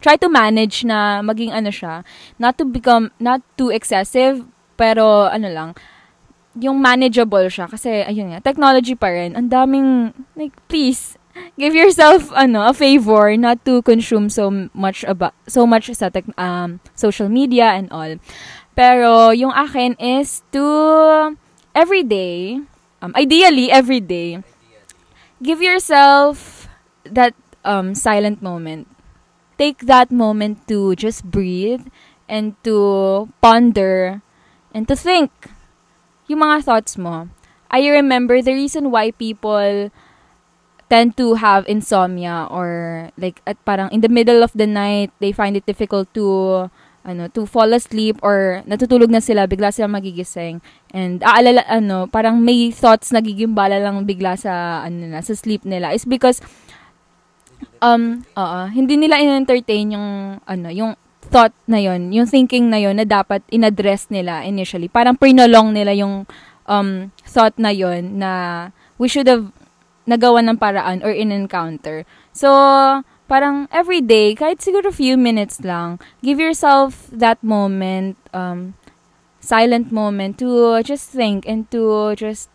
try 0.00 0.16
to 0.16 0.32
manage 0.32 0.88
na 0.88 1.20
maging 1.20 1.52
ano 1.52 1.68
siya 1.68 2.06
not 2.40 2.56
to 2.56 2.64
become 2.64 3.10
not 3.20 3.44
too 3.58 3.68
excessive 3.68 4.46
pero 4.78 5.26
ano 5.28 5.50
lang 5.50 5.70
yung 6.58 6.82
manageable 6.82 7.46
siya. 7.48 7.70
Kasi 7.70 8.04
ayun 8.04 8.34
nga 8.34 8.42
technology 8.42 8.94
pa 8.94 9.08
rin. 9.10 9.34
Ang 9.38 9.48
daming 9.48 9.90
like 10.34 10.54
please 10.66 11.16
give 11.54 11.74
yourself 11.74 12.30
ano 12.34 12.66
a 12.66 12.74
favor 12.74 13.30
not 13.38 13.62
to 13.62 13.82
consume 13.86 14.26
so 14.26 14.50
much 14.74 15.06
about 15.06 15.34
so 15.46 15.66
much 15.66 15.90
sa 15.94 16.10
tech, 16.10 16.26
um, 16.38 16.82
social 16.98 17.30
media 17.30 17.74
and 17.74 17.90
all. 17.94 18.18
Pero 18.74 19.30
yung 19.34 19.54
akin 19.54 19.98
is 19.98 20.42
to 20.54 21.34
every 21.74 22.02
day 22.02 22.58
um, 23.02 23.14
ideally 23.14 23.70
every 23.70 24.02
day 24.02 24.42
give 25.42 25.62
yourself 25.62 26.66
that 27.04 27.34
um, 27.64 27.94
silent 27.94 28.42
moment. 28.42 28.86
Take 29.58 29.90
that 29.90 30.10
moment 30.10 30.66
to 30.68 30.94
just 30.94 31.26
breathe 31.26 31.86
and 32.28 32.54
to 32.62 33.28
ponder 33.42 34.22
and 34.70 34.86
to 34.86 34.94
think 34.94 35.30
yung 36.28 36.44
mga 36.44 36.64
thoughts 36.64 36.94
mo. 36.96 37.28
I 37.68 37.84
remember 37.88 38.40
the 38.40 38.52
reason 38.52 38.92
why 38.92 39.12
people 39.12 39.92
tend 40.88 41.16
to 41.20 41.36
have 41.36 41.68
insomnia 41.68 42.48
or 42.48 43.10
like 43.20 43.44
at 43.44 43.60
parang 43.68 43.92
in 43.92 44.00
the 44.00 44.08
middle 44.08 44.40
of 44.40 44.52
the 44.56 44.64
night 44.64 45.12
they 45.20 45.36
find 45.36 45.52
it 45.52 45.68
difficult 45.68 46.08
to 46.16 46.68
ano, 47.08 47.32
to 47.32 47.48
fall 47.48 47.72
asleep 47.72 48.20
or 48.20 48.60
natutulog 48.68 49.08
na 49.08 49.24
sila, 49.24 49.48
bigla 49.48 49.72
sila 49.72 49.88
magigising. 49.88 50.60
And 50.92 51.24
aalala, 51.24 51.64
ano, 51.64 52.04
parang 52.04 52.44
may 52.44 52.68
thoughts 52.68 53.08
nagiging 53.16 53.56
bala 53.56 53.80
lang 53.80 54.04
bigla 54.04 54.36
sa, 54.36 54.84
ano 54.84 55.08
na, 55.08 55.24
sa 55.24 55.32
sleep 55.32 55.64
nila. 55.64 55.96
Is 55.96 56.04
because, 56.04 56.44
um, 57.80 58.28
oo, 58.36 58.60
hindi 58.68 59.00
nila 59.00 59.16
in-entertain 59.24 59.96
yung, 59.96 60.08
ano, 60.44 60.68
yung 60.68 61.00
thought 61.28 61.52
na 61.68 61.76
yon 61.76 62.10
yung 62.10 62.26
thinking 62.26 62.72
na 62.72 62.80
yon 62.80 62.96
na 62.96 63.04
dapat 63.04 63.44
in-address 63.52 64.08
nila 64.08 64.42
initially. 64.42 64.88
Parang 64.88 65.14
prinolong 65.14 65.76
nila 65.76 65.92
yung 65.92 66.24
um, 66.64 67.12
thought 67.28 67.54
na 67.60 67.68
yon 67.68 68.18
na 68.18 68.32
we 68.96 69.06
should 69.06 69.28
have 69.28 69.52
nagawa 70.08 70.40
ng 70.40 70.56
paraan 70.56 71.04
or 71.04 71.12
in-encounter. 71.12 72.08
So, 72.32 72.48
parang 73.28 73.68
every 73.68 74.00
day, 74.00 74.32
kahit 74.32 74.64
siguro 74.64 74.88
few 74.88 75.20
minutes 75.20 75.60
lang, 75.60 76.00
give 76.24 76.40
yourself 76.40 77.12
that 77.12 77.36
moment, 77.44 78.16
um, 78.32 78.72
silent 79.38 79.92
moment 79.92 80.40
to 80.40 80.80
just 80.80 81.12
think 81.12 81.44
and 81.44 81.68
to 81.70 82.16
just 82.16 82.48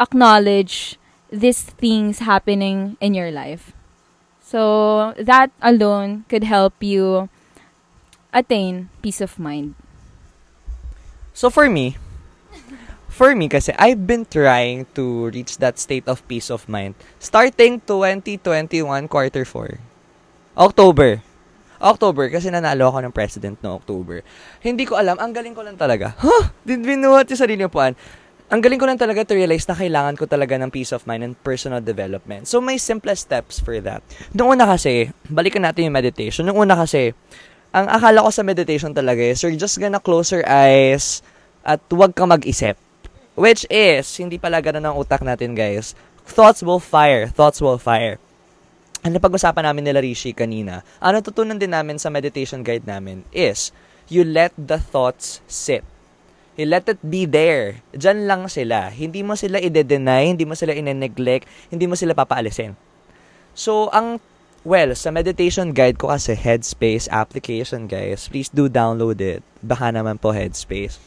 acknowledge 0.00 0.96
these 1.28 1.62
things 1.76 2.24
happening 2.24 2.96
in 3.00 3.12
your 3.12 3.30
life. 3.30 3.76
So 4.40 5.12
that 5.20 5.52
alone 5.60 6.24
could 6.32 6.44
help 6.44 6.80
you 6.80 7.28
attain 8.32 8.92
peace 9.00 9.20
of 9.20 9.38
mind. 9.38 9.74
So 11.32 11.48
for 11.48 11.70
me, 11.70 11.96
for 13.08 13.34
me 13.34 13.48
kasi 13.48 13.72
I've 13.78 14.04
been 14.06 14.26
trying 14.26 14.86
to 14.98 15.30
reach 15.30 15.58
that 15.62 15.78
state 15.78 16.06
of 16.10 16.26
peace 16.26 16.50
of 16.50 16.66
mind 16.68 16.98
starting 17.22 17.80
2021 17.86 18.84
quarter 19.08 19.44
4. 19.44 19.78
October. 20.58 21.22
October 21.78 22.26
kasi 22.26 22.50
nanalo 22.50 22.90
ako 22.90 22.98
ng 23.06 23.14
president 23.14 23.56
no 23.62 23.78
October. 23.78 24.26
Hindi 24.58 24.82
ko 24.82 24.98
alam, 24.98 25.14
ang 25.22 25.30
galing 25.30 25.54
ko 25.54 25.62
lang 25.62 25.78
talaga. 25.78 26.18
Huh? 26.18 26.50
Did 26.66 26.82
binuhat 26.82 27.30
yung 27.30 27.38
sarili 27.38 27.62
puan. 27.70 27.94
Ang 28.48 28.64
galing 28.64 28.80
ko 28.80 28.88
lang 28.88 28.96
talaga 28.96 29.28
to 29.28 29.36
realize 29.36 29.68
na 29.68 29.76
kailangan 29.76 30.16
ko 30.16 30.24
talaga 30.24 30.56
ng 30.56 30.72
peace 30.72 30.96
of 30.96 31.04
mind 31.04 31.20
and 31.20 31.36
personal 31.44 31.84
development. 31.84 32.48
So, 32.48 32.64
may 32.64 32.80
simplest 32.80 33.28
steps 33.28 33.60
for 33.60 33.76
that. 33.84 34.00
Noong 34.32 34.56
una 34.56 34.64
kasi, 34.64 35.12
balikan 35.28 35.68
natin 35.68 35.84
yung 35.84 35.92
meditation. 35.92 36.48
Noong 36.48 36.64
una 36.64 36.72
kasi, 36.72 37.12
ang 37.78 37.86
akala 37.86 38.26
ko 38.26 38.30
sa 38.34 38.42
meditation 38.42 38.90
talaga 38.90 39.22
is, 39.22 39.38
you're 39.40 39.54
just 39.54 39.78
gonna 39.78 40.02
close 40.02 40.34
your 40.34 40.42
eyes 40.42 41.22
at 41.62 41.78
huwag 41.86 42.10
kang 42.18 42.34
mag-isip. 42.34 42.74
Which 43.38 43.62
is, 43.70 44.10
hindi 44.18 44.34
pala 44.34 44.58
ganun 44.58 44.82
ang 44.82 44.98
utak 44.98 45.22
natin, 45.22 45.54
guys. 45.54 45.94
Thoughts 46.26 46.66
will 46.66 46.82
fire. 46.82 47.30
Thoughts 47.30 47.62
will 47.62 47.78
fire. 47.78 48.18
Ano 49.06 49.22
pag-usapan 49.22 49.62
namin 49.62 49.86
nila 49.86 50.02
Rishi 50.02 50.34
kanina, 50.34 50.82
ano 50.98 51.22
tutunan 51.22 51.54
din 51.54 51.70
namin 51.70 52.02
sa 52.02 52.10
meditation 52.10 52.66
guide 52.66 52.82
namin 52.82 53.22
is, 53.30 53.70
you 54.10 54.26
let 54.26 54.50
the 54.58 54.74
thoughts 54.74 55.38
sit. 55.46 55.86
You 56.58 56.66
let 56.66 56.90
it 56.90 56.98
be 56.98 57.22
there. 57.22 57.78
Diyan 57.94 58.26
lang 58.26 58.50
sila. 58.50 58.90
Hindi 58.90 59.22
mo 59.22 59.38
sila 59.38 59.62
ide-deny, 59.62 60.34
hindi 60.34 60.42
mo 60.42 60.58
sila 60.58 60.74
ine-neglect, 60.74 61.46
hindi 61.70 61.86
mo 61.86 61.94
sila 61.94 62.18
papaalisin. 62.18 62.74
So, 63.54 63.86
ang, 63.94 64.18
well, 64.68 64.92
sa 64.92 65.08
meditation 65.08 65.72
guide 65.72 65.96
ko 65.96 66.12
kasi 66.12 66.36
Headspace 66.36 67.08
application, 67.08 67.88
guys. 67.88 68.28
Please 68.28 68.52
do 68.52 68.68
download 68.68 69.16
it. 69.24 69.40
Baka 69.64 69.88
naman 69.88 70.20
po 70.20 70.36
Headspace 70.36 71.00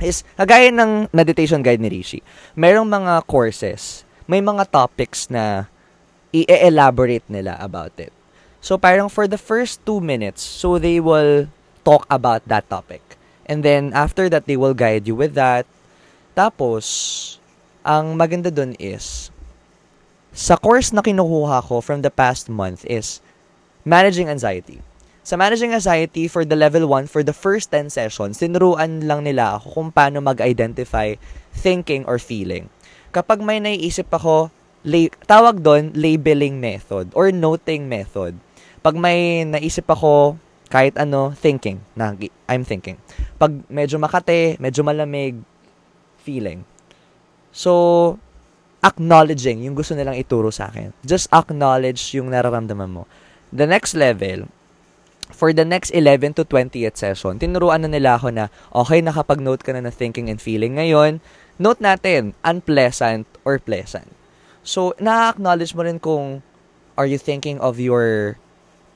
is, 0.00 0.24
kagaya 0.34 0.72
ng 0.72 1.12
meditation 1.12 1.60
guide 1.60 1.80
ni 1.80 1.92
Rishi, 1.92 2.24
merong 2.56 2.88
mga 2.88 3.28
courses, 3.28 4.08
may 4.24 4.40
mga 4.40 4.64
topics 4.72 5.28
na 5.28 5.68
i-elaborate 6.32 7.24
nila 7.28 7.60
about 7.60 7.92
it. 8.00 8.12
So, 8.64 8.76
parang 8.76 9.12
for 9.12 9.28
the 9.28 9.40
first 9.40 9.84
two 9.84 10.00
minutes, 10.00 10.40
so 10.40 10.80
they 10.80 11.00
will 11.00 11.48
talk 11.84 12.04
about 12.08 12.44
that 12.48 12.68
topic. 12.68 13.00
And 13.44 13.64
then, 13.64 13.92
after 13.92 14.28
that, 14.32 14.44
they 14.48 14.56
will 14.56 14.76
guide 14.76 15.08
you 15.08 15.16
with 15.16 15.36
that. 15.36 15.64
Tapos, 16.36 17.36
ang 17.84 18.16
maganda 18.16 18.52
dun 18.52 18.76
is, 18.76 19.32
sa 20.30 20.54
course 20.54 20.94
na 20.94 21.02
kinukuha 21.02 21.66
ko 21.66 21.82
from 21.82 22.02
the 22.06 22.12
past 22.12 22.46
month 22.46 22.86
is 22.86 23.18
managing 23.82 24.30
anxiety. 24.30 24.78
Sa 25.20 25.36
Managing 25.36 25.76
Anxiety 25.76 26.26
for 26.26 26.48
the 26.48 26.56
level 26.56 26.88
1, 26.88 27.06
for 27.06 27.20
the 27.20 27.36
first 27.36 27.68
10 27.70 27.92
sessions, 27.92 28.40
tinuruan 28.40 29.04
lang 29.04 29.22
nila 29.22 29.60
ako 29.60 29.78
kung 29.78 29.88
paano 29.92 30.18
mag-identify 30.24 31.14
thinking 31.52 32.08
or 32.08 32.16
feeling. 32.16 32.72
Kapag 33.12 33.44
may 33.44 33.60
naiisip 33.60 34.08
ako, 34.08 34.48
la- 34.82 35.12
tawag 35.28 35.60
doon 35.60 35.92
labeling 35.92 36.56
method 36.56 37.12
or 37.12 37.28
noting 37.30 37.84
method. 37.84 38.32
Pag 38.80 38.96
may 38.96 39.44
naisip 39.44 39.84
ako 39.92 40.40
kahit 40.72 40.96
ano, 40.96 41.36
thinking, 41.36 41.84
na 41.92 42.16
I'm 42.48 42.64
thinking. 42.64 42.96
Pag 43.36 43.60
medyo 43.68 44.00
makate, 44.00 44.56
medyo 44.56 44.80
malamig, 44.86 45.36
feeling. 46.24 46.64
So, 47.52 48.16
acknowledging 48.80 49.64
yung 49.64 49.76
gusto 49.76 49.92
nilang 49.92 50.16
ituro 50.16 50.48
sa 50.48 50.72
akin. 50.72 50.92
Just 51.04 51.28
acknowledge 51.32 52.16
yung 52.16 52.32
nararamdaman 52.32 52.90
mo. 52.90 53.04
The 53.52 53.68
next 53.68 53.92
level, 53.92 54.48
for 55.30 55.52
the 55.52 55.64
next 55.64 55.92
11 55.92 56.40
to 56.40 56.42
20th 56.44 56.96
session, 56.96 57.38
tinuruan 57.38 57.84
na 57.84 57.90
nila 57.92 58.16
ako 58.16 58.32
na, 58.32 58.48
okay, 58.72 59.04
nakapag-note 59.04 59.62
ka 59.62 59.70
na 59.76 59.84
na 59.84 59.92
thinking 59.92 60.32
and 60.32 60.40
feeling. 60.40 60.80
Ngayon, 60.80 61.20
note 61.60 61.80
natin, 61.80 62.32
unpleasant 62.42 63.28
or 63.44 63.60
pleasant. 63.60 64.10
So, 64.64 64.96
na-acknowledge 65.00 65.72
mo 65.76 65.84
rin 65.84 66.00
kung, 66.00 66.44
are 66.96 67.08
you 67.08 67.16
thinking 67.16 67.60
of 67.60 67.80
your 67.80 68.36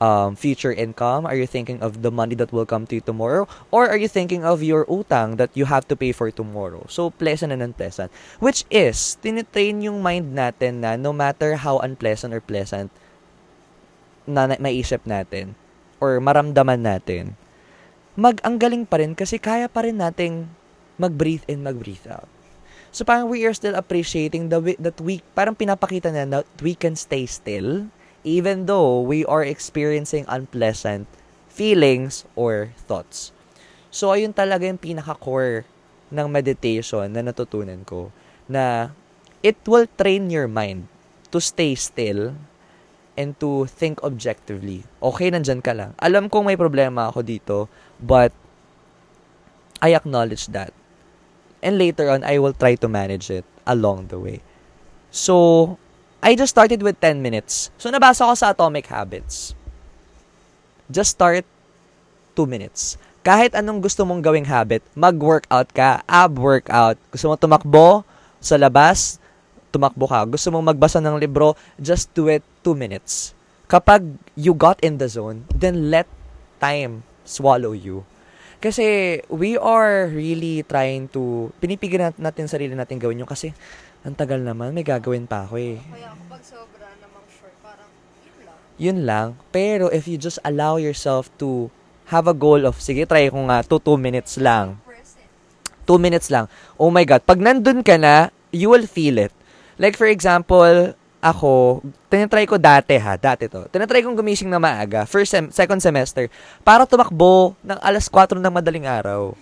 um, 0.05 0.37
future 0.37 0.69
income? 0.69 1.25
Are 1.25 1.33
you 1.33 1.49
thinking 1.49 1.81
of 1.81 2.05
the 2.05 2.13
money 2.13 2.37
that 2.37 2.53
will 2.53 2.69
come 2.69 2.85
to 2.93 3.01
you 3.01 3.01
tomorrow? 3.01 3.49
Or 3.73 3.89
are 3.89 3.97
you 3.97 4.07
thinking 4.07 4.45
of 4.45 4.61
your 4.61 4.85
utang 4.85 5.41
that 5.41 5.49
you 5.57 5.65
have 5.65 5.89
to 5.89 5.97
pay 5.97 6.13
for 6.13 6.29
tomorrow? 6.29 6.85
So, 6.85 7.09
pleasant 7.09 7.49
and 7.49 7.65
unpleasant. 7.65 8.13
Which 8.37 8.69
is, 8.69 9.17
tinitrain 9.25 9.81
yung 9.81 10.05
mind 10.05 10.37
natin 10.37 10.85
na 10.85 10.93
no 10.93 11.09
matter 11.09 11.57
how 11.57 11.81
unpleasant 11.81 12.37
or 12.37 12.39
pleasant 12.39 12.93
na, 14.29 14.53
maisip 14.61 15.01
natin, 15.09 15.57
or 15.97 16.21
maramdaman 16.21 16.85
natin, 16.85 17.33
mag 18.13 18.37
ang 18.45 18.61
galing 18.61 18.85
pa 18.85 19.01
rin 19.01 19.17
kasi 19.17 19.41
kaya 19.41 19.65
pa 19.67 19.83
rin 19.83 19.97
nating 19.97 20.47
mag-breathe 20.95 21.43
in, 21.49 21.65
mag-breathe 21.65 22.07
out. 22.07 22.29
So 22.95 23.03
parang 23.03 23.27
we 23.27 23.43
are 23.43 23.51
still 23.51 23.75
appreciating 23.75 24.47
the 24.47 24.79
that 24.79 24.95
we 25.03 25.19
parang 25.35 25.51
pinapakita 25.51 26.15
na 26.15 26.23
that 26.39 26.47
we 26.63 26.79
can 26.79 26.95
stay 26.95 27.27
still 27.27 27.91
even 28.25 28.65
though 28.65 28.99
we 28.99 29.21
are 29.29 29.45
experiencing 29.45 30.25
unpleasant 30.25 31.05
feelings 31.47 32.25
or 32.33 32.73
thoughts. 32.75 33.29
So 33.93 34.11
ayun 34.11 34.33
talaga 34.35 34.67
yung 34.67 34.81
pinaka-core 34.81 35.63
ng 36.11 36.27
meditation 36.27 37.07
na 37.13 37.21
natutunan 37.23 37.85
ko 37.85 38.09
na 38.49 38.91
it 39.45 39.55
will 39.69 39.85
train 39.95 40.33
your 40.33 40.49
mind 40.49 40.89
to 41.29 41.37
stay 41.37 41.77
still 41.77 42.33
and 43.15 43.37
to 43.39 43.69
think 43.69 44.03
objectively. 44.03 44.83
Okay, 44.99 45.31
nandyan 45.31 45.63
ka 45.63 45.71
lang. 45.71 45.95
Alam 46.01 46.27
kong 46.27 46.51
may 46.51 46.59
problema 46.59 47.07
ako 47.07 47.23
dito, 47.23 47.57
but 48.01 48.35
I 49.79 49.95
acknowledge 49.95 50.51
that. 50.51 50.75
And 51.63 51.79
later 51.79 52.11
on, 52.11 52.27
I 52.27 52.37
will 52.41 52.53
try 52.53 52.75
to 52.83 52.87
manage 52.91 53.31
it 53.31 53.47
along 53.63 54.11
the 54.11 54.19
way. 54.19 54.43
So, 55.09 55.77
I 56.23 56.35
just 56.35 56.51
started 56.51 56.83
with 56.83 56.99
10 56.99 57.21
minutes. 57.21 57.71
So, 57.79 57.91
nabasa 57.91 58.27
ko 58.27 58.33
sa 58.35 58.51
Atomic 58.51 58.87
Habits. 58.87 59.55
Just 60.91 61.17
start 61.17 61.43
2 62.35 62.45
minutes. 62.45 62.99
Kahit 63.25 63.57
anong 63.57 63.81
gusto 63.81 64.05
mong 64.05 64.21
gawing 64.21 64.45
habit, 64.45 64.85
mag-workout 64.93 65.73
ka, 65.73 66.05
ab 66.05 66.37
workout. 66.37 66.93
Gusto 67.09 67.33
mo 67.33 67.35
tumakbo 67.39 68.05
sa 68.37 68.53
labas, 68.53 69.17
tumakbo 69.73 70.05
ka. 70.05 70.21
Gusto 70.29 70.53
mong 70.53 70.71
magbasa 70.71 71.01
ng 71.01 71.17
libro, 71.17 71.57
just 71.81 72.13
do 72.13 72.29
it 72.29 72.45
two 72.61 72.77
minutes. 72.77 73.33
Kapag 73.65 74.05
you 74.37 74.53
got 74.53 74.77
in 74.85 75.01
the 75.01 75.09
zone, 75.09 75.43
then 75.49 75.89
let 75.89 76.05
time 76.61 77.01
swallow 77.25 77.73
you. 77.73 78.05
Kasi 78.61 79.19
we 79.27 79.57
are 79.57 80.07
really 80.13 80.61
trying 80.63 81.09
to, 81.11 81.49
pinipigil 81.57 82.13
natin 82.15 82.45
sarili 82.45 82.77
natin 82.77 83.01
gawin 83.01 83.25
yung 83.25 83.29
kasi 83.29 83.51
ang 84.05 84.13
tagal 84.13 84.37
naman, 84.37 84.69
may 84.69 84.85
gagawin 84.85 85.25
pa 85.25 85.49
ako 85.49 85.57
eh. 85.57 85.81
Kaya 85.81 86.13
kapag 86.13 86.41
sobra 86.45 86.93
namang 87.01 87.25
short, 87.25 87.57
parang 87.65 87.89
yun 88.21 88.37
lang. 88.45 88.57
Yun 88.77 88.99
lang. 89.01 89.27
Pero 89.49 89.89
if 89.89 90.05
you 90.05 90.21
just 90.21 90.37
allow 90.45 90.77
yourself 90.77 91.25
to 91.41 91.73
have 92.13 92.29
a 92.29 92.37
goal 92.37 92.69
of, 92.69 92.77
sige, 92.77 93.09
try 93.09 93.25
ko 93.33 93.41
nga, 93.49 93.65
2 93.65 93.81
2 93.81 93.97
minutes 93.97 94.37
lang. 94.37 94.77
2 95.89 95.97
minutes 95.97 96.29
lang. 96.29 96.45
Oh 96.77 96.93
my 96.93 97.01
God. 97.01 97.25
Pag 97.25 97.41
nandun 97.41 97.81
ka 97.81 97.97
na, 97.97 98.29
you 98.53 98.69
will 98.69 98.85
feel 98.85 99.17
it. 99.17 99.33
Like 99.81 99.97
for 99.97 100.05
example, 100.05 100.93
ako, 101.17 101.81
tinatry 102.05 102.45
ko 102.45 102.61
dati 102.61 103.01
ha, 103.01 103.17
dati 103.17 103.49
to. 103.49 103.65
Tinatry 103.73 104.05
kong 104.05 104.13
gumising 104.13 104.53
na 104.53 104.61
maaga, 104.61 105.09
first 105.09 105.33
sem- 105.33 105.49
second 105.49 105.81
semester, 105.81 106.29
para 106.61 106.85
tumakbo 106.85 107.57
ng 107.65 107.81
alas 107.81 108.05
4 108.05 108.37
ng 108.37 108.53
madaling 108.53 108.85
araw. 108.85 109.33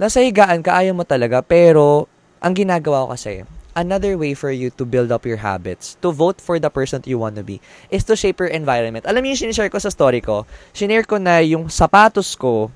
Nasa 0.00 0.24
higaan 0.24 0.64
ka, 0.64 0.80
ayaw 0.80 0.96
mo 0.96 1.04
talaga, 1.04 1.44
pero 1.44 2.08
ang 2.40 2.56
ginagawa 2.56 3.04
ko 3.04 3.08
kasi, 3.12 3.44
another 3.74 4.16
way 4.16 4.34
for 4.34 4.50
you 4.50 4.70
to 4.78 4.86
build 4.86 5.12
up 5.12 5.26
your 5.26 5.42
habits, 5.42 5.98
to 6.00 6.10
vote 6.10 6.40
for 6.40 6.58
the 6.58 6.70
person 6.70 7.02
you 7.04 7.18
want 7.18 7.36
to 7.36 7.44
be, 7.44 7.60
is 7.90 8.02
to 8.06 8.16
shape 8.16 8.40
your 8.40 8.50
environment. 8.50 9.04
Alam 9.06 9.26
niyo 9.26 9.36
yung 9.36 9.42
sinishare 9.50 9.70
ko 9.70 9.78
sa 9.78 9.90
story 9.90 10.22
ko? 10.22 10.46
Sinare 10.72 11.06
ko 11.06 11.18
na 11.18 11.42
yung 11.42 11.68
sapatos 11.68 12.38
ko, 12.38 12.70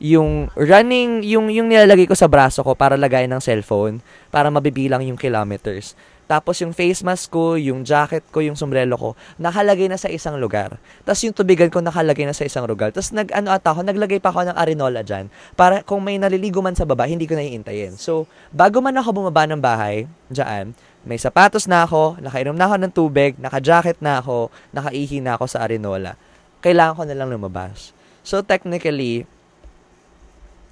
yung 0.00 0.48
running, 0.56 1.22
yung, 1.22 1.52
yung 1.52 1.68
nilalagay 1.68 2.08
ko 2.08 2.16
sa 2.16 2.26
braso 2.26 2.64
ko 2.64 2.74
para 2.74 2.96
lagay 2.96 3.28
ng 3.28 3.38
cellphone, 3.38 4.02
para 4.32 4.48
mabibilang 4.48 5.04
yung 5.04 5.20
kilometers. 5.20 5.94
Tapos 6.30 6.62
yung 6.62 6.70
face 6.70 7.02
mask 7.02 7.34
ko, 7.34 7.58
yung 7.58 7.82
jacket 7.82 8.22
ko, 8.30 8.38
yung 8.38 8.54
sombrero 8.54 8.94
ko, 8.94 9.18
nakalagay 9.34 9.90
na 9.90 9.98
sa 9.98 10.06
isang 10.06 10.38
lugar. 10.38 10.78
Tapos 11.02 11.26
yung 11.26 11.34
tubigan 11.34 11.66
ko 11.74 11.82
nakalagay 11.82 12.22
na 12.22 12.30
sa 12.30 12.46
isang 12.46 12.70
lugar. 12.70 12.94
Tapos 12.94 13.10
nag, 13.10 13.34
ano 13.34 13.50
ata 13.50 13.74
ako, 13.74 13.82
naglagay 13.82 14.22
pa 14.22 14.30
ako 14.30 14.46
ng 14.46 14.54
arenola 14.54 15.02
dyan. 15.02 15.26
Para 15.58 15.82
kung 15.82 15.98
may 16.06 16.22
naliligo 16.22 16.62
man 16.62 16.78
sa 16.78 16.86
baba, 16.86 17.10
hindi 17.10 17.26
ko 17.26 17.34
naiintayin. 17.34 17.98
So, 17.98 18.30
bago 18.54 18.78
man 18.78 18.94
ako 18.94 19.10
bumaba 19.10 19.42
ng 19.50 19.58
bahay, 19.58 20.06
dyan, 20.30 20.70
may 21.02 21.18
sapatos 21.18 21.66
na 21.66 21.82
ako, 21.82 22.22
nakainom 22.22 22.54
na 22.54 22.70
ako 22.70 22.76
ng 22.78 22.92
tubig, 22.94 23.34
naka-jacket 23.34 23.98
na 23.98 24.22
ako, 24.22 24.54
nakaihi 24.70 25.18
na 25.18 25.34
ako 25.34 25.50
sa 25.50 25.66
arenola. 25.66 26.14
Kailangan 26.62 26.94
ko 26.94 27.02
na 27.10 27.18
lang 27.18 27.34
lumabas. 27.34 27.90
So, 28.22 28.38
technically, 28.38 29.26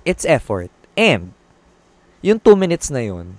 it's 0.06 0.22
effort. 0.22 0.70
And, 0.94 1.34
yung 2.22 2.38
two 2.38 2.54
minutes 2.54 2.94
na 2.94 3.02
yun, 3.02 3.34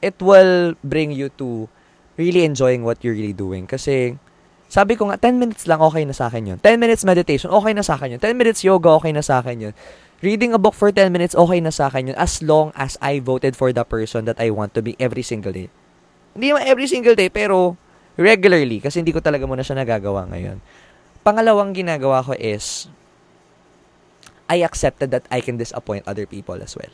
it 0.00 0.16
will 0.22 0.74
bring 0.84 1.10
you 1.10 1.28
to 1.40 1.68
really 2.18 2.42
enjoying 2.44 2.82
what 2.82 3.02
you're 3.02 3.14
really 3.14 3.34
doing. 3.34 3.66
Kasi, 3.66 4.18
sabi 4.68 4.98
ko 4.98 5.08
nga, 5.08 5.16
10 5.16 5.38
minutes 5.38 5.64
lang, 5.64 5.80
okay 5.80 6.04
na 6.04 6.12
sa 6.12 6.28
akin 6.28 6.54
yun. 6.54 6.58
10 6.60 6.76
minutes 6.76 7.06
meditation, 7.06 7.48
okay 7.48 7.72
na 7.72 7.86
sa 7.86 7.96
akin 7.96 8.18
yun. 8.18 8.20
10 8.20 8.34
minutes 8.34 8.60
yoga, 8.66 8.90
okay 8.98 9.14
na 9.14 9.22
sa 9.22 9.40
akin 9.40 9.70
yun. 9.70 9.74
Reading 10.18 10.50
a 10.50 10.60
book 10.60 10.74
for 10.74 10.90
10 10.90 11.14
minutes, 11.14 11.38
okay 11.38 11.62
na 11.62 11.70
sa 11.70 11.88
akin 11.88 12.12
yun. 12.12 12.18
As 12.18 12.42
long 12.42 12.74
as 12.74 12.98
I 12.98 13.22
voted 13.22 13.54
for 13.54 13.70
the 13.70 13.86
person 13.86 14.26
that 14.26 14.42
I 14.42 14.50
want 14.50 14.74
to 14.74 14.82
be 14.82 14.98
every 14.98 15.22
single 15.22 15.54
day. 15.54 15.70
Hindi 16.34 16.52
naman 16.52 16.66
every 16.66 16.90
single 16.90 17.14
day, 17.14 17.30
pero 17.30 17.78
regularly. 18.18 18.82
Kasi 18.82 19.00
hindi 19.00 19.14
ko 19.14 19.22
talaga 19.22 19.46
muna 19.46 19.62
siya 19.62 19.78
nagagawa 19.78 20.26
ngayon. 20.28 20.58
Pangalawang 21.22 21.70
ginagawa 21.72 22.26
ko 22.26 22.34
is, 22.34 22.90
I 24.50 24.66
accepted 24.66 25.14
that 25.14 25.24
I 25.30 25.38
can 25.38 25.56
disappoint 25.56 26.02
other 26.08 26.26
people 26.26 26.58
as 26.58 26.74
well. 26.74 26.90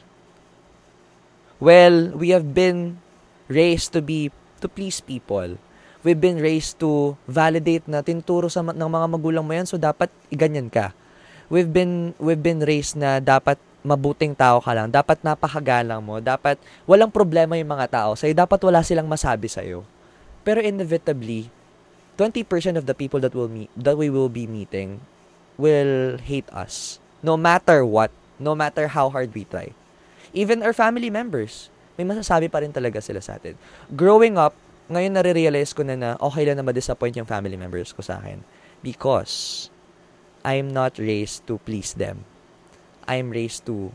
Well, 1.63 2.11
we 2.19 2.35
have 2.35 2.51
been 2.51 2.99
raised 3.47 3.95
to 3.95 4.03
be 4.03 4.35
to 4.59 4.67
please 4.67 4.99
people. 4.99 5.55
We've 6.03 6.21
been 6.21 6.43
raised 6.43 6.83
to 6.85 7.17
validate 7.25 7.87
na 7.89 8.05
tinuturo 8.05 8.51
sa 8.51 8.61
ng 8.61 8.91
mga 8.91 9.07
magulang 9.09 9.45
mo 9.47 9.53
yan 9.55 9.65
so 9.65 9.79
dapat 9.79 10.11
iganyan 10.29 10.69
ka. 10.69 10.93
We've 11.49 11.71
been 11.71 12.13
we've 12.19 12.41
been 12.41 12.61
raised 12.61 12.99
na 12.99 13.23
dapat 13.23 13.57
mabuting 13.85 14.33
tao 14.33 14.65
ka 14.65 14.73
lang, 14.73 14.89
dapat 14.89 15.21
napakagalang 15.21 16.01
mo, 16.01 16.19
dapat 16.19 16.57
walang 16.89 17.13
problema 17.13 17.55
yung 17.61 17.69
mga 17.69 17.87
tao 17.93 18.11
sa'yo, 18.17 18.33
dapat 18.33 18.57
wala 18.65 18.81
silang 18.81 19.05
masabi 19.05 19.45
sa'yo. 19.45 19.85
Pero 20.41 20.65
inevitably, 20.65 21.53
20% 22.17 22.81
of 22.81 22.89
the 22.89 22.97
people 22.97 23.21
that 23.21 23.37
will 23.37 23.49
meet 23.49 23.69
that 23.77 24.01
we 24.01 24.09
will 24.09 24.33
be 24.33 24.49
meeting 24.49 25.05
will 25.61 26.17
hate 26.17 26.49
us 26.51 26.97
no 27.21 27.37
matter 27.37 27.85
what, 27.85 28.09
no 28.41 28.57
matter 28.57 28.89
how 28.89 29.13
hard 29.13 29.31
we 29.37 29.45
try. 29.45 29.71
Even 30.35 30.67
our 30.67 30.75
family 30.75 31.15
members, 31.15 31.71
may 31.95 32.03
masasabi 32.03 32.51
pa 32.51 32.59
rin 32.59 32.75
talaga 32.75 32.99
sila 32.99 33.23
sa 33.23 33.39
atin. 33.39 33.55
Growing 33.95 34.35
up, 34.35 34.59
ngayon 34.91 35.15
nare-realize 35.15 35.71
ko 35.71 35.87
na 35.87 35.95
na 35.95 36.11
okay 36.19 36.43
lang 36.43 36.59
na 36.59 36.67
ma-disappoint 36.67 37.15
yung 37.15 37.31
family 37.31 37.55
members 37.55 37.95
ko 37.95 38.03
sa 38.03 38.19
akin. 38.19 38.43
Because 38.83 39.71
I'm 40.43 40.75
not 40.75 40.99
raised 40.99 41.47
to 41.47 41.63
please 41.63 41.95
them. 41.95 42.27
I'm 43.07 43.31
raised 43.31 43.65
to 43.71 43.95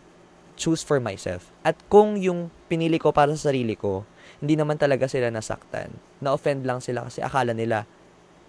choose 0.55 0.81
for 0.81 1.03
myself. 1.03 1.51
At 1.61 1.75
kung 1.91 2.15
yung 2.15 2.49
pinili 2.71 2.97
ko 2.97 3.11
para 3.11 3.35
sa 3.35 3.51
sarili 3.51 3.75
ko, 3.75 4.07
hindi 4.39 4.55
naman 4.55 4.79
talaga 4.79 5.11
sila 5.11 5.27
nasaktan. 5.27 5.91
Na-offend 6.23 6.63
lang 6.63 6.79
sila 6.79 7.05
kasi 7.05 7.19
akala 7.19 7.51
nila, 7.51 7.83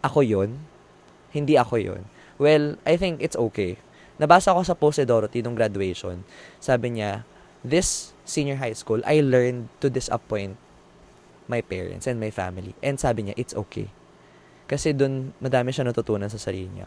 ako 0.00 0.22
yon 0.22 0.62
Hindi 1.34 1.58
ako 1.58 1.76
yon 1.76 2.02
Well, 2.40 2.78
I 2.88 2.96
think 2.96 3.20
it's 3.20 3.36
okay. 3.36 3.76
Nabasa 4.16 4.56
ko 4.56 4.62
sa 4.64 4.78
post 4.78 5.02
ni 5.02 5.04
Dorothy 5.04 5.44
nung 5.44 5.58
graduation. 5.58 6.24
Sabi 6.56 6.96
niya, 6.96 7.26
this 7.64 8.12
senior 8.24 8.56
high 8.56 8.76
school, 8.76 9.02
I 9.04 9.20
learned 9.20 9.68
to 9.80 9.90
disappoint 9.90 10.56
my 11.50 11.60
parents 11.60 12.06
and 12.06 12.22
my 12.22 12.30
family. 12.30 12.78
And 12.78 12.96
sabi 12.96 13.26
niya, 13.26 13.34
it's 13.36 13.54
okay. 13.66 13.90
Kasi 14.70 14.94
dun, 14.94 15.34
madami 15.42 15.74
siya 15.74 15.82
natutunan 15.82 16.30
sa 16.30 16.38
sarili 16.38 16.70
niya. 16.70 16.86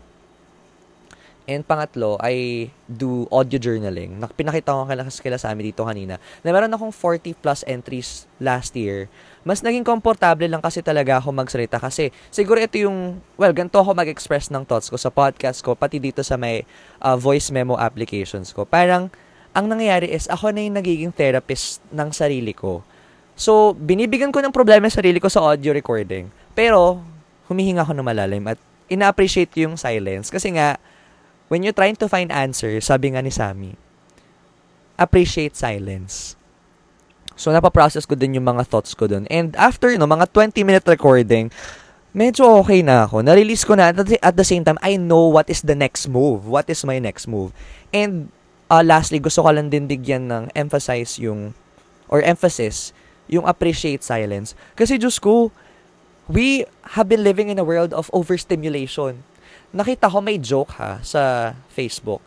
And 1.44 1.68
pangatlo, 1.68 2.16
I 2.24 2.72
do 2.88 3.28
audio 3.28 3.60
journaling. 3.60 4.16
Pinakita 4.40 4.72
ko 4.72 4.88
kala, 4.88 5.04
kila 5.04 5.36
sa 5.36 5.52
amin 5.52 5.76
dito 5.76 5.84
kanina 5.84 6.16
na 6.40 6.50
meron 6.56 6.72
akong 6.72 6.96
40 6.96 7.36
plus 7.36 7.68
entries 7.68 8.24
last 8.40 8.72
year. 8.80 9.12
Mas 9.44 9.60
naging 9.60 9.84
komportable 9.84 10.48
lang 10.48 10.64
kasi 10.64 10.80
talaga 10.80 11.20
ako 11.20 11.36
magsalita 11.36 11.84
kasi 11.84 12.16
siguro 12.32 12.64
ito 12.64 12.80
yung, 12.80 13.20
well, 13.36 13.52
ganito 13.52 13.76
ako 13.76 13.92
mag-express 13.92 14.48
ng 14.56 14.64
thoughts 14.64 14.88
ko 14.88 14.96
sa 14.96 15.12
podcast 15.12 15.60
ko, 15.60 15.76
pati 15.76 16.00
dito 16.00 16.24
sa 16.24 16.40
may 16.40 16.64
uh, 17.04 17.20
voice 17.20 17.52
memo 17.52 17.76
applications 17.76 18.56
ko. 18.56 18.64
Parang, 18.64 19.12
ang 19.54 19.70
nangyayari 19.70 20.10
is 20.10 20.26
ako 20.28 20.50
na 20.50 20.66
yung 20.66 20.76
nagiging 20.78 21.14
therapist 21.14 21.78
ng 21.94 22.10
sarili 22.10 22.52
ko. 22.58 22.82
So, 23.38 23.74
binibigyan 23.74 24.34
ko 24.34 24.42
ng 24.42 24.54
problema 24.54 24.90
sa 24.90 25.02
sarili 25.02 25.22
ko 25.22 25.30
sa 25.30 25.42
audio 25.42 25.74
recording. 25.74 26.30
Pero, 26.58 27.02
humihinga 27.50 27.86
ako 27.86 27.94
ng 27.98 28.06
malalim 28.06 28.46
at 28.50 28.58
ina-appreciate 28.90 29.54
yung 29.62 29.78
silence. 29.78 30.30
Kasi 30.30 30.54
nga, 30.54 30.78
when 31.50 31.62
you're 31.62 31.74
trying 31.74 31.98
to 31.98 32.10
find 32.10 32.30
answers, 32.30 32.90
sabi 32.90 33.14
nga 33.14 33.22
ni 33.22 33.34
Sammy, 33.34 33.74
appreciate 34.98 35.58
silence. 35.58 36.38
So, 37.34 37.50
napaprocess 37.50 38.06
ko 38.06 38.14
din 38.14 38.38
yung 38.38 38.46
mga 38.46 38.70
thoughts 38.70 38.94
ko 38.94 39.10
dun. 39.10 39.26
And 39.30 39.58
after, 39.58 39.90
no, 39.98 40.06
mga 40.06 40.30
20-minute 40.30 40.86
recording, 40.86 41.50
medyo 42.14 42.62
okay 42.62 42.86
na 42.86 43.10
ako. 43.10 43.26
Na-release 43.26 43.66
ko 43.66 43.74
na. 43.74 43.90
At 44.22 44.38
the 44.38 44.46
same 44.46 44.62
time, 44.62 44.78
I 44.86 45.02
know 45.02 45.34
what 45.34 45.50
is 45.50 45.66
the 45.66 45.74
next 45.74 46.06
move. 46.06 46.46
What 46.46 46.70
is 46.70 46.86
my 46.86 47.02
next 47.02 47.26
move. 47.26 47.50
And 47.90 48.30
uh, 48.74 48.82
lastly, 48.82 49.22
gusto 49.22 49.46
ko 49.46 49.54
lang 49.54 49.70
din 49.70 49.86
bigyan 49.86 50.26
ng 50.34 50.44
emphasize 50.58 51.22
yung, 51.22 51.54
or 52.10 52.26
emphasis, 52.26 52.90
yung 53.30 53.46
appreciate 53.46 54.02
silence. 54.02 54.58
Kasi 54.74 54.98
Diyos 54.98 55.22
ko, 55.22 55.54
we 56.26 56.66
have 56.98 57.06
been 57.06 57.22
living 57.22 57.54
in 57.54 57.62
a 57.62 57.66
world 57.66 57.94
of 57.94 58.10
overstimulation. 58.10 59.22
Nakita 59.70 60.10
ko 60.10 60.18
may 60.22 60.42
joke 60.42 60.74
ha 60.82 60.98
sa 61.06 61.54
Facebook. 61.70 62.22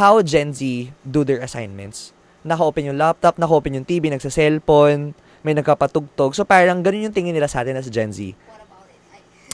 How 0.00 0.24
Gen 0.24 0.56
Z 0.56 0.92
do 1.04 1.26
their 1.26 1.42
assignments. 1.44 2.16
Naka-open 2.40 2.88
yung 2.88 2.96
laptop, 2.96 3.36
naka-open 3.36 3.76
yung 3.76 3.84
TV, 3.84 4.08
nagsa-cellphone, 4.08 5.12
may 5.44 5.52
nagkapatugtog. 5.52 6.32
So 6.32 6.48
parang 6.48 6.80
ganun 6.80 7.10
yung 7.10 7.16
tingin 7.16 7.36
nila 7.36 7.50
sa 7.50 7.60
atin 7.60 7.76
as 7.76 7.88
Gen 7.92 8.12
Z. 8.12 8.32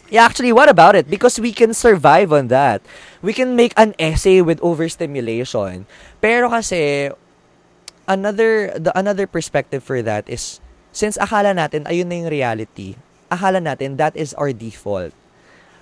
Yeah, 0.07 0.23
actually, 0.25 0.55
what 0.55 0.71
about 0.71 0.95
it? 0.95 1.11
Because 1.11 1.41
we 1.43 1.51
can 1.51 1.75
survive 1.75 2.31
on 2.31 2.47
that. 2.49 2.79
We 3.23 3.35
can 3.35 3.59
make 3.59 3.75
an 3.75 3.95
essay 3.99 4.39
with 4.39 4.63
overstimulation. 4.63 5.87
Pero 6.23 6.47
kasi, 6.47 7.11
another, 8.07 8.71
the 8.79 8.95
another 8.95 9.27
perspective 9.27 9.83
for 9.83 10.03
that 10.07 10.31
is, 10.31 10.63
since 10.95 11.19
akala 11.19 11.59
natin, 11.59 11.91
ayun 11.91 12.07
na 12.07 12.23
yung 12.23 12.31
reality, 12.31 12.95
akala 13.35 13.59
natin 13.59 13.99
that 13.99 14.15
is 14.15 14.31
our 14.39 14.55
default. 14.55 15.11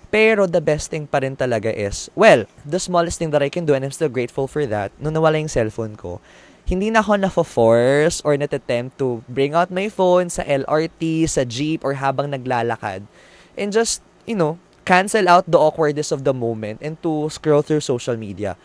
Pero 0.09 0.49
the 0.49 0.64
best 0.64 0.89
thing 0.89 1.05
pa 1.05 1.20
rin 1.20 1.37
talaga 1.37 1.68
is, 1.68 2.09
well, 2.16 2.49
the 2.64 2.81
smallest 2.81 3.20
thing 3.20 3.29
that 3.29 3.45
I 3.45 3.53
can 3.53 3.68
do, 3.68 3.77
and 3.77 3.85
I'm 3.85 3.93
still 3.93 4.09
grateful 4.09 4.49
for 4.49 4.64
that, 4.64 4.89
nung 4.97 5.12
nawala 5.12 5.37
yung 5.37 5.53
cellphone 5.53 6.01
ko, 6.01 6.25
hindi 6.64 6.89
na 6.89 7.05
ako 7.05 7.20
na-force 7.20 8.25
or 8.25 8.41
nat-attempt 8.41 8.97
to 8.97 9.20
bring 9.29 9.53
out 9.53 9.68
my 9.68 9.93
phone 9.93 10.33
sa 10.33 10.41
LRT, 10.49 11.29
sa 11.29 11.45
jeep, 11.45 11.85
or 11.85 12.01
habang 12.01 12.33
naglalakad. 12.33 13.05
And 13.53 13.68
just 13.68 14.01
you 14.27 14.37
know, 14.37 14.59
cancel 14.85 15.29
out 15.29 15.49
the 15.49 15.59
awkwardness 15.59 16.12
of 16.12 16.25
the 16.25 16.35
moment 16.35 16.81
and 16.85 17.01
to 17.03 17.29
scroll 17.33 17.62
through 17.62 17.81
social 17.81 18.16
media. 18.16 18.57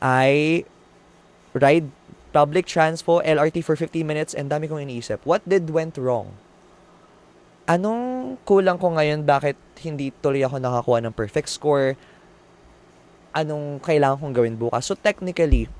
I 0.00 0.64
ride 1.56 1.88
public 2.34 2.66
transport, 2.66 3.24
LRT 3.24 3.64
for 3.64 3.76
15 3.76 4.04
minutes, 4.04 4.34
and 4.34 4.50
dami 4.50 4.68
kong 4.68 4.84
iniisip. 4.84 5.22
What 5.24 5.46
did 5.48 5.70
went 5.70 5.96
wrong? 5.96 6.34
Anong 7.64 8.36
kulang 8.44 8.76
ko 8.76 8.92
ngayon? 8.92 9.24
Bakit 9.24 9.56
hindi 9.86 10.12
tuloy 10.20 10.44
ako 10.44 10.60
nakakuha 10.60 10.98
ng 11.06 11.14
perfect 11.16 11.48
score? 11.48 11.96
Anong 13.32 13.80
kailangan 13.80 14.20
kong 14.20 14.34
gawin 14.36 14.60
bukas? 14.60 14.84
So 14.84 14.98
technically, 14.98 15.72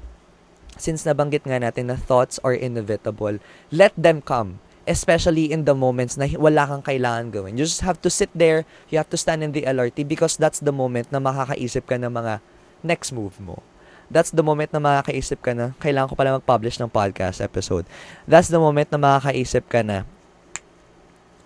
since 0.81 1.05
nabanggit 1.05 1.45
nga 1.45 1.61
natin 1.61 1.93
na 1.93 1.99
thoughts 1.99 2.41
are 2.41 2.57
inevitable, 2.57 3.37
let 3.69 3.93
them 3.99 4.25
come 4.25 4.65
especially 4.85 5.49
in 5.49 5.65
the 5.65 5.73
moments 5.73 6.21
na 6.21 6.29
wala 6.37 6.69
kang 6.69 6.85
kailangan 6.85 7.33
gawin. 7.33 7.57
You 7.57 7.65
just 7.65 7.85
have 7.85 8.01
to 8.05 8.13
sit 8.13 8.29
there, 8.37 8.69
you 8.93 9.01
have 9.01 9.09
to 9.13 9.19
stand 9.19 9.41
in 9.41 9.57
the 9.57 9.65
LRT 9.65 10.05
because 10.05 10.37
that's 10.37 10.61
the 10.61 10.73
moment 10.73 11.09
na 11.09 11.21
makakaisip 11.21 11.89
ka 11.89 11.97
ng 11.97 12.13
mga 12.13 12.45
next 12.85 13.13
move 13.13 13.41
mo. 13.41 13.65
That's 14.13 14.29
the 14.29 14.45
moment 14.45 14.77
na 14.77 14.85
makakaisip 14.85 15.41
ka 15.41 15.57
na 15.57 15.73
kailangan 15.81 16.13
ko 16.13 16.15
pala 16.15 16.37
mag-publish 16.37 16.77
ng 16.77 16.93
podcast 16.93 17.41
episode. 17.41 17.89
That's 18.29 18.53
the 18.53 18.61
moment 18.61 18.93
na 18.93 19.01
makakaisip 19.01 19.65
ka 19.73 19.81
na 19.81 20.05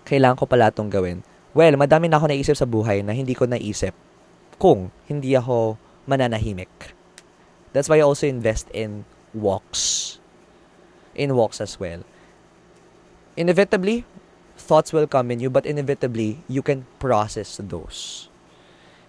kailangan 0.03 0.43
ko 0.43 0.45
pala 0.45 0.67
itong 0.67 0.91
gawin. 0.91 1.23
Well, 1.55 1.79
madami 1.79 2.11
na 2.11 2.19
ako 2.19 2.29
naisip 2.29 2.55
sa 2.59 2.67
buhay 2.67 3.01
na 3.01 3.15
hindi 3.15 3.33
ko 3.33 3.47
naisip 3.47 3.95
kung 4.59 4.91
hindi 5.07 5.33
ako 5.39 5.79
mananahimik. 6.03 6.91
That's 7.71 7.87
why 7.87 8.03
I 8.03 8.05
also 8.05 8.27
invest 8.27 8.67
in 8.75 9.07
walks. 9.31 10.17
In 11.15 11.39
walks 11.39 11.63
as 11.63 11.79
well 11.79 12.03
inevitably, 13.37 14.05
thoughts 14.57 14.93
will 14.93 15.07
come 15.07 15.31
in 15.31 15.39
you, 15.39 15.49
but 15.49 15.65
inevitably, 15.65 16.39
you 16.47 16.61
can 16.61 16.85
process 16.99 17.59
those. 17.61 18.29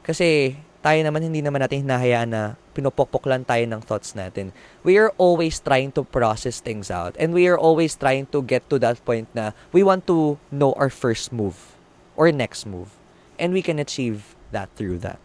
Kasi, 0.03 0.57
tayo 0.81 1.01
naman, 1.05 1.21
hindi 1.21 1.45
naman 1.45 1.61
natin 1.61 1.85
hinahayaan 1.85 2.31
na 2.33 2.43
pinupokpok 2.73 3.29
lang 3.29 3.45
tayo 3.45 3.61
ng 3.69 3.85
thoughts 3.85 4.17
natin. 4.17 4.53
We 4.81 4.97
are 4.97 5.13
always 5.21 5.61
trying 5.61 5.93
to 6.01 6.09
process 6.09 6.61
things 6.65 6.89
out. 6.89 7.13
And 7.21 7.37
we 7.37 7.45
are 7.49 7.59
always 7.59 7.93
trying 7.93 8.33
to 8.33 8.41
get 8.41 8.65
to 8.73 8.81
that 8.81 9.05
point 9.05 9.29
na 9.37 9.53
we 9.77 9.85
want 9.85 10.09
to 10.09 10.41
know 10.49 10.73
our 10.81 10.89
first 10.89 11.33
move 11.33 11.77
or 12.17 12.33
next 12.33 12.65
move. 12.65 12.97
And 13.37 13.53
we 13.53 13.61
can 13.61 13.79
achieve 13.79 14.37
that 14.53 14.73
through 14.77 15.05
that. 15.05 15.21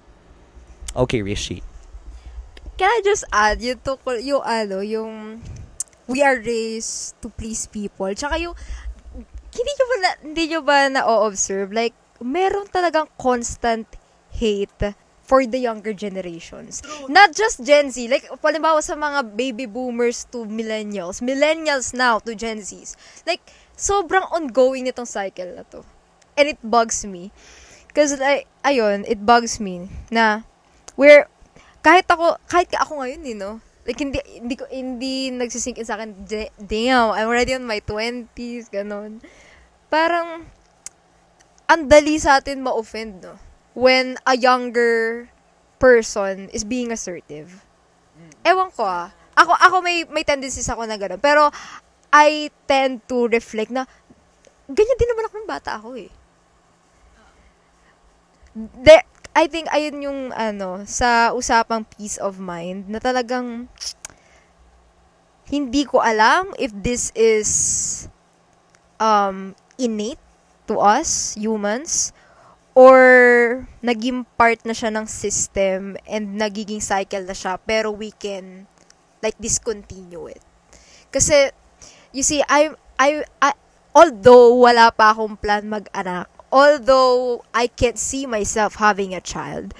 Okay, 0.95 1.23
Rishi. 1.23 1.63
Can 2.75 2.91
I 2.91 2.99
just 3.03 3.23
add 3.31 3.63
yung 3.63 3.79
tukol, 3.79 4.19
yung 4.19 4.43
ano, 4.43 4.83
yung 4.83 5.39
we 6.07 6.21
are 6.21 6.37
raised 6.37 7.15
to 7.21 7.31
please 7.31 7.65
people. 7.67 8.11
Tsaka 8.11 8.37
yung, 8.39 8.55
hindi 9.55 9.71
nyo 9.71 9.85
ba, 9.87 9.95
na, 9.97 10.11
hindi 10.21 10.43
nyo 10.51 10.61
ba 10.61 10.77
na-observe? 10.91 11.71
Like, 11.71 11.95
meron 12.19 12.67
talagang 12.67 13.07
constant 13.15 13.87
hate 14.35 14.95
for 15.25 15.41
the 15.47 15.57
younger 15.57 15.91
generations. 15.91 16.85
Not 17.09 17.33
just 17.33 17.65
Gen 17.65 17.89
Z. 17.89 18.05
Like, 18.05 18.29
palimbawa 18.43 18.83
sa 18.85 18.93
mga 18.93 19.33
baby 19.33 19.65
boomers 19.65 20.29
to 20.29 20.45
millennials. 20.45 21.19
Millennials 21.23 21.97
now 21.97 22.21
to 22.21 22.37
Gen 22.37 22.61
Zs. 22.61 22.93
Like, 23.25 23.41
sobrang 23.73 24.29
ongoing 24.29 24.85
nitong 24.85 25.09
cycle 25.09 25.49
na 25.57 25.65
to. 25.73 25.81
And 26.37 26.45
it 26.51 26.61
bugs 26.61 27.01
me. 27.07 27.33
Because, 27.89 28.19
like, 28.21 28.45
ayun, 28.61 29.07
it 29.09 29.25
bugs 29.25 29.57
me 29.57 29.89
na 30.11 30.45
we're, 30.93 31.25
kahit 31.81 32.05
ako, 32.05 32.37
kahit 32.45 32.69
ka 32.69 32.85
ako 32.85 33.01
ngayon, 33.01 33.23
you 33.25 33.37
know, 33.39 33.63
like, 33.85 34.01
hindi, 34.01 34.19
hindi 34.25 34.55
ko, 34.57 34.65
hindi 34.67 35.29
nagsisink 35.31 35.77
in 35.77 35.85
sa 35.85 35.95
akin, 35.95 36.25
damn, 36.57 37.13
I'm 37.13 37.29
already 37.29 37.53
on 37.53 37.69
my 37.69 37.79
20s, 37.79 38.73
ganon. 38.73 39.21
Parang, 39.93 40.43
ang 41.69 41.81
dali 41.89 42.17
sa 42.17 42.41
atin 42.41 42.65
ma-offend, 42.65 43.21
no? 43.21 43.37
when 43.75 44.15
a 44.25 44.33
younger 44.39 45.29
person 45.77 46.49
is 46.49 46.63
being 46.63 46.89
assertive. 46.89 47.61
Ewan 48.47 48.71
ko 48.71 48.87
ah. 48.87 49.11
Ako, 49.35 49.51
ako 49.51 49.75
may, 49.83 50.07
may 50.07 50.23
tendencies 50.23 50.71
ako 50.71 50.87
na 50.87 50.95
gano'n. 50.95 51.19
Pero, 51.19 51.51
I 52.15 52.47
tend 52.63 53.03
to 53.11 53.27
reflect 53.27 53.67
na, 53.67 53.83
ganyan 54.71 54.97
din 54.97 55.09
naman 55.11 55.27
ako 55.27 55.35
ng 55.43 55.51
bata 55.51 55.75
ako 55.75 55.99
eh. 55.99 56.09
There, 58.55 59.03
I 59.35 59.51
think, 59.51 59.67
ayun 59.69 59.99
yung, 59.99 60.19
ano, 60.31 60.87
sa 60.87 61.35
usapang 61.35 61.83
peace 61.83 62.15
of 62.17 62.39
mind, 62.39 62.87
na 62.87 63.03
talagang, 63.03 63.67
hindi 65.45 65.85
ko 65.85 66.01
alam 66.01 66.55
if 66.57 66.73
this 66.73 67.13
is 67.13 67.49
um, 68.97 69.53
innate 69.77 70.21
to 70.65 70.81
us, 70.81 71.37
humans, 71.37 72.15
or 72.75 72.99
naging 73.79 74.27
part 74.35 74.59
na 74.67 74.75
siya 74.75 74.91
ng 74.91 75.07
system 75.07 75.95
and 76.03 76.35
nagiging 76.35 76.83
cycle 76.83 77.23
na 77.23 77.31
siya 77.31 77.55
pero 77.63 77.87
we 77.95 78.11
can 78.11 78.67
like 79.23 79.37
discontinue 79.39 80.27
it. 80.27 80.43
Kasi 81.07 81.55
you 82.11 82.19
see 82.19 82.43
I 82.51 82.75
I, 82.99 83.23
I 83.39 83.55
although 83.95 84.59
wala 84.59 84.91
pa 84.91 85.15
akong 85.15 85.39
plan 85.39 85.63
mag-anak, 85.71 86.27
although 86.55 87.43
I 87.51 87.67
can't 87.67 87.99
see 87.99 88.23
myself 88.23 88.79
having 88.79 89.11
a 89.11 89.19
child, 89.19 89.75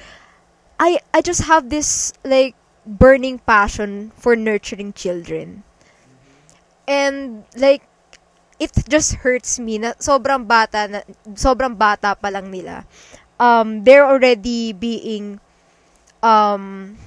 I 0.75 0.99
I 1.15 1.23
just 1.23 1.47
have 1.47 1.71
this 1.71 2.11
like 2.27 2.59
burning 2.83 3.39
passion 3.39 4.11
for 4.19 4.35
nurturing 4.35 4.91
children. 4.91 5.63
And 6.83 7.47
like 7.55 7.87
it 8.59 8.75
just 8.91 9.23
hurts 9.23 9.55
me 9.57 9.79
na 9.79 9.95
sobrang 10.03 10.43
bata 10.43 10.91
na 10.91 10.99
sobrang 11.31 11.79
bata 11.79 12.19
pa 12.19 12.27
lang 12.27 12.51
nila. 12.51 12.83
Um 13.39 13.87
they're 13.87 14.05
already 14.05 14.75
being 14.75 15.39
um 16.19 16.99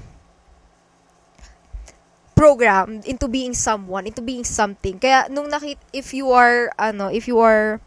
programmed 2.32 3.04
into 3.04 3.28
being 3.28 3.52
someone, 3.52 4.08
into 4.08 4.24
being 4.24 4.48
something. 4.48 4.96
Kaya 4.96 5.28
nung 5.28 5.52
nakit 5.52 5.76
if 5.92 6.16
you 6.16 6.32
are 6.32 6.72
ano, 6.80 7.12
if 7.12 7.28
you 7.28 7.36
are 7.36 7.84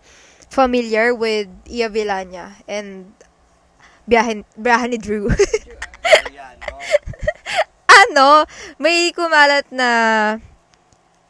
familiar 0.52 1.16
with 1.16 1.48
Ia 1.72 1.88
Villania 1.88 2.60
and 2.68 3.08
biyahe, 4.04 4.44
biyahe 4.60 4.86
ni 4.92 5.00
Drew. 5.00 5.32
ano, 8.12 8.44
may 8.76 9.16
kumalat 9.16 9.64
na 9.72 9.90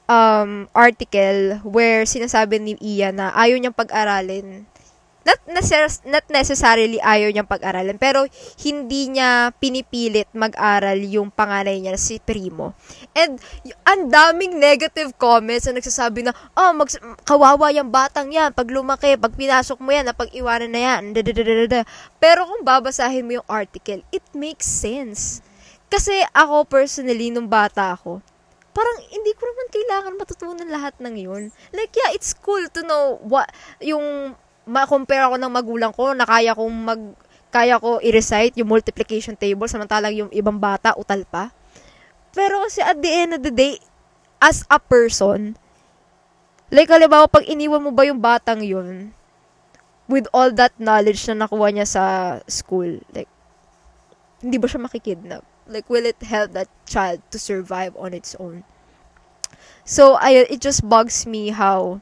um, 0.10 0.66
article 0.74 1.62
where 1.62 2.04
sinasabi 2.10 2.58
ni 2.58 2.74
Iya 2.82 3.14
na 3.14 3.30
ayaw 3.38 3.62
niyang 3.62 3.78
pag-aralin. 3.78 4.66
Not, 5.22 5.38
necess- 5.46 6.02
not 6.02 6.26
necessarily 6.34 6.98
ayaw 6.98 7.30
niyang 7.30 7.46
pag-aralin, 7.46 8.02
pero 8.02 8.26
hindi 8.66 9.14
niya 9.14 9.54
pinipilit 9.54 10.26
mag-aral 10.34 10.98
yung 10.98 11.30
panganay 11.30 11.78
niya 11.78 11.94
si 11.94 12.18
Primo. 12.18 12.74
And 13.14 13.38
ang 13.86 14.10
daming 14.10 14.58
negative 14.58 15.14
comments 15.22 15.70
na 15.70 15.78
nagsasabi 15.78 16.26
na, 16.26 16.34
oh, 16.58 16.74
mag- 16.74 17.22
kawawa 17.22 17.70
yung 17.70 17.94
batang 17.94 18.34
yan, 18.34 18.50
pag 18.50 18.66
lumaki, 18.66 19.14
pag 19.14 19.38
pinasok 19.38 19.78
mo 19.78 19.94
yan, 19.94 20.10
pag 20.10 20.34
iwanan 20.34 20.74
na 20.74 20.82
yan, 20.82 21.14
dadadadada. 21.14 21.86
Pero 22.18 22.50
kung 22.50 22.66
babasahin 22.66 23.22
mo 23.22 23.38
yung 23.38 23.50
article, 23.50 24.02
it 24.10 24.26
makes 24.34 24.66
sense. 24.66 25.46
Kasi 25.92 26.24
ako 26.34 26.66
personally, 26.66 27.30
nung 27.30 27.52
bata 27.52 27.94
ako, 27.94 28.26
parang 28.72 28.98
hindi 29.12 29.36
ko 29.36 29.44
naman 29.46 29.68
kailangan 29.70 30.18
matutunan 30.18 30.70
lahat 30.72 30.96
ng 30.98 31.16
yun. 31.20 31.44
Like, 31.76 31.94
yeah, 31.94 32.16
it's 32.16 32.34
cool 32.34 32.64
to 32.72 32.82
know 32.82 33.20
what, 33.22 33.52
yung 33.84 34.34
ma-compare 34.66 35.26
ako 35.26 35.36
ng 35.42 35.52
magulang 35.52 35.94
ko 35.94 36.14
na 36.14 36.26
kaya 36.26 36.54
kong 36.54 36.74
mag, 36.74 37.02
kaya 37.52 37.82
ko 37.82 38.00
i-recite 38.00 38.56
yung 38.62 38.72
multiplication 38.72 39.36
table 39.36 39.68
samantalang 39.68 40.16
yung 40.16 40.32
ibang 40.32 40.58
bata 40.58 40.96
utal 40.96 41.26
pa. 41.28 41.52
Pero 42.32 42.64
kasi 42.64 42.80
at 42.80 42.96
the 43.02 43.12
end 43.12 43.32
of 43.36 43.42
the 43.44 43.52
day, 43.52 43.76
as 44.40 44.64
a 44.72 44.80
person, 44.80 45.60
like, 46.72 46.88
halimbawa, 46.88 47.28
pag 47.28 47.46
iniwan 47.46 47.84
mo 47.84 47.92
ba 47.92 48.08
yung 48.08 48.24
batang 48.24 48.64
yun, 48.64 49.12
with 50.08 50.26
all 50.36 50.52
that 50.52 50.76
knowledge 50.80 51.28
na 51.28 51.46
nakuha 51.46 51.70
niya 51.72 51.88
sa 51.88 52.04
school, 52.48 53.04
like, 53.12 53.30
hindi 54.42 54.58
ba 54.58 54.66
siya 54.66 54.82
makikidnap? 54.82 55.44
Like, 55.70 55.88
will 55.88 56.08
it 56.08 56.20
help 56.26 56.52
that 56.58 56.68
child 56.90 57.22
to 57.32 57.38
survive 57.38 57.94
on 57.96 58.12
its 58.16 58.34
own? 58.42 58.66
So, 59.86 60.18
I, 60.18 60.48
it 60.50 60.60
just 60.60 60.88
bugs 60.88 61.28
me 61.28 61.54
how, 61.54 62.02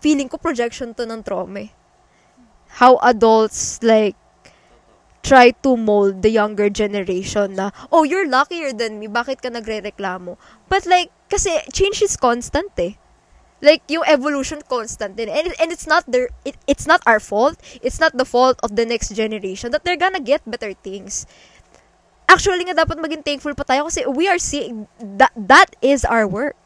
feeling 0.00 0.28
ko 0.28 0.38
projection 0.38 0.94
to 0.94 1.04
ng 1.04 1.22
trauma 1.22 1.68
eh. 1.68 1.70
How 2.78 2.98
adults, 3.02 3.80
like, 3.82 4.14
try 5.22 5.50
to 5.64 5.76
mold 5.76 6.22
the 6.22 6.30
younger 6.30 6.70
generation 6.70 7.56
na, 7.56 7.70
oh, 7.90 8.04
you're 8.04 8.28
luckier 8.28 8.72
than 8.72 8.98
me, 8.98 9.08
bakit 9.08 9.42
ka 9.42 9.48
nagre-reklamo? 9.48 10.36
But 10.68 10.86
like, 10.86 11.10
kasi 11.28 11.52
change 11.72 12.02
is 12.02 12.16
constant 12.16 12.72
eh. 12.78 12.96
Like, 13.60 13.82
yung 13.90 14.06
evolution 14.06 14.62
constant 14.62 15.16
din. 15.16 15.28
And, 15.28 15.50
and 15.58 15.72
it's 15.74 15.86
not 15.86 16.06
their, 16.06 16.30
it, 16.44 16.54
it's 16.68 16.86
not 16.86 17.02
our 17.06 17.18
fault. 17.18 17.58
It's 17.82 17.98
not 17.98 18.14
the 18.16 18.24
fault 18.24 18.60
of 18.62 18.76
the 18.76 18.86
next 18.86 19.10
generation 19.18 19.72
that 19.72 19.82
they're 19.82 19.98
gonna 19.98 20.22
get 20.22 20.46
better 20.46 20.72
things 20.72 21.26
actually 22.28 22.68
nga 22.68 22.84
dapat 22.84 23.00
maging 23.00 23.24
thankful 23.24 23.56
pa 23.56 23.64
tayo 23.64 23.88
kasi 23.88 24.04
we 24.04 24.28
are 24.28 24.36
seeing 24.36 24.84
that 25.00 25.32
that 25.34 25.72
is 25.80 26.04
our 26.04 26.28
work. 26.28 26.57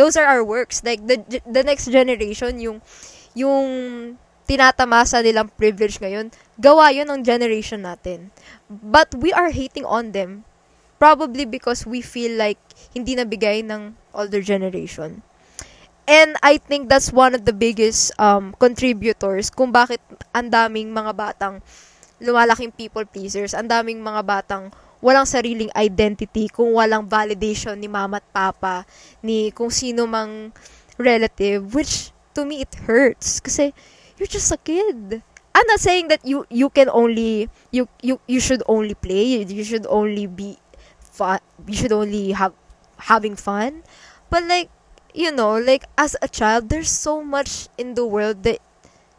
Those 0.00 0.16
are 0.16 0.24
our 0.24 0.40
works. 0.40 0.80
Like 0.80 1.04
the 1.04 1.20
the 1.44 1.60
next 1.60 1.92
generation 1.92 2.56
yung 2.56 2.80
yung 3.36 3.68
tinatamasa 4.48 5.20
nilang 5.20 5.52
privilege 5.54 6.00
ngayon, 6.00 6.32
gawa 6.56 6.88
yun 6.90 7.06
ng 7.12 7.20
generation 7.20 7.84
natin. 7.84 8.32
But 8.66 9.12
we 9.12 9.30
are 9.36 9.52
hating 9.52 9.84
on 9.84 10.16
them 10.16 10.48
probably 10.96 11.44
because 11.44 11.84
we 11.84 12.00
feel 12.00 12.34
like 12.34 12.58
hindi 12.96 13.14
nabigay 13.14 13.62
ng 13.68 13.94
older 14.16 14.40
generation. 14.40 15.22
And 16.10 16.34
I 16.42 16.58
think 16.58 16.90
that's 16.90 17.14
one 17.14 17.38
of 17.38 17.46
the 17.46 17.54
biggest 17.54 18.10
um, 18.18 18.56
contributors 18.58 19.46
kung 19.46 19.70
bakit 19.70 20.02
ang 20.34 20.50
daming 20.50 20.90
mga 20.90 21.14
batang 21.14 21.62
lumalaking 22.18 22.74
people 22.74 23.06
pleasers, 23.06 23.54
ang 23.54 23.70
daming 23.70 24.02
mga 24.02 24.26
batang 24.26 24.74
walang 25.00 25.26
sariling 25.28 25.72
identity, 25.76 26.48
kung 26.48 26.76
walang 26.76 27.08
validation 27.08 27.76
ni 27.76 27.88
mama 27.88 28.20
at 28.20 28.26
papa, 28.32 28.84
ni 29.24 29.50
kung 29.50 29.72
sino 29.72 30.04
mang 30.06 30.52
relative, 31.00 31.72
which 31.72 32.12
to 32.36 32.44
me 32.44 32.62
it 32.62 32.72
hurts 32.86 33.40
kasi 33.40 33.72
you're 34.20 34.30
just 34.30 34.52
a 34.52 34.60
kid. 34.60 35.24
I'm 35.50 35.66
not 35.66 35.82
saying 35.82 36.08
that 36.08 36.22
you 36.22 36.46
you 36.46 36.70
can 36.70 36.86
only 36.88 37.50
you 37.74 37.90
you 38.00 38.22
you 38.30 38.38
should 38.38 38.62
only 38.70 38.94
play, 38.94 39.42
you 39.42 39.66
should 39.66 39.88
only 39.90 40.30
be 40.30 40.60
fun, 41.00 41.42
you 41.66 41.74
should 41.74 41.92
only 41.92 42.32
have 42.32 42.54
having 43.10 43.34
fun. 43.34 43.82
But 44.30 44.46
like, 44.46 44.70
you 45.12 45.32
know, 45.34 45.58
like 45.58 45.88
as 45.98 46.14
a 46.22 46.28
child, 46.28 46.70
there's 46.70 46.92
so 46.92 47.24
much 47.24 47.66
in 47.74 47.98
the 47.98 48.06
world 48.06 48.46
that 48.46 48.62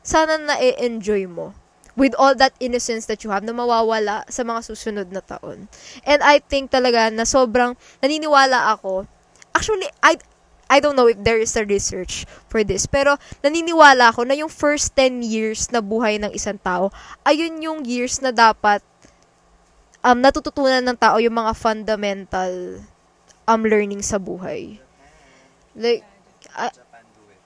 sana 0.02 0.40
na-enjoy 0.40 1.28
mo 1.28 1.54
with 2.02 2.18
all 2.18 2.34
that 2.34 2.58
innocence 2.58 3.06
that 3.06 3.22
you 3.22 3.30
have 3.30 3.46
na 3.46 3.54
mawawala 3.54 4.26
sa 4.26 4.42
mga 4.42 4.66
susunod 4.66 5.14
na 5.14 5.22
taon. 5.22 5.70
And 6.02 6.26
I 6.26 6.42
think 6.42 6.74
talaga 6.74 7.14
na 7.14 7.30
sobrang 7.30 7.78
naniniwala 8.02 8.74
ako. 8.74 9.06
Actually, 9.54 9.86
I 10.02 10.18
I 10.72 10.82
don't 10.82 10.98
know 10.98 11.06
if 11.06 11.22
there 11.22 11.38
is 11.38 11.54
a 11.54 11.68
research 11.68 12.26
for 12.50 12.66
this, 12.66 12.90
pero 12.90 13.22
naniniwala 13.46 14.10
ako 14.10 14.26
na 14.26 14.34
yung 14.34 14.50
first 14.50 14.98
10 14.98 15.22
years 15.22 15.70
na 15.70 15.84
buhay 15.84 16.18
ng 16.18 16.34
isang 16.34 16.58
tao, 16.58 16.90
ayun 17.22 17.62
yung 17.62 17.80
years 17.86 18.18
na 18.24 18.34
dapat 18.34 18.82
um, 20.02 20.18
natututunan 20.18 20.82
ng 20.82 20.98
tao 20.98 21.22
yung 21.22 21.38
mga 21.38 21.54
fundamental 21.54 22.82
um, 23.46 23.62
learning 23.62 24.02
sa 24.02 24.18
buhay. 24.18 24.80
Like, 25.76 26.08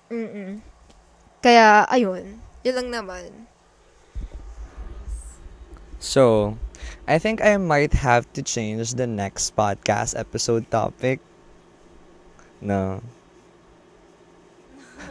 mm 0.08 0.62
Kaya, 1.46 1.86
ayun. 1.94 2.42
Yun 2.66 2.76
lang 2.78 2.90
naman. 2.90 3.45
So, 6.06 6.54
I 7.10 7.18
think 7.18 7.42
I 7.42 7.58
might 7.58 7.98
have 7.98 8.30
to 8.38 8.46
change 8.46 8.94
the 8.94 9.10
next 9.10 9.58
podcast 9.58 10.14
episode 10.14 10.70
topic. 10.70 11.18
No. 12.62 13.02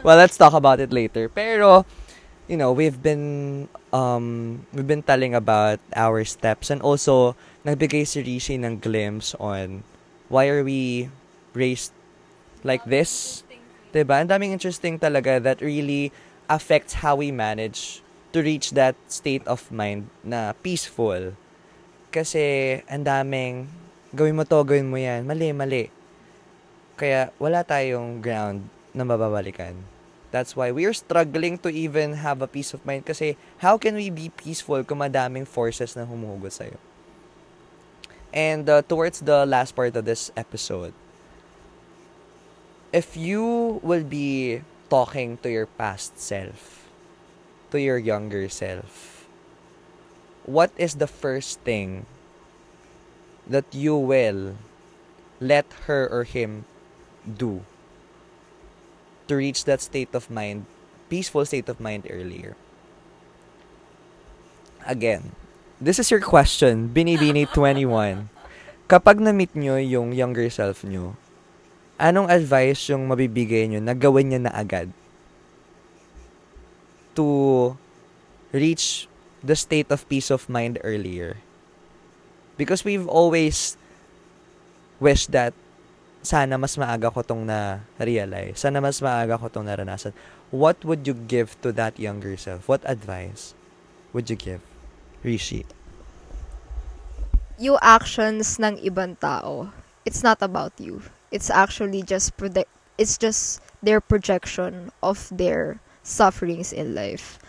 Well, 0.07 0.15
let's 0.15 0.39
talk 0.39 0.55
about 0.55 0.79
it 0.79 0.95
later. 0.95 1.27
Pero, 1.27 1.83
you 2.47 2.55
know, 2.55 2.71
we've 2.71 2.95
been 2.95 3.67
um 3.91 4.63
we've 4.71 4.87
been 4.87 5.03
telling 5.03 5.35
about 5.35 5.83
our 5.99 6.23
steps 6.23 6.71
and 6.71 6.79
also 6.79 7.35
nagbigay 7.67 8.07
si 8.07 8.23
Rishi 8.23 8.55
ng 8.55 8.79
glimpse 8.79 9.35
on 9.35 9.83
why 10.31 10.47
are 10.47 10.63
we 10.63 11.11
raised 11.51 11.91
like 12.63 12.87
this. 12.87 13.43
Diba? 13.91 14.23
Ang 14.23 14.31
daming 14.31 14.55
interesting 14.55 14.95
talaga 14.95 15.43
that 15.43 15.59
really 15.59 16.15
affects 16.47 17.03
how 17.03 17.19
we 17.19 17.35
manage 17.35 18.04
to 18.35 18.43
reach 18.43 18.75
that 18.75 18.99
state 19.07 19.47
of 19.47 19.71
mind 19.71 20.11
na 20.19 20.51
peaceful. 20.59 21.31
Kasi 22.11 22.83
ang 22.91 23.07
daming 23.07 23.71
gawin 24.11 24.35
mo 24.35 24.43
to, 24.43 24.59
gawin 24.67 24.91
mo 24.91 24.99
yan. 24.99 25.23
Mali, 25.23 25.55
mali. 25.55 25.87
Kaya 26.99 27.31
wala 27.39 27.63
tayong 27.63 28.19
ground 28.19 28.67
na 28.91 29.07
mababalikan. 29.07 29.71
That's 30.35 30.51
why 30.51 30.75
we 30.75 30.83
are 30.83 30.91
struggling 30.91 31.55
to 31.63 31.71
even 31.71 32.19
have 32.19 32.43
a 32.43 32.51
peace 32.51 32.75
of 32.75 32.83
mind 32.83 33.07
kasi 33.07 33.39
how 33.63 33.79
can 33.79 33.95
we 33.95 34.11
be 34.11 34.27
peaceful 34.27 34.83
kung 34.83 34.99
madaming 34.99 35.47
forces 35.47 35.95
na 35.95 36.03
humuhugot 36.03 36.51
sa'yo? 36.51 36.75
And 38.35 38.67
uh, 38.67 38.83
towards 38.83 39.23
the 39.23 39.47
last 39.47 39.79
part 39.79 39.95
of 39.95 40.03
this 40.03 40.35
episode, 40.35 40.91
if 42.91 43.15
you 43.15 43.79
will 43.79 44.03
be 44.03 44.59
talking 44.91 45.39
to 45.39 45.47
your 45.47 45.71
past 45.79 46.19
self, 46.19 46.74
to 47.71 47.79
your 47.79 47.97
younger 47.97 48.49
self, 48.49 49.27
what 50.45 50.71
is 50.77 51.01
the 51.01 51.07
first 51.09 51.59
thing 51.61 52.05
that 53.47 53.65
you 53.71 53.95
will 53.95 54.57
let 55.41 55.65
her 55.85 56.09
or 56.09 56.23
him 56.23 56.65
do 57.25 57.65
to 59.27 59.35
reach 59.35 59.65
that 59.65 59.81
state 59.81 60.13
of 60.13 60.29
mind, 60.29 60.65
peaceful 61.09 61.45
state 61.45 61.69
of 61.69 61.79
mind 61.79 62.07
earlier? 62.09 62.55
Again, 64.85 65.33
this 65.81 65.97
is 65.97 66.11
your 66.11 66.21
question, 66.21 66.93
Binibini21. 66.93 68.29
Kapag 68.91 69.17
na-meet 69.17 69.57
nyo 69.57 69.81
yung 69.81 70.13
younger 70.13 70.45
self 70.53 70.85
nyo, 70.85 71.17
anong 71.97 72.29
advice 72.29 72.85
yung 72.93 73.09
mabibigay 73.09 73.65
nyo 73.65 73.81
na 73.81 73.97
gawin 73.97 74.29
niya 74.29 74.41
na 74.45 74.53
agad 74.53 74.93
to 77.15 77.77
reach 78.51 79.07
the 79.43 79.55
state 79.55 79.91
of 79.91 80.07
peace 80.07 80.29
of 80.29 80.47
mind 80.47 80.79
earlier? 80.83 81.37
Because 82.57 82.85
we've 82.85 83.07
always 83.07 83.75
wished 84.99 85.31
that 85.31 85.53
sana 86.25 86.57
mas 86.57 86.75
maaga 86.75 87.13
ko 87.13 87.21
tong 87.21 87.45
na-realize. 87.45 88.57
Sana 88.57 88.81
mas 88.81 88.99
maaga 88.99 89.37
ko 89.37 89.47
tong 89.47 89.69
naranasan. 89.69 90.11
What 90.49 90.81
would 90.81 91.05
you 91.05 91.13
give 91.13 91.53
to 91.61 91.69
that 91.77 92.01
younger 92.01 92.33
self? 92.35 92.65
What 92.65 92.81
advice 92.89 93.53
would 94.11 94.29
you 94.29 94.35
give? 94.35 94.65
Rishi. 95.21 95.65
Yung 97.61 97.79
actions 97.79 98.59
ng 98.59 98.81
ibang 98.83 99.15
tao, 99.21 99.71
it's 100.03 100.21
not 100.25 100.41
about 100.41 100.73
you. 100.77 101.01
It's 101.31 101.49
actually 101.49 102.03
just 102.03 102.35
prode- 102.35 102.67
it's 102.97 103.17
just 103.17 103.61
their 103.81 104.01
projection 104.01 104.91
of 105.01 105.29
their 105.31 105.79
sufferings 106.05 106.69
in 106.69 106.93
life. 106.93 107.41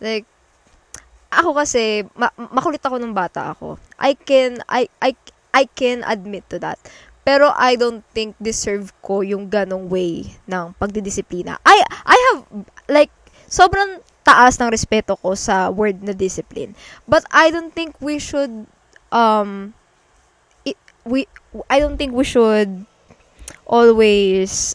Like, 0.00 0.24
ako 1.28 1.54
kasi, 1.54 2.02
ma- 2.16 2.32
makulit 2.50 2.80
ako 2.80 2.96
nung 2.96 3.12
bata 3.12 3.52
ako. 3.52 3.76
I 4.00 4.16
can, 4.16 4.64
I, 4.66 4.88
I, 4.98 5.12
I 5.52 5.68
can 5.68 6.02
admit 6.08 6.48
to 6.50 6.58
that. 6.64 6.80
Pero 7.22 7.52
I 7.52 7.76
don't 7.76 8.02
think 8.16 8.34
deserve 8.40 8.90
ko 9.04 9.20
yung 9.20 9.52
ganong 9.52 9.92
way 9.92 10.34
ng 10.48 10.72
pagdidisiplina. 10.80 11.60
I, 11.62 11.84
I 11.86 12.18
have, 12.32 12.40
like, 12.88 13.12
sobrang 13.44 14.00
taas 14.24 14.56
ng 14.56 14.72
respeto 14.72 15.20
ko 15.20 15.36
sa 15.36 15.68
word 15.68 16.00
na 16.00 16.16
discipline. 16.16 16.72
But 17.04 17.28
I 17.28 17.52
don't 17.52 17.76
think 17.76 17.94
we 18.00 18.16
should, 18.16 18.64
um, 19.12 19.76
it, 20.64 20.80
we, 21.04 21.28
I 21.68 21.78
don't 21.78 22.00
think 22.00 22.16
we 22.16 22.24
should 22.24 22.88
always 23.68 24.74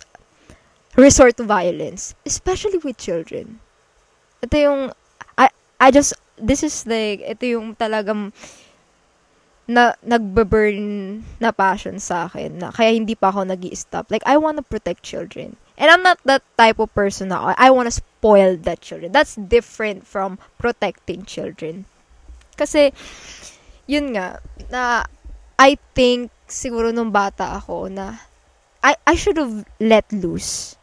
resort 0.95 1.37
to 1.37 1.43
violence, 1.43 2.15
especially 2.25 2.79
with 2.79 2.97
children. 2.97 3.59
Ito 4.43 4.55
yung, 4.57 4.81
I, 5.37 5.49
I 5.79 5.91
just, 5.91 6.15
this 6.39 6.63
is 6.63 6.87
like, 6.87 7.23
ito 7.23 7.45
yung 7.59 7.75
talagang, 7.75 8.31
na 9.65 9.97
nagbe-burn 10.05 11.25
na 11.41 11.49
passion 11.49 11.97
sa 11.97 12.29
akin 12.29 12.61
na 12.61 12.69
kaya 12.69 12.93
hindi 12.93 13.17
pa 13.17 13.33
ako 13.33 13.49
nag 13.49 13.65
stop 13.73 14.13
Like, 14.13 14.21
I 14.21 14.37
want 14.37 14.61
to 14.61 14.63
protect 14.63 15.01
children. 15.01 15.57
And 15.75 15.89
I'm 15.89 16.05
not 16.05 16.21
that 16.23 16.45
type 16.55 16.77
of 16.77 16.93
person 16.93 17.33
na 17.33 17.57
I 17.57 17.73
want 17.73 17.89
to 17.89 17.95
spoil 17.97 18.55
the 18.55 18.77
children. 18.77 19.11
That's 19.11 19.35
different 19.35 20.05
from 20.05 20.37
protecting 20.61 21.25
children. 21.25 21.89
Kasi, 22.55 22.93
yun 23.89 24.15
nga, 24.15 24.39
na 24.69 25.03
I 25.57 25.81
think 25.97 26.31
siguro 26.45 26.93
nung 26.93 27.09
bata 27.09 27.57
ako 27.57 27.89
na 27.89 28.21
I, 28.85 28.95
I 29.03 29.15
should 29.17 29.41
have 29.41 29.65
let 29.81 30.05
loose. 30.13 30.74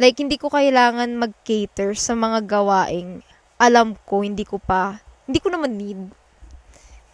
Like, 0.00 0.16
hindi 0.16 0.40
ko 0.40 0.48
kailangan 0.48 1.12
mag-cater 1.20 1.92
sa 1.92 2.16
mga 2.16 2.48
gawaing 2.48 3.20
alam 3.60 3.92
ko, 4.08 4.24
hindi 4.24 4.48
ko 4.48 4.56
pa, 4.56 5.04
hindi 5.28 5.36
ko 5.36 5.52
naman 5.52 5.76
need 5.76 6.00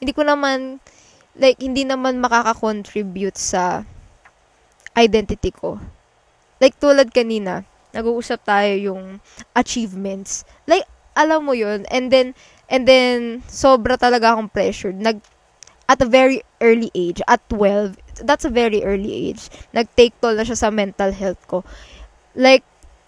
hindi 0.00 0.12
ko 0.12 0.22
naman, 0.28 0.80
like, 1.36 1.56
hindi 1.60 1.84
naman 1.88 2.20
makaka-contribute 2.20 3.36
sa 3.36 3.84
identity 4.96 5.52
ko. 5.52 5.80
Like, 6.60 6.76
tulad 6.76 7.12
kanina, 7.12 7.64
nag-uusap 7.96 8.44
tayo 8.44 8.72
yung 8.76 9.24
achievements. 9.56 10.44
Like, 10.68 10.84
alam 11.16 11.48
mo 11.48 11.56
yun, 11.56 11.88
and 11.88 12.12
then, 12.12 12.36
and 12.68 12.84
then, 12.84 13.40
sobra 13.48 13.96
talaga 13.96 14.36
akong 14.36 14.52
pressured. 14.52 15.00
Nag, 15.00 15.20
at 15.88 16.02
a 16.04 16.08
very 16.08 16.44
early 16.60 16.92
age, 16.92 17.24
at 17.24 17.40
12, 17.48 17.96
that's 18.24 18.44
a 18.44 18.52
very 18.52 18.84
early 18.84 19.32
age, 19.32 19.48
nag-take 19.72 20.12
toll 20.20 20.36
na 20.36 20.44
siya 20.44 20.60
sa 20.60 20.68
mental 20.68 21.12
health 21.12 21.40
ko. 21.48 21.64
Like, 22.36 22.64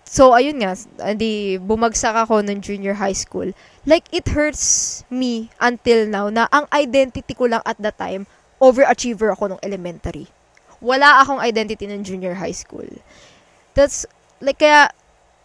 So, 0.08 0.32
ayun 0.32 0.64
nga, 0.64 0.72
di 1.12 1.60
bumagsak 1.60 2.16
ako 2.16 2.40
ng 2.40 2.64
junior 2.64 2.96
high 2.96 3.12
school. 3.12 3.52
Like, 3.84 4.08
it 4.08 4.32
hurts 4.32 5.04
me 5.12 5.52
until 5.60 6.08
now 6.08 6.32
na 6.32 6.48
ang 6.48 6.64
identity 6.72 7.36
ko 7.36 7.44
lang 7.44 7.60
at 7.68 7.76
the 7.76 7.92
time, 7.92 8.24
overachiever 8.56 9.36
ako 9.36 9.52
nung 9.52 9.60
elementary. 9.60 10.32
Wala 10.80 11.20
akong 11.20 11.44
identity 11.44 11.84
ng 11.84 12.08
junior 12.08 12.40
high 12.40 12.56
school. 12.56 12.88
That's, 13.76 14.08
like, 14.40 14.64
kaya, 14.64 14.88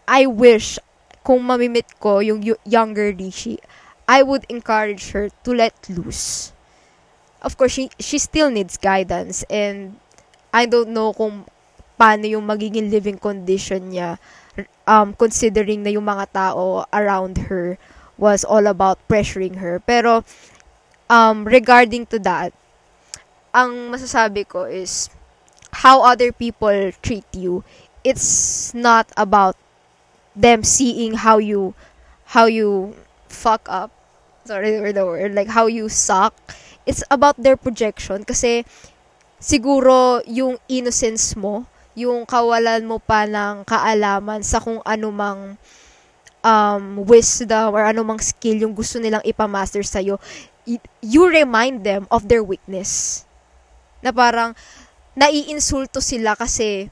I 0.08 0.32
wish, 0.32 0.80
kung 1.28 1.44
mamimit 1.44 2.00
ko 2.00 2.24
yung 2.24 2.40
younger 2.64 3.12
Rishi, 3.12 3.60
I 4.08 4.24
would 4.24 4.48
encourage 4.48 5.12
her 5.12 5.28
to 5.44 5.52
let 5.52 5.76
loose. 5.92 6.56
Of 7.44 7.60
course, 7.60 7.76
she, 7.76 7.92
she 8.00 8.16
still 8.16 8.48
needs 8.48 8.80
guidance 8.80 9.44
and 9.52 10.00
I 10.56 10.68
don't 10.68 10.96
know 10.96 11.12
kung 11.12 11.44
paano 12.00 12.28
yung 12.28 12.48
magiging 12.48 12.88
living 12.88 13.20
condition 13.20 13.92
niya 13.92 14.20
um, 14.88 15.14
considering 15.14 15.84
na 15.84 15.92
yung 15.92 16.06
mga 16.06 16.32
tao 16.34 16.86
around 16.94 17.50
her 17.50 17.78
was 18.18 18.44
all 18.44 18.68
about 18.68 19.00
pressuring 19.08 19.58
her. 19.58 19.80
Pero, 19.82 20.24
um, 21.10 21.46
regarding 21.46 22.06
to 22.08 22.20
that, 22.20 22.54
ang 23.54 23.90
masasabi 23.94 24.48
ko 24.48 24.66
is, 24.66 25.10
how 25.86 26.02
other 26.06 26.32
people 26.32 26.92
treat 27.02 27.26
you, 27.34 27.64
it's 28.04 28.74
not 28.74 29.10
about 29.18 29.58
them 30.36 30.64
seeing 30.64 31.14
how 31.26 31.38
you, 31.38 31.74
how 32.38 32.46
you 32.46 32.96
fuck 33.30 33.66
up, 33.70 33.92
sorry 34.46 34.78
for 34.78 34.94
the 34.94 35.06
word, 35.06 35.34
like 35.34 35.50
how 35.50 35.66
you 35.66 35.90
suck. 35.90 36.34
It's 36.86 37.04
about 37.10 37.40
their 37.40 37.56
projection 37.56 38.26
kasi 38.28 38.66
siguro 39.40 40.22
yung 40.28 40.60
innocence 40.68 41.36
mo 41.36 41.66
yung 41.94 42.26
kawalan 42.26 42.86
mo 42.86 42.98
pa 42.98 43.30
ng 43.30 43.66
kaalaman 43.66 44.42
sa 44.42 44.58
kung 44.58 44.82
anumang 44.82 45.58
um, 46.42 47.06
wisdom 47.06 47.74
or 47.74 47.86
anumang 47.86 48.20
skill 48.20 48.58
yung 48.58 48.74
gusto 48.74 48.98
nilang 48.98 49.22
ipamaster 49.26 49.86
sa'yo, 49.86 50.18
you 51.04 51.24
remind 51.30 51.86
them 51.86 52.10
of 52.10 52.26
their 52.26 52.42
weakness. 52.42 53.24
Na 54.02 54.10
parang, 54.10 54.58
naiinsulto 55.14 56.02
sila 56.02 56.34
kasi 56.34 56.90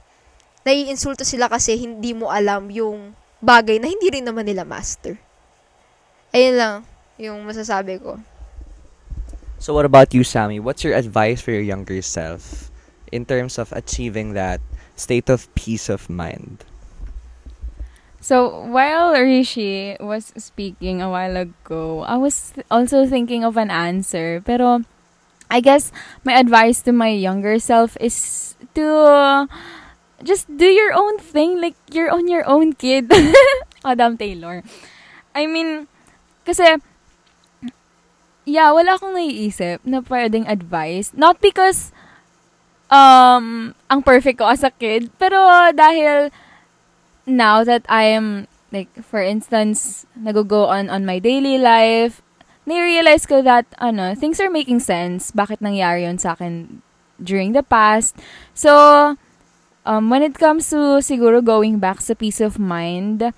naiinsulto 0.62 1.26
sila 1.26 1.49
kasi 1.49 1.74
hindi 1.74 2.14
mo 2.14 2.30
alam 2.30 2.70
yung 2.70 3.18
bagay 3.41 3.82
na 3.82 3.89
hindi 3.89 4.14
rin 4.14 4.26
naman 4.26 4.45
nila 4.45 4.62
master. 4.62 5.18
Ayun 6.30 6.56
lang 6.56 6.76
yung 7.18 7.41
masasabi 7.41 7.97
ko. 7.97 8.22
So 9.62 9.74
what 9.74 9.86
about 9.86 10.14
you, 10.14 10.26
Sammy? 10.26 10.62
What's 10.62 10.86
your 10.86 10.97
advice 10.97 11.41
for 11.41 11.54
your 11.54 11.66
younger 11.66 12.02
self 12.02 12.70
in 13.14 13.26
terms 13.26 13.58
of 13.62 13.70
achieving 13.74 14.34
that 14.34 14.62
state 15.02 15.30
of 15.30 15.49
peace 15.58 15.89
of 15.89 16.10
mind? 16.10 16.64
So 18.22 18.70
while 18.70 19.18
Rishi 19.18 19.97
was 19.99 20.30
speaking 20.38 21.02
a 21.02 21.10
while 21.10 21.36
ago, 21.36 22.06
I 22.06 22.22
was 22.22 22.54
also 22.70 23.10
thinking 23.10 23.43
of 23.43 23.58
an 23.58 23.74
answer. 23.74 24.45
Pero 24.45 24.86
I 25.49 25.60
guess 25.60 25.89
my 26.22 26.38
advice 26.38 26.86
to 26.86 26.93
my 26.93 27.10
younger 27.10 27.58
self 27.58 27.97
is 27.97 28.54
to 28.78 29.49
just 30.22 30.45
do 30.54 30.70
your 30.70 30.93
own 30.93 31.18
thing. 31.18 31.58
Like 31.58 31.74
you're 31.89 32.14
on 32.14 32.30
your 32.30 32.45
own 32.45 32.78
kid. 32.78 33.10
Adam 33.84 34.22
Taylor. 34.22 34.62
I 35.34 35.49
mean, 35.49 35.89
kasi 36.45 36.78
yeah, 38.45 38.70
wala 38.70 39.02
akong 39.02 39.18
naiisip 39.18 39.82
na 39.82 40.06
pwedeng 40.06 40.45
advice. 40.45 41.10
Not 41.18 41.41
because 41.41 41.89
um 42.91 43.71
ang 43.87 44.03
perfect 44.03 44.43
ko 44.43 44.51
as 44.51 44.61
a 44.61 44.69
kid, 44.75 45.09
pero 45.15 45.39
dahil 45.71 46.29
now 47.25 47.63
that 47.63 47.87
I 47.87 48.11
am 48.11 48.51
like 48.75 48.91
for 49.03 49.23
instance 49.23 50.05
nago-go 50.19 50.67
on 50.67 50.91
on 50.91 51.07
my 51.07 51.19
daily 51.19 51.59
life 51.59 52.23
ni-realize 52.67 53.25
ko 53.25 53.41
that 53.41 53.65
ano 53.81 54.13
things 54.13 54.37
are 54.37 54.51
making 54.51 54.83
sense. 54.83 55.33
Bakit 55.33 55.63
nangyari 55.63 56.05
yon 56.05 56.21
sa 56.21 56.37
akin 56.37 56.83
during 57.17 57.57
the 57.57 57.65
past? 57.65 58.13
So 58.53 58.71
um, 59.87 60.11
when 60.11 60.21
it 60.21 60.37
comes 60.37 60.69
to 60.69 61.01
siguro 61.01 61.41
going 61.41 61.81
back 61.81 62.03
sa 62.03 62.13
peace 62.13 62.39
of 62.39 62.61
mind 62.61 63.33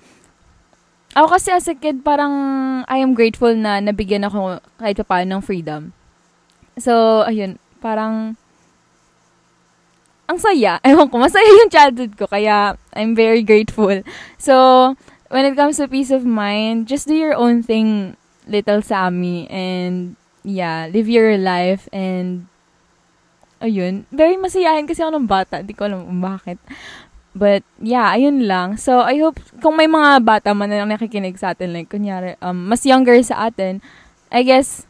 ako 1.14 1.38
kasi 1.38 1.54
as 1.54 1.70
a 1.70 1.78
kid 1.78 2.02
parang 2.02 2.34
I 2.90 2.98
am 2.98 3.14
grateful 3.14 3.54
na 3.54 3.78
nabigyan 3.78 4.26
ako 4.26 4.58
kahit 4.82 4.98
pa 4.98 5.06
paano 5.06 5.38
ng 5.38 5.42
freedom. 5.46 5.94
So 6.76 7.22
ayun 7.24 7.62
parang 7.78 8.36
ang 10.28 10.38
saya. 10.40 10.80
Ewan 10.86 11.08
ko, 11.08 11.20
masaya 11.20 11.46
yung 11.46 11.72
childhood 11.72 12.16
ko. 12.16 12.26
Kaya, 12.26 12.76
I'm 12.96 13.14
very 13.14 13.42
grateful. 13.42 14.02
So, 14.38 14.54
when 15.28 15.44
it 15.44 15.56
comes 15.56 15.76
to 15.78 15.88
peace 15.88 16.10
of 16.10 16.24
mind, 16.24 16.88
just 16.88 17.08
do 17.08 17.14
your 17.14 17.34
own 17.34 17.62
thing, 17.62 18.16
little 18.48 18.80
Sammy. 18.80 19.48
And, 19.50 20.16
yeah, 20.42 20.88
live 20.88 21.08
your 21.08 21.36
life. 21.36 21.88
And, 21.92 22.48
ayun. 23.60 24.04
Very 24.12 24.36
masayahin 24.36 24.88
kasi 24.88 25.04
ako 25.04 25.20
ng 25.20 25.28
bata. 25.28 25.60
Hindi 25.60 25.76
ko 25.76 25.88
alam 25.88 26.20
bakit. 26.20 26.58
But, 27.34 27.66
yeah, 27.82 28.14
ayun 28.14 28.46
lang. 28.46 28.78
So, 28.78 29.02
I 29.02 29.18
hope, 29.18 29.42
kung 29.58 29.74
may 29.74 29.90
mga 29.90 30.22
bata 30.22 30.54
man 30.54 30.70
na 30.70 30.86
nakikinig 30.86 31.34
sa 31.34 31.50
atin, 31.50 31.74
like, 31.74 31.90
kunyari, 31.90 32.38
um, 32.38 32.70
mas 32.70 32.86
younger 32.86 33.18
sa 33.26 33.50
atin, 33.50 33.82
I 34.30 34.46
guess, 34.46 34.86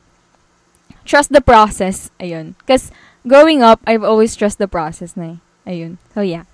trust 1.09 1.33
the 1.33 1.41
process. 1.41 2.13
Ayun. 2.21 2.53
Because, 2.61 2.93
growing 3.27 3.65
up, 3.65 3.81
I've 3.89 4.05
always 4.05 4.37
trust 4.37 4.61
the 4.61 4.69
process 4.69 5.17
na 5.17 5.37
eh. 5.37 5.39
Ayun. 5.65 5.97
So, 6.13 6.21
yeah. 6.21 6.45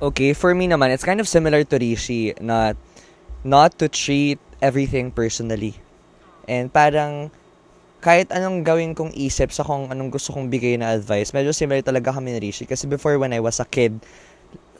Okay, 0.00 0.32
for 0.32 0.54
me 0.54 0.70
naman, 0.70 0.94
it's 0.94 1.04
kind 1.04 1.20
of 1.20 1.28
similar 1.28 1.66
to 1.66 1.76
Rishi, 1.76 2.32
not, 2.40 2.78
not 3.44 3.76
to 3.82 3.90
treat 3.90 4.38
everything 4.62 5.10
personally. 5.10 5.76
And 6.48 6.72
parang, 6.72 7.34
kahit 8.00 8.32
anong 8.32 8.64
gawin 8.64 8.96
kong 8.96 9.12
isip 9.12 9.52
sa 9.52 9.60
kung 9.60 9.92
anong 9.92 10.08
gusto 10.08 10.32
kong 10.32 10.48
bigay 10.48 10.80
na 10.80 10.96
advice, 10.96 11.36
medyo 11.36 11.52
similar 11.52 11.84
talaga 11.84 12.16
kami 12.16 12.32
ni 12.32 12.48
Rishi. 12.48 12.64
Kasi 12.64 12.88
before 12.88 13.20
when 13.20 13.36
I 13.36 13.44
was 13.44 13.60
a 13.60 13.68
kid, 13.68 14.00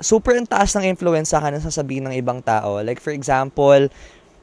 super 0.01 0.33
ang 0.33 0.49
taas 0.49 0.73
ng 0.73 0.89
influence 0.89 1.37
sa 1.37 1.45
akin 1.45 1.61
ng 1.61 1.65
sasabihin 1.69 2.09
ng 2.09 2.17
ibang 2.17 2.41
tao. 2.41 2.81
Like 2.81 3.03
for 3.03 3.13
example, 3.13 3.93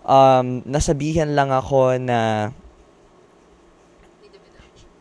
um, 0.06 0.62
nasabihan 0.62 1.34
lang 1.34 1.50
ako 1.50 1.98
na, 1.98 2.52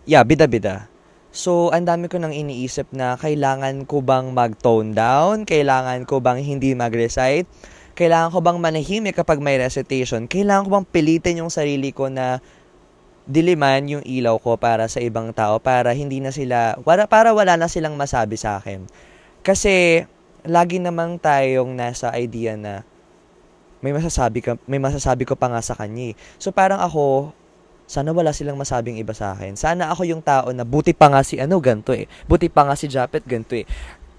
yeah, 0.08 0.24
bida-bida. 0.24 0.88
So, 1.36 1.68
ang 1.68 1.84
dami 1.84 2.08
ko 2.08 2.16
nang 2.16 2.32
iniisip 2.32 2.96
na 2.96 3.20
kailangan 3.20 3.84
ko 3.84 4.00
bang 4.00 4.32
mag-tone 4.32 4.96
down? 4.96 5.44
Kailangan 5.44 6.08
ko 6.08 6.24
bang 6.24 6.40
hindi 6.40 6.72
mag-recite? 6.72 7.44
Kailangan 7.92 8.32
ko 8.32 8.40
bang 8.40 8.56
manahimik 8.56 9.20
kapag 9.20 9.44
may 9.44 9.60
recitation? 9.60 10.24
Kailangan 10.32 10.64
ko 10.64 10.70
bang 10.80 10.88
pilitin 10.88 11.44
yung 11.44 11.52
sarili 11.52 11.92
ko 11.92 12.08
na 12.08 12.40
diliman 13.28 13.84
yung 13.84 14.04
ilaw 14.08 14.40
ko 14.40 14.56
para 14.56 14.88
sa 14.88 14.96
ibang 15.04 15.36
tao 15.36 15.60
para 15.60 15.92
hindi 15.92 16.24
na 16.24 16.32
sila, 16.32 16.80
para, 16.80 17.04
para 17.04 17.36
wala 17.36 17.60
na 17.60 17.68
silang 17.68 18.00
masabi 18.00 18.40
sa 18.40 18.56
akin. 18.56 18.88
Kasi, 19.44 20.08
lagi 20.40 20.80
namang 20.80 21.20
tayong 21.20 21.76
nasa 21.76 22.16
idea 22.16 22.56
na 22.56 22.80
may 23.84 23.92
masasabi 23.92 24.40
ka, 24.40 24.56
may 24.64 24.80
masasabi 24.80 25.28
ko 25.28 25.36
pa 25.36 25.52
nga 25.52 25.60
sa 25.60 25.76
kanya. 25.76 26.10
Eh. 26.10 26.14
So 26.40 26.48
parang 26.48 26.80
ako, 26.80 27.36
sana 27.86 28.10
wala 28.10 28.34
silang 28.34 28.58
masabing 28.58 28.98
iba 28.98 29.14
sa 29.14 29.38
akin. 29.38 29.54
Sana 29.54 29.94
ako 29.94 30.02
yung 30.02 30.18
tao 30.18 30.50
na 30.50 30.66
buti 30.66 30.90
pa 30.90 31.06
nga 31.06 31.22
si 31.22 31.38
ano 31.38 31.62
ganto 31.62 31.94
eh. 31.94 32.10
Buti 32.26 32.50
pa 32.50 32.66
nga 32.66 32.74
si 32.74 32.90
Japet 32.90 33.22
ganto 33.22 33.54
eh. 33.54 33.62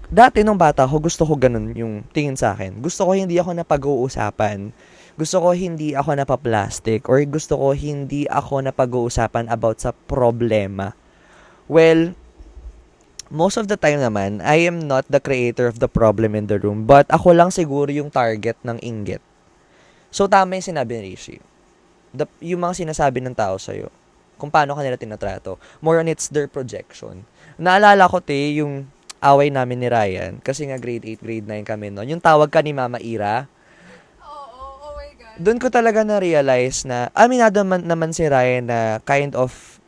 Dati 0.08 0.40
nung 0.40 0.56
bata 0.56 0.88
ko, 0.88 1.04
gusto 1.04 1.28
ko 1.28 1.36
ganun 1.36 1.76
yung 1.76 2.00
tingin 2.16 2.32
sa 2.32 2.56
akin. 2.56 2.80
Gusto 2.80 3.04
ko 3.04 3.12
hindi 3.12 3.36
ako 3.36 3.60
napag-uusapan. 3.60 4.72
Gusto 5.20 5.36
ko 5.44 5.52
hindi 5.52 5.92
ako 5.92 6.16
napaplastic 6.16 7.04
or 7.12 7.20
gusto 7.28 7.60
ko 7.60 7.76
hindi 7.76 8.24
ako 8.24 8.64
napag-uusapan 8.64 9.52
about 9.52 9.84
sa 9.84 9.92
problema. 9.92 10.96
Well, 11.68 12.16
most 13.28 13.60
of 13.60 13.68
the 13.68 13.76
time 13.76 14.00
naman, 14.00 14.40
I 14.40 14.64
am 14.64 14.80
not 14.80 15.04
the 15.12 15.20
creator 15.20 15.68
of 15.68 15.76
the 15.76 15.92
problem 15.92 16.32
in 16.32 16.48
the 16.48 16.56
room, 16.56 16.88
but 16.88 17.04
ako 17.12 17.36
lang 17.36 17.52
siguro 17.52 17.92
yung 17.92 18.08
target 18.08 18.56
ng 18.64 18.80
inggit. 18.80 19.20
So, 20.08 20.24
tama 20.24 20.56
yung 20.56 20.64
sinabi 20.64 21.04
ni 21.04 21.12
Rishi 21.12 21.36
the, 22.12 22.24
yung 22.40 22.62
mga 22.62 22.84
sinasabi 22.84 23.20
ng 23.24 23.36
tao 23.36 23.56
sa'yo, 23.56 23.92
kung 24.38 24.48
paano 24.48 24.78
kanila 24.78 24.94
tinatrato. 24.94 25.58
More 25.82 25.98
on 25.98 26.06
it's 26.06 26.30
their 26.30 26.46
projection. 26.46 27.26
Naalala 27.58 28.06
ko, 28.06 28.22
te, 28.22 28.54
yung 28.54 28.86
away 29.18 29.50
namin 29.50 29.82
ni 29.82 29.88
Ryan, 29.90 30.38
kasi 30.38 30.70
nga 30.70 30.78
grade 30.78 31.02
8, 31.02 31.26
grade 31.26 31.46
9 31.50 31.66
kami 31.66 31.90
noon, 31.90 32.18
yung 32.18 32.22
tawag 32.22 32.54
ka 32.54 32.62
ni 32.62 32.70
Mama 32.70 33.02
Ira. 33.02 33.50
Oh, 34.22 34.30
oh, 34.30 34.74
oh 34.78 34.92
my 34.94 35.10
God. 35.18 35.36
Doon 35.42 35.58
ko 35.58 35.68
talaga 35.74 36.06
na-realize 36.06 36.86
na, 36.86 37.10
aminado 37.18 37.66
man, 37.66 37.82
naman 37.82 38.14
si 38.14 38.30
Ryan 38.30 38.70
na 38.70 38.80
kind 39.02 39.34
of 39.34 39.82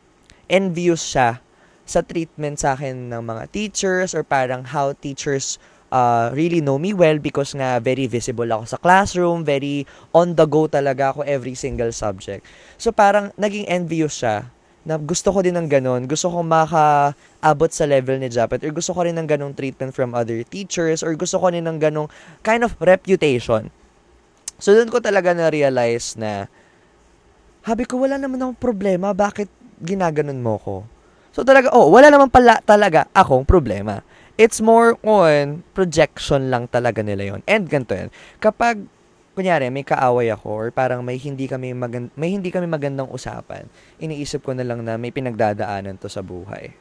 envious 0.51 0.99
siya 1.15 1.39
sa 1.87 2.03
treatment 2.03 2.59
sa 2.59 2.75
akin 2.75 3.07
ng 3.07 3.23
mga 3.23 3.43
teachers 3.55 4.11
or 4.11 4.23
parang 4.23 4.67
how 4.67 4.91
teachers 4.91 5.59
uh, 5.91 6.31
really 6.33 6.63
know 6.63 6.79
me 6.79 6.95
well 6.95 7.19
because 7.19 7.53
nga 7.53 7.77
very 7.83 8.07
visible 8.07 8.47
ako 8.47 8.63
sa 8.65 8.79
classroom, 8.79 9.43
very 9.43 9.85
on 10.15 10.33
the 10.33 10.47
go 10.47 10.65
talaga 10.65 11.13
ako 11.13 11.21
every 11.27 11.53
single 11.53 11.91
subject. 11.91 12.47
So 12.79 12.95
parang 12.95 13.35
naging 13.35 13.67
envious 13.67 14.23
siya 14.23 14.49
na 14.81 14.97
gusto 14.97 15.29
ko 15.29 15.45
din 15.45 15.53
ng 15.53 15.69
ganun, 15.69 16.09
gusto 16.09 16.33
ko 16.33 16.41
makaabot 16.41 17.69
sa 17.69 17.85
level 17.85 18.17
ni 18.17 18.33
Japet 18.33 18.65
or 18.65 18.73
gusto 18.73 18.97
ko 18.97 19.05
rin 19.05 19.13
ng 19.13 19.29
ganung 19.29 19.53
treatment 19.53 19.93
from 19.93 20.17
other 20.17 20.41
teachers 20.41 21.05
or 21.05 21.13
gusto 21.13 21.37
ko 21.37 21.53
rin 21.53 21.69
ng 21.69 21.77
ganung 21.77 22.09
kind 22.41 22.65
of 22.65 22.73
reputation. 22.81 23.69
So 24.57 24.73
doon 24.73 24.89
ko 24.89 24.97
talaga 24.97 25.37
na-realize 25.37 26.17
na 26.17 26.49
habi 27.61 27.85
ko 27.85 28.01
wala 28.01 28.17
naman 28.17 28.41
akong 28.41 28.57
problema, 28.57 29.13
bakit 29.13 29.53
ginaganon 29.85 30.41
mo 30.41 30.57
ko? 30.57 30.75
So 31.29 31.45
talaga, 31.45 31.71
oh, 31.71 31.93
wala 31.93 32.09
naman 32.09 32.33
pala 32.33 32.57
talaga 32.65 33.05
akong 33.13 33.45
problema. 33.45 34.01
It's 34.41 34.57
more 34.57 34.97
on 35.05 35.61
projection 35.77 36.49
lang 36.49 36.65
talaga 36.65 37.05
nila 37.05 37.29
yon 37.29 37.45
And 37.45 37.69
ganito 37.69 37.93
yan. 37.93 38.09
Kapag, 38.41 38.81
kunyari, 39.37 39.69
may 39.69 39.85
kaaway 39.85 40.33
ako 40.33 40.49
or 40.49 40.67
parang 40.73 41.05
may 41.05 41.21
hindi 41.21 41.45
kami, 41.45 41.77
magand- 41.77 42.09
may 42.17 42.33
hindi 42.33 42.49
kami 42.49 42.65
magandang 42.65 43.05
usapan, 43.13 43.69
iniisip 44.01 44.41
ko 44.41 44.57
na 44.57 44.65
lang 44.65 44.81
na 44.81 44.97
may 44.97 45.13
pinagdadaanan 45.13 46.01
to 46.01 46.09
sa 46.09 46.25
buhay. 46.25 46.73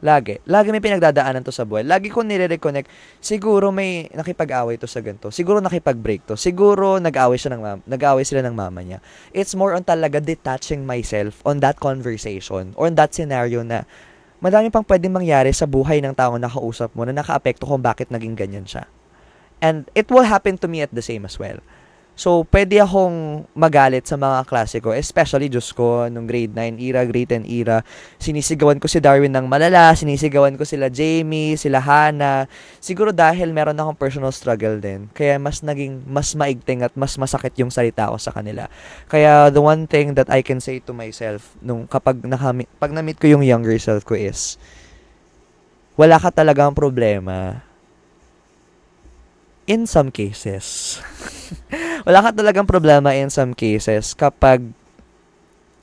Lagi. 0.00 0.40
Lagi 0.48 0.72
may 0.72 0.80
pinagdadaanan 0.80 1.44
to 1.44 1.52
sa 1.52 1.68
buhay. 1.68 1.84
Lagi 1.84 2.08
ko 2.08 2.24
nire-reconnect. 2.24 2.88
Siguro 3.20 3.68
may 3.68 4.08
nakipag-away 4.16 4.80
to 4.80 4.88
sa 4.88 5.04
ganito. 5.04 5.28
Siguro 5.28 5.60
nakipag-break 5.60 6.24
to. 6.32 6.40
Siguro 6.40 6.96
nag-away 6.96 7.36
siya 7.36 7.52
ng 7.52 7.60
mama, 7.60 7.80
nag-away 7.84 8.24
sila 8.24 8.40
ng 8.48 8.56
mama 8.56 8.80
niya. 8.80 9.04
It's 9.36 9.52
more 9.52 9.76
on 9.76 9.84
talaga 9.84 10.16
detaching 10.16 10.88
myself 10.88 11.44
on 11.44 11.60
that 11.60 11.76
conversation 11.76 12.72
or 12.80 12.88
on 12.88 12.96
that 12.96 13.12
scenario 13.12 13.60
na 13.60 13.84
madami 14.40 14.72
pang 14.72 14.84
pwedeng 14.84 15.14
mangyari 15.14 15.52
sa 15.52 15.68
buhay 15.68 16.00
ng 16.00 16.16
taong 16.16 16.40
nakausap 16.40 16.92
mo 16.96 17.04
na 17.04 17.12
nakaapekto 17.14 17.68
kung 17.68 17.84
bakit 17.84 18.08
naging 18.08 18.34
ganyan 18.34 18.64
siya. 18.64 18.88
And 19.60 19.86
it 19.92 20.08
will 20.08 20.24
happen 20.24 20.56
to 20.64 20.66
me 20.66 20.80
at 20.80 20.90
the 20.90 21.04
same 21.04 21.28
as 21.28 21.36
well. 21.36 21.60
So, 22.20 22.44
pwede 22.52 22.76
akong 22.84 23.48
magalit 23.56 24.04
sa 24.04 24.20
mga 24.20 24.44
klase 24.44 24.76
ko, 24.84 24.92
especially, 24.92 25.48
Diyos 25.48 25.72
ko, 25.72 26.04
nung 26.12 26.28
grade 26.28 26.52
9 26.52 26.76
era, 26.76 27.00
grade 27.08 27.40
10 27.40 27.48
era, 27.48 27.80
sinisigawan 28.20 28.76
ko 28.76 28.92
si 28.92 29.00
Darwin 29.00 29.32
ng 29.32 29.48
malala, 29.48 29.96
sinisigawan 29.96 30.52
ko 30.60 30.68
sila 30.68 30.92
Jamie, 30.92 31.56
sila 31.56 31.80
Hannah. 31.80 32.44
Siguro 32.76 33.08
dahil 33.08 33.56
meron 33.56 33.80
akong 33.80 33.96
personal 33.96 34.36
struggle 34.36 34.76
din. 34.84 35.08
Kaya 35.16 35.40
mas 35.40 35.64
naging, 35.64 36.04
mas 36.04 36.36
maigting 36.36 36.84
at 36.84 36.92
mas 36.92 37.16
masakit 37.16 37.56
yung 37.56 37.72
salita 37.72 38.12
ko 38.12 38.20
sa 38.20 38.36
kanila. 38.36 38.68
Kaya 39.08 39.48
the 39.48 39.64
one 39.64 39.88
thing 39.88 40.12
that 40.12 40.28
I 40.28 40.44
can 40.44 40.60
say 40.60 40.76
to 40.84 40.92
myself, 40.92 41.56
nung 41.64 41.88
kapag 41.88 42.20
nakamit, 42.20 42.68
pag 42.76 42.92
na-meet 42.92 43.16
ko 43.16 43.32
yung 43.32 43.48
younger 43.48 43.80
self 43.80 44.04
ko 44.04 44.12
is, 44.12 44.60
wala 45.96 46.20
ka 46.20 46.28
talagang 46.28 46.76
problema 46.76 47.64
in 49.66 49.84
some 49.84 50.12
cases. 50.12 50.98
Wala 52.06 52.24
ka 52.24 52.30
talagang 52.32 52.68
problema 52.68 53.12
in 53.16 53.28
some 53.28 53.52
cases 53.52 54.16
kapag 54.16 54.64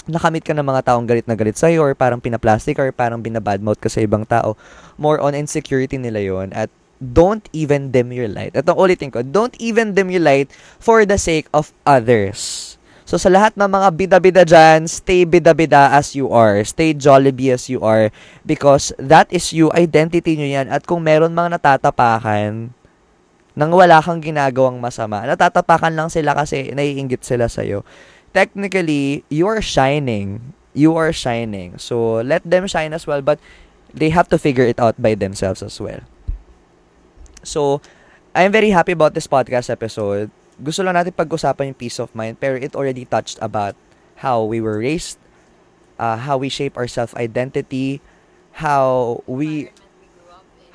nakamit 0.08 0.42
ka 0.42 0.56
ng 0.56 0.64
mga 0.64 0.82
taong 0.88 1.06
galit 1.06 1.28
na 1.28 1.36
galit 1.36 1.60
sa'yo 1.60 1.84
or 1.84 1.94
parang 1.94 2.24
pinaplastic 2.24 2.80
or 2.80 2.90
parang 2.96 3.20
binabadmouth 3.20 3.78
ka 3.78 3.92
sa 3.92 4.00
ibang 4.02 4.24
tao. 4.24 4.56
More 4.96 5.20
on 5.20 5.36
insecurity 5.36 6.00
nila 6.00 6.24
yon 6.24 6.56
at 6.56 6.72
don't 6.98 7.46
even 7.54 7.94
dim 7.94 8.10
your 8.10 8.32
light. 8.32 8.56
Ito 8.56 8.74
ulitin 8.74 9.14
ko, 9.14 9.22
don't 9.22 9.54
even 9.62 9.94
dim 9.94 10.10
your 10.10 10.24
light 10.24 10.50
for 10.80 11.06
the 11.06 11.20
sake 11.20 11.46
of 11.54 11.76
others. 11.86 12.74
So 13.08 13.16
sa 13.16 13.32
lahat 13.32 13.56
ng 13.56 13.72
mga 13.72 13.88
bida-bida 13.96 14.44
dyan, 14.44 14.84
stay 14.84 15.24
bida-bida 15.24 15.96
as 15.96 16.12
you 16.12 16.28
are. 16.28 16.60
Stay 16.68 16.92
Jollibee 16.92 17.56
as 17.56 17.72
you 17.72 17.80
are. 17.80 18.12
Because 18.44 18.92
that 19.00 19.32
is 19.32 19.56
you, 19.56 19.72
identity 19.72 20.36
nyo 20.36 20.44
yan. 20.44 20.68
At 20.68 20.84
kung 20.84 21.08
meron 21.08 21.32
mga 21.32 21.56
natatapakan, 21.56 22.76
nang 23.58 23.74
wala 23.74 23.98
kang 24.06 24.22
ginagawang 24.22 24.78
masama, 24.78 25.26
natatapakan 25.26 25.98
lang 25.98 26.14
sila 26.14 26.38
kasi 26.38 26.70
naiingit 26.78 27.26
sila 27.26 27.50
sa'yo. 27.50 27.82
Technically, 28.30 29.26
you 29.34 29.50
are 29.50 29.66
shining. 29.66 30.54
You 30.78 30.94
are 30.94 31.10
shining. 31.10 31.82
So, 31.82 32.22
let 32.22 32.46
them 32.46 32.70
shine 32.70 32.94
as 32.94 33.10
well, 33.10 33.26
but 33.26 33.42
they 33.90 34.14
have 34.14 34.30
to 34.30 34.38
figure 34.38 34.70
it 34.70 34.78
out 34.78 34.94
by 35.02 35.18
themselves 35.18 35.66
as 35.66 35.82
well. 35.82 36.06
So, 37.42 37.82
I'm 38.38 38.54
very 38.54 38.70
happy 38.70 38.94
about 38.94 39.18
this 39.18 39.26
podcast 39.26 39.74
episode 39.74 40.30
gusto 40.62 40.82
lang 40.82 40.98
natin 40.98 41.14
pag-usapan 41.14 41.74
yung 41.74 41.80
peace 41.80 42.02
of 42.02 42.14
mind, 42.18 42.42
pero 42.42 42.58
it 42.58 42.74
already 42.74 43.06
touched 43.06 43.38
about 43.42 43.78
how 44.26 44.42
we 44.42 44.58
were 44.58 44.82
raised, 44.82 45.22
uh, 46.02 46.18
how 46.18 46.38
we 46.38 46.50
shape 46.50 46.74
our 46.74 46.90
self-identity, 46.90 48.02
how 48.58 49.22
we 49.30 49.70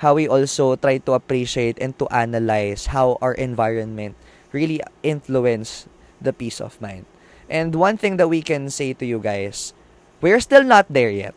how 0.02 0.18
we 0.18 0.26
also 0.26 0.74
try 0.74 0.98
to 0.98 1.14
appreciate 1.14 1.78
and 1.78 1.94
to 1.94 2.10
analyze 2.10 2.90
how 2.90 3.16
our 3.22 3.38
environment 3.38 4.18
really 4.50 4.82
influence 5.06 5.86
the 6.20 6.34
peace 6.34 6.60
of 6.60 6.74
mind. 6.82 7.06
And 7.48 7.74
one 7.78 7.96
thing 7.96 8.18
that 8.18 8.26
we 8.26 8.42
can 8.42 8.68
say 8.68 8.92
to 8.98 9.06
you 9.06 9.22
guys, 9.22 9.72
we're 10.20 10.42
still 10.42 10.64
not 10.66 10.90
there 10.90 11.10
yet. 11.10 11.34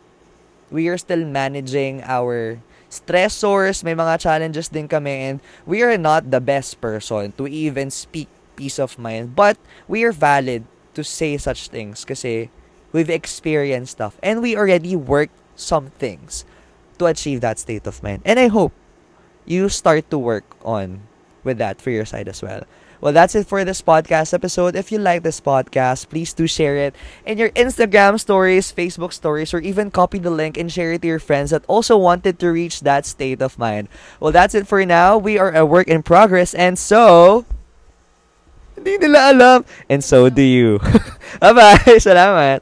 We 0.70 0.88
are 0.88 0.98
still 0.98 1.24
managing 1.24 2.02
our 2.02 2.58
stressors, 2.90 3.86
may 3.86 3.94
mga 3.94 4.18
challenges 4.18 4.66
din 4.66 4.90
kami 4.90 5.30
and 5.30 5.36
we 5.62 5.86
are 5.86 5.98
not 5.98 6.34
the 6.34 6.42
best 6.42 6.82
person 6.82 7.30
to 7.38 7.46
even 7.46 7.90
speak 7.94 8.26
peace 8.58 8.82
of 8.82 8.98
mind. 8.98 9.38
But 9.38 9.58
we 9.86 10.02
are 10.02 10.12
valid 10.12 10.66
to 10.98 11.06
say 11.06 11.38
such 11.38 11.70
things 11.70 12.02
kasi 12.02 12.50
we've 12.90 13.10
experienced 13.10 13.94
stuff 13.94 14.18
and 14.26 14.42
we 14.42 14.58
already 14.58 14.98
worked 14.98 15.38
some 15.54 15.94
things 16.02 16.42
to 16.98 17.06
achieve 17.06 17.40
that 17.40 17.58
state 17.58 17.86
of 17.86 18.02
mind. 18.02 18.22
And 18.24 18.38
I 18.38 18.48
hope 18.48 18.72
you 19.44 19.68
start 19.68 20.10
to 20.10 20.18
work 20.18 20.44
on 20.64 21.02
with 21.44 21.58
that 21.58 21.80
for 21.80 21.90
your 21.90 22.04
side 22.04 22.28
as 22.28 22.42
well. 22.42 22.64
Well, 23.00 23.12
that's 23.12 23.34
it 23.34 23.46
for 23.46 23.64
this 23.64 23.82
podcast 23.82 24.32
episode. 24.32 24.74
If 24.74 24.90
you 24.90 24.98
like 24.98 25.22
this 25.22 25.40
podcast, 25.40 26.08
please 26.08 26.32
do 26.32 26.46
share 26.46 26.76
it 26.76 26.96
in 27.26 27.36
your 27.36 27.50
Instagram 27.50 28.18
stories, 28.18 28.72
Facebook 28.72 29.12
stories, 29.12 29.52
or 29.52 29.60
even 29.60 29.90
copy 29.90 30.18
the 30.18 30.30
link 30.30 30.56
and 30.56 30.72
share 30.72 30.94
it 30.94 31.02
to 31.02 31.08
your 31.08 31.20
friends 31.20 31.50
that 31.50 31.64
also 31.68 31.96
wanted 31.96 32.38
to 32.40 32.48
reach 32.48 32.80
that 32.80 33.04
state 33.04 33.42
of 33.42 33.58
mind. 33.58 33.88
Well, 34.18 34.32
that's 34.32 34.54
it 34.54 34.66
for 34.66 34.84
now. 34.86 35.18
We 35.18 35.38
are 35.38 35.54
a 35.54 35.66
work 35.66 35.88
in 35.88 36.02
progress, 36.02 36.54
and 36.54 36.78
so 36.78 37.44
Hindi 38.76 39.00
nila 39.00 39.32
alam. 39.32 39.64
And 39.88 40.04
so 40.04 40.28
do 40.28 40.44
you. 40.44 40.78
Bye-bye. 41.42 41.96
Salamat. 42.04 42.54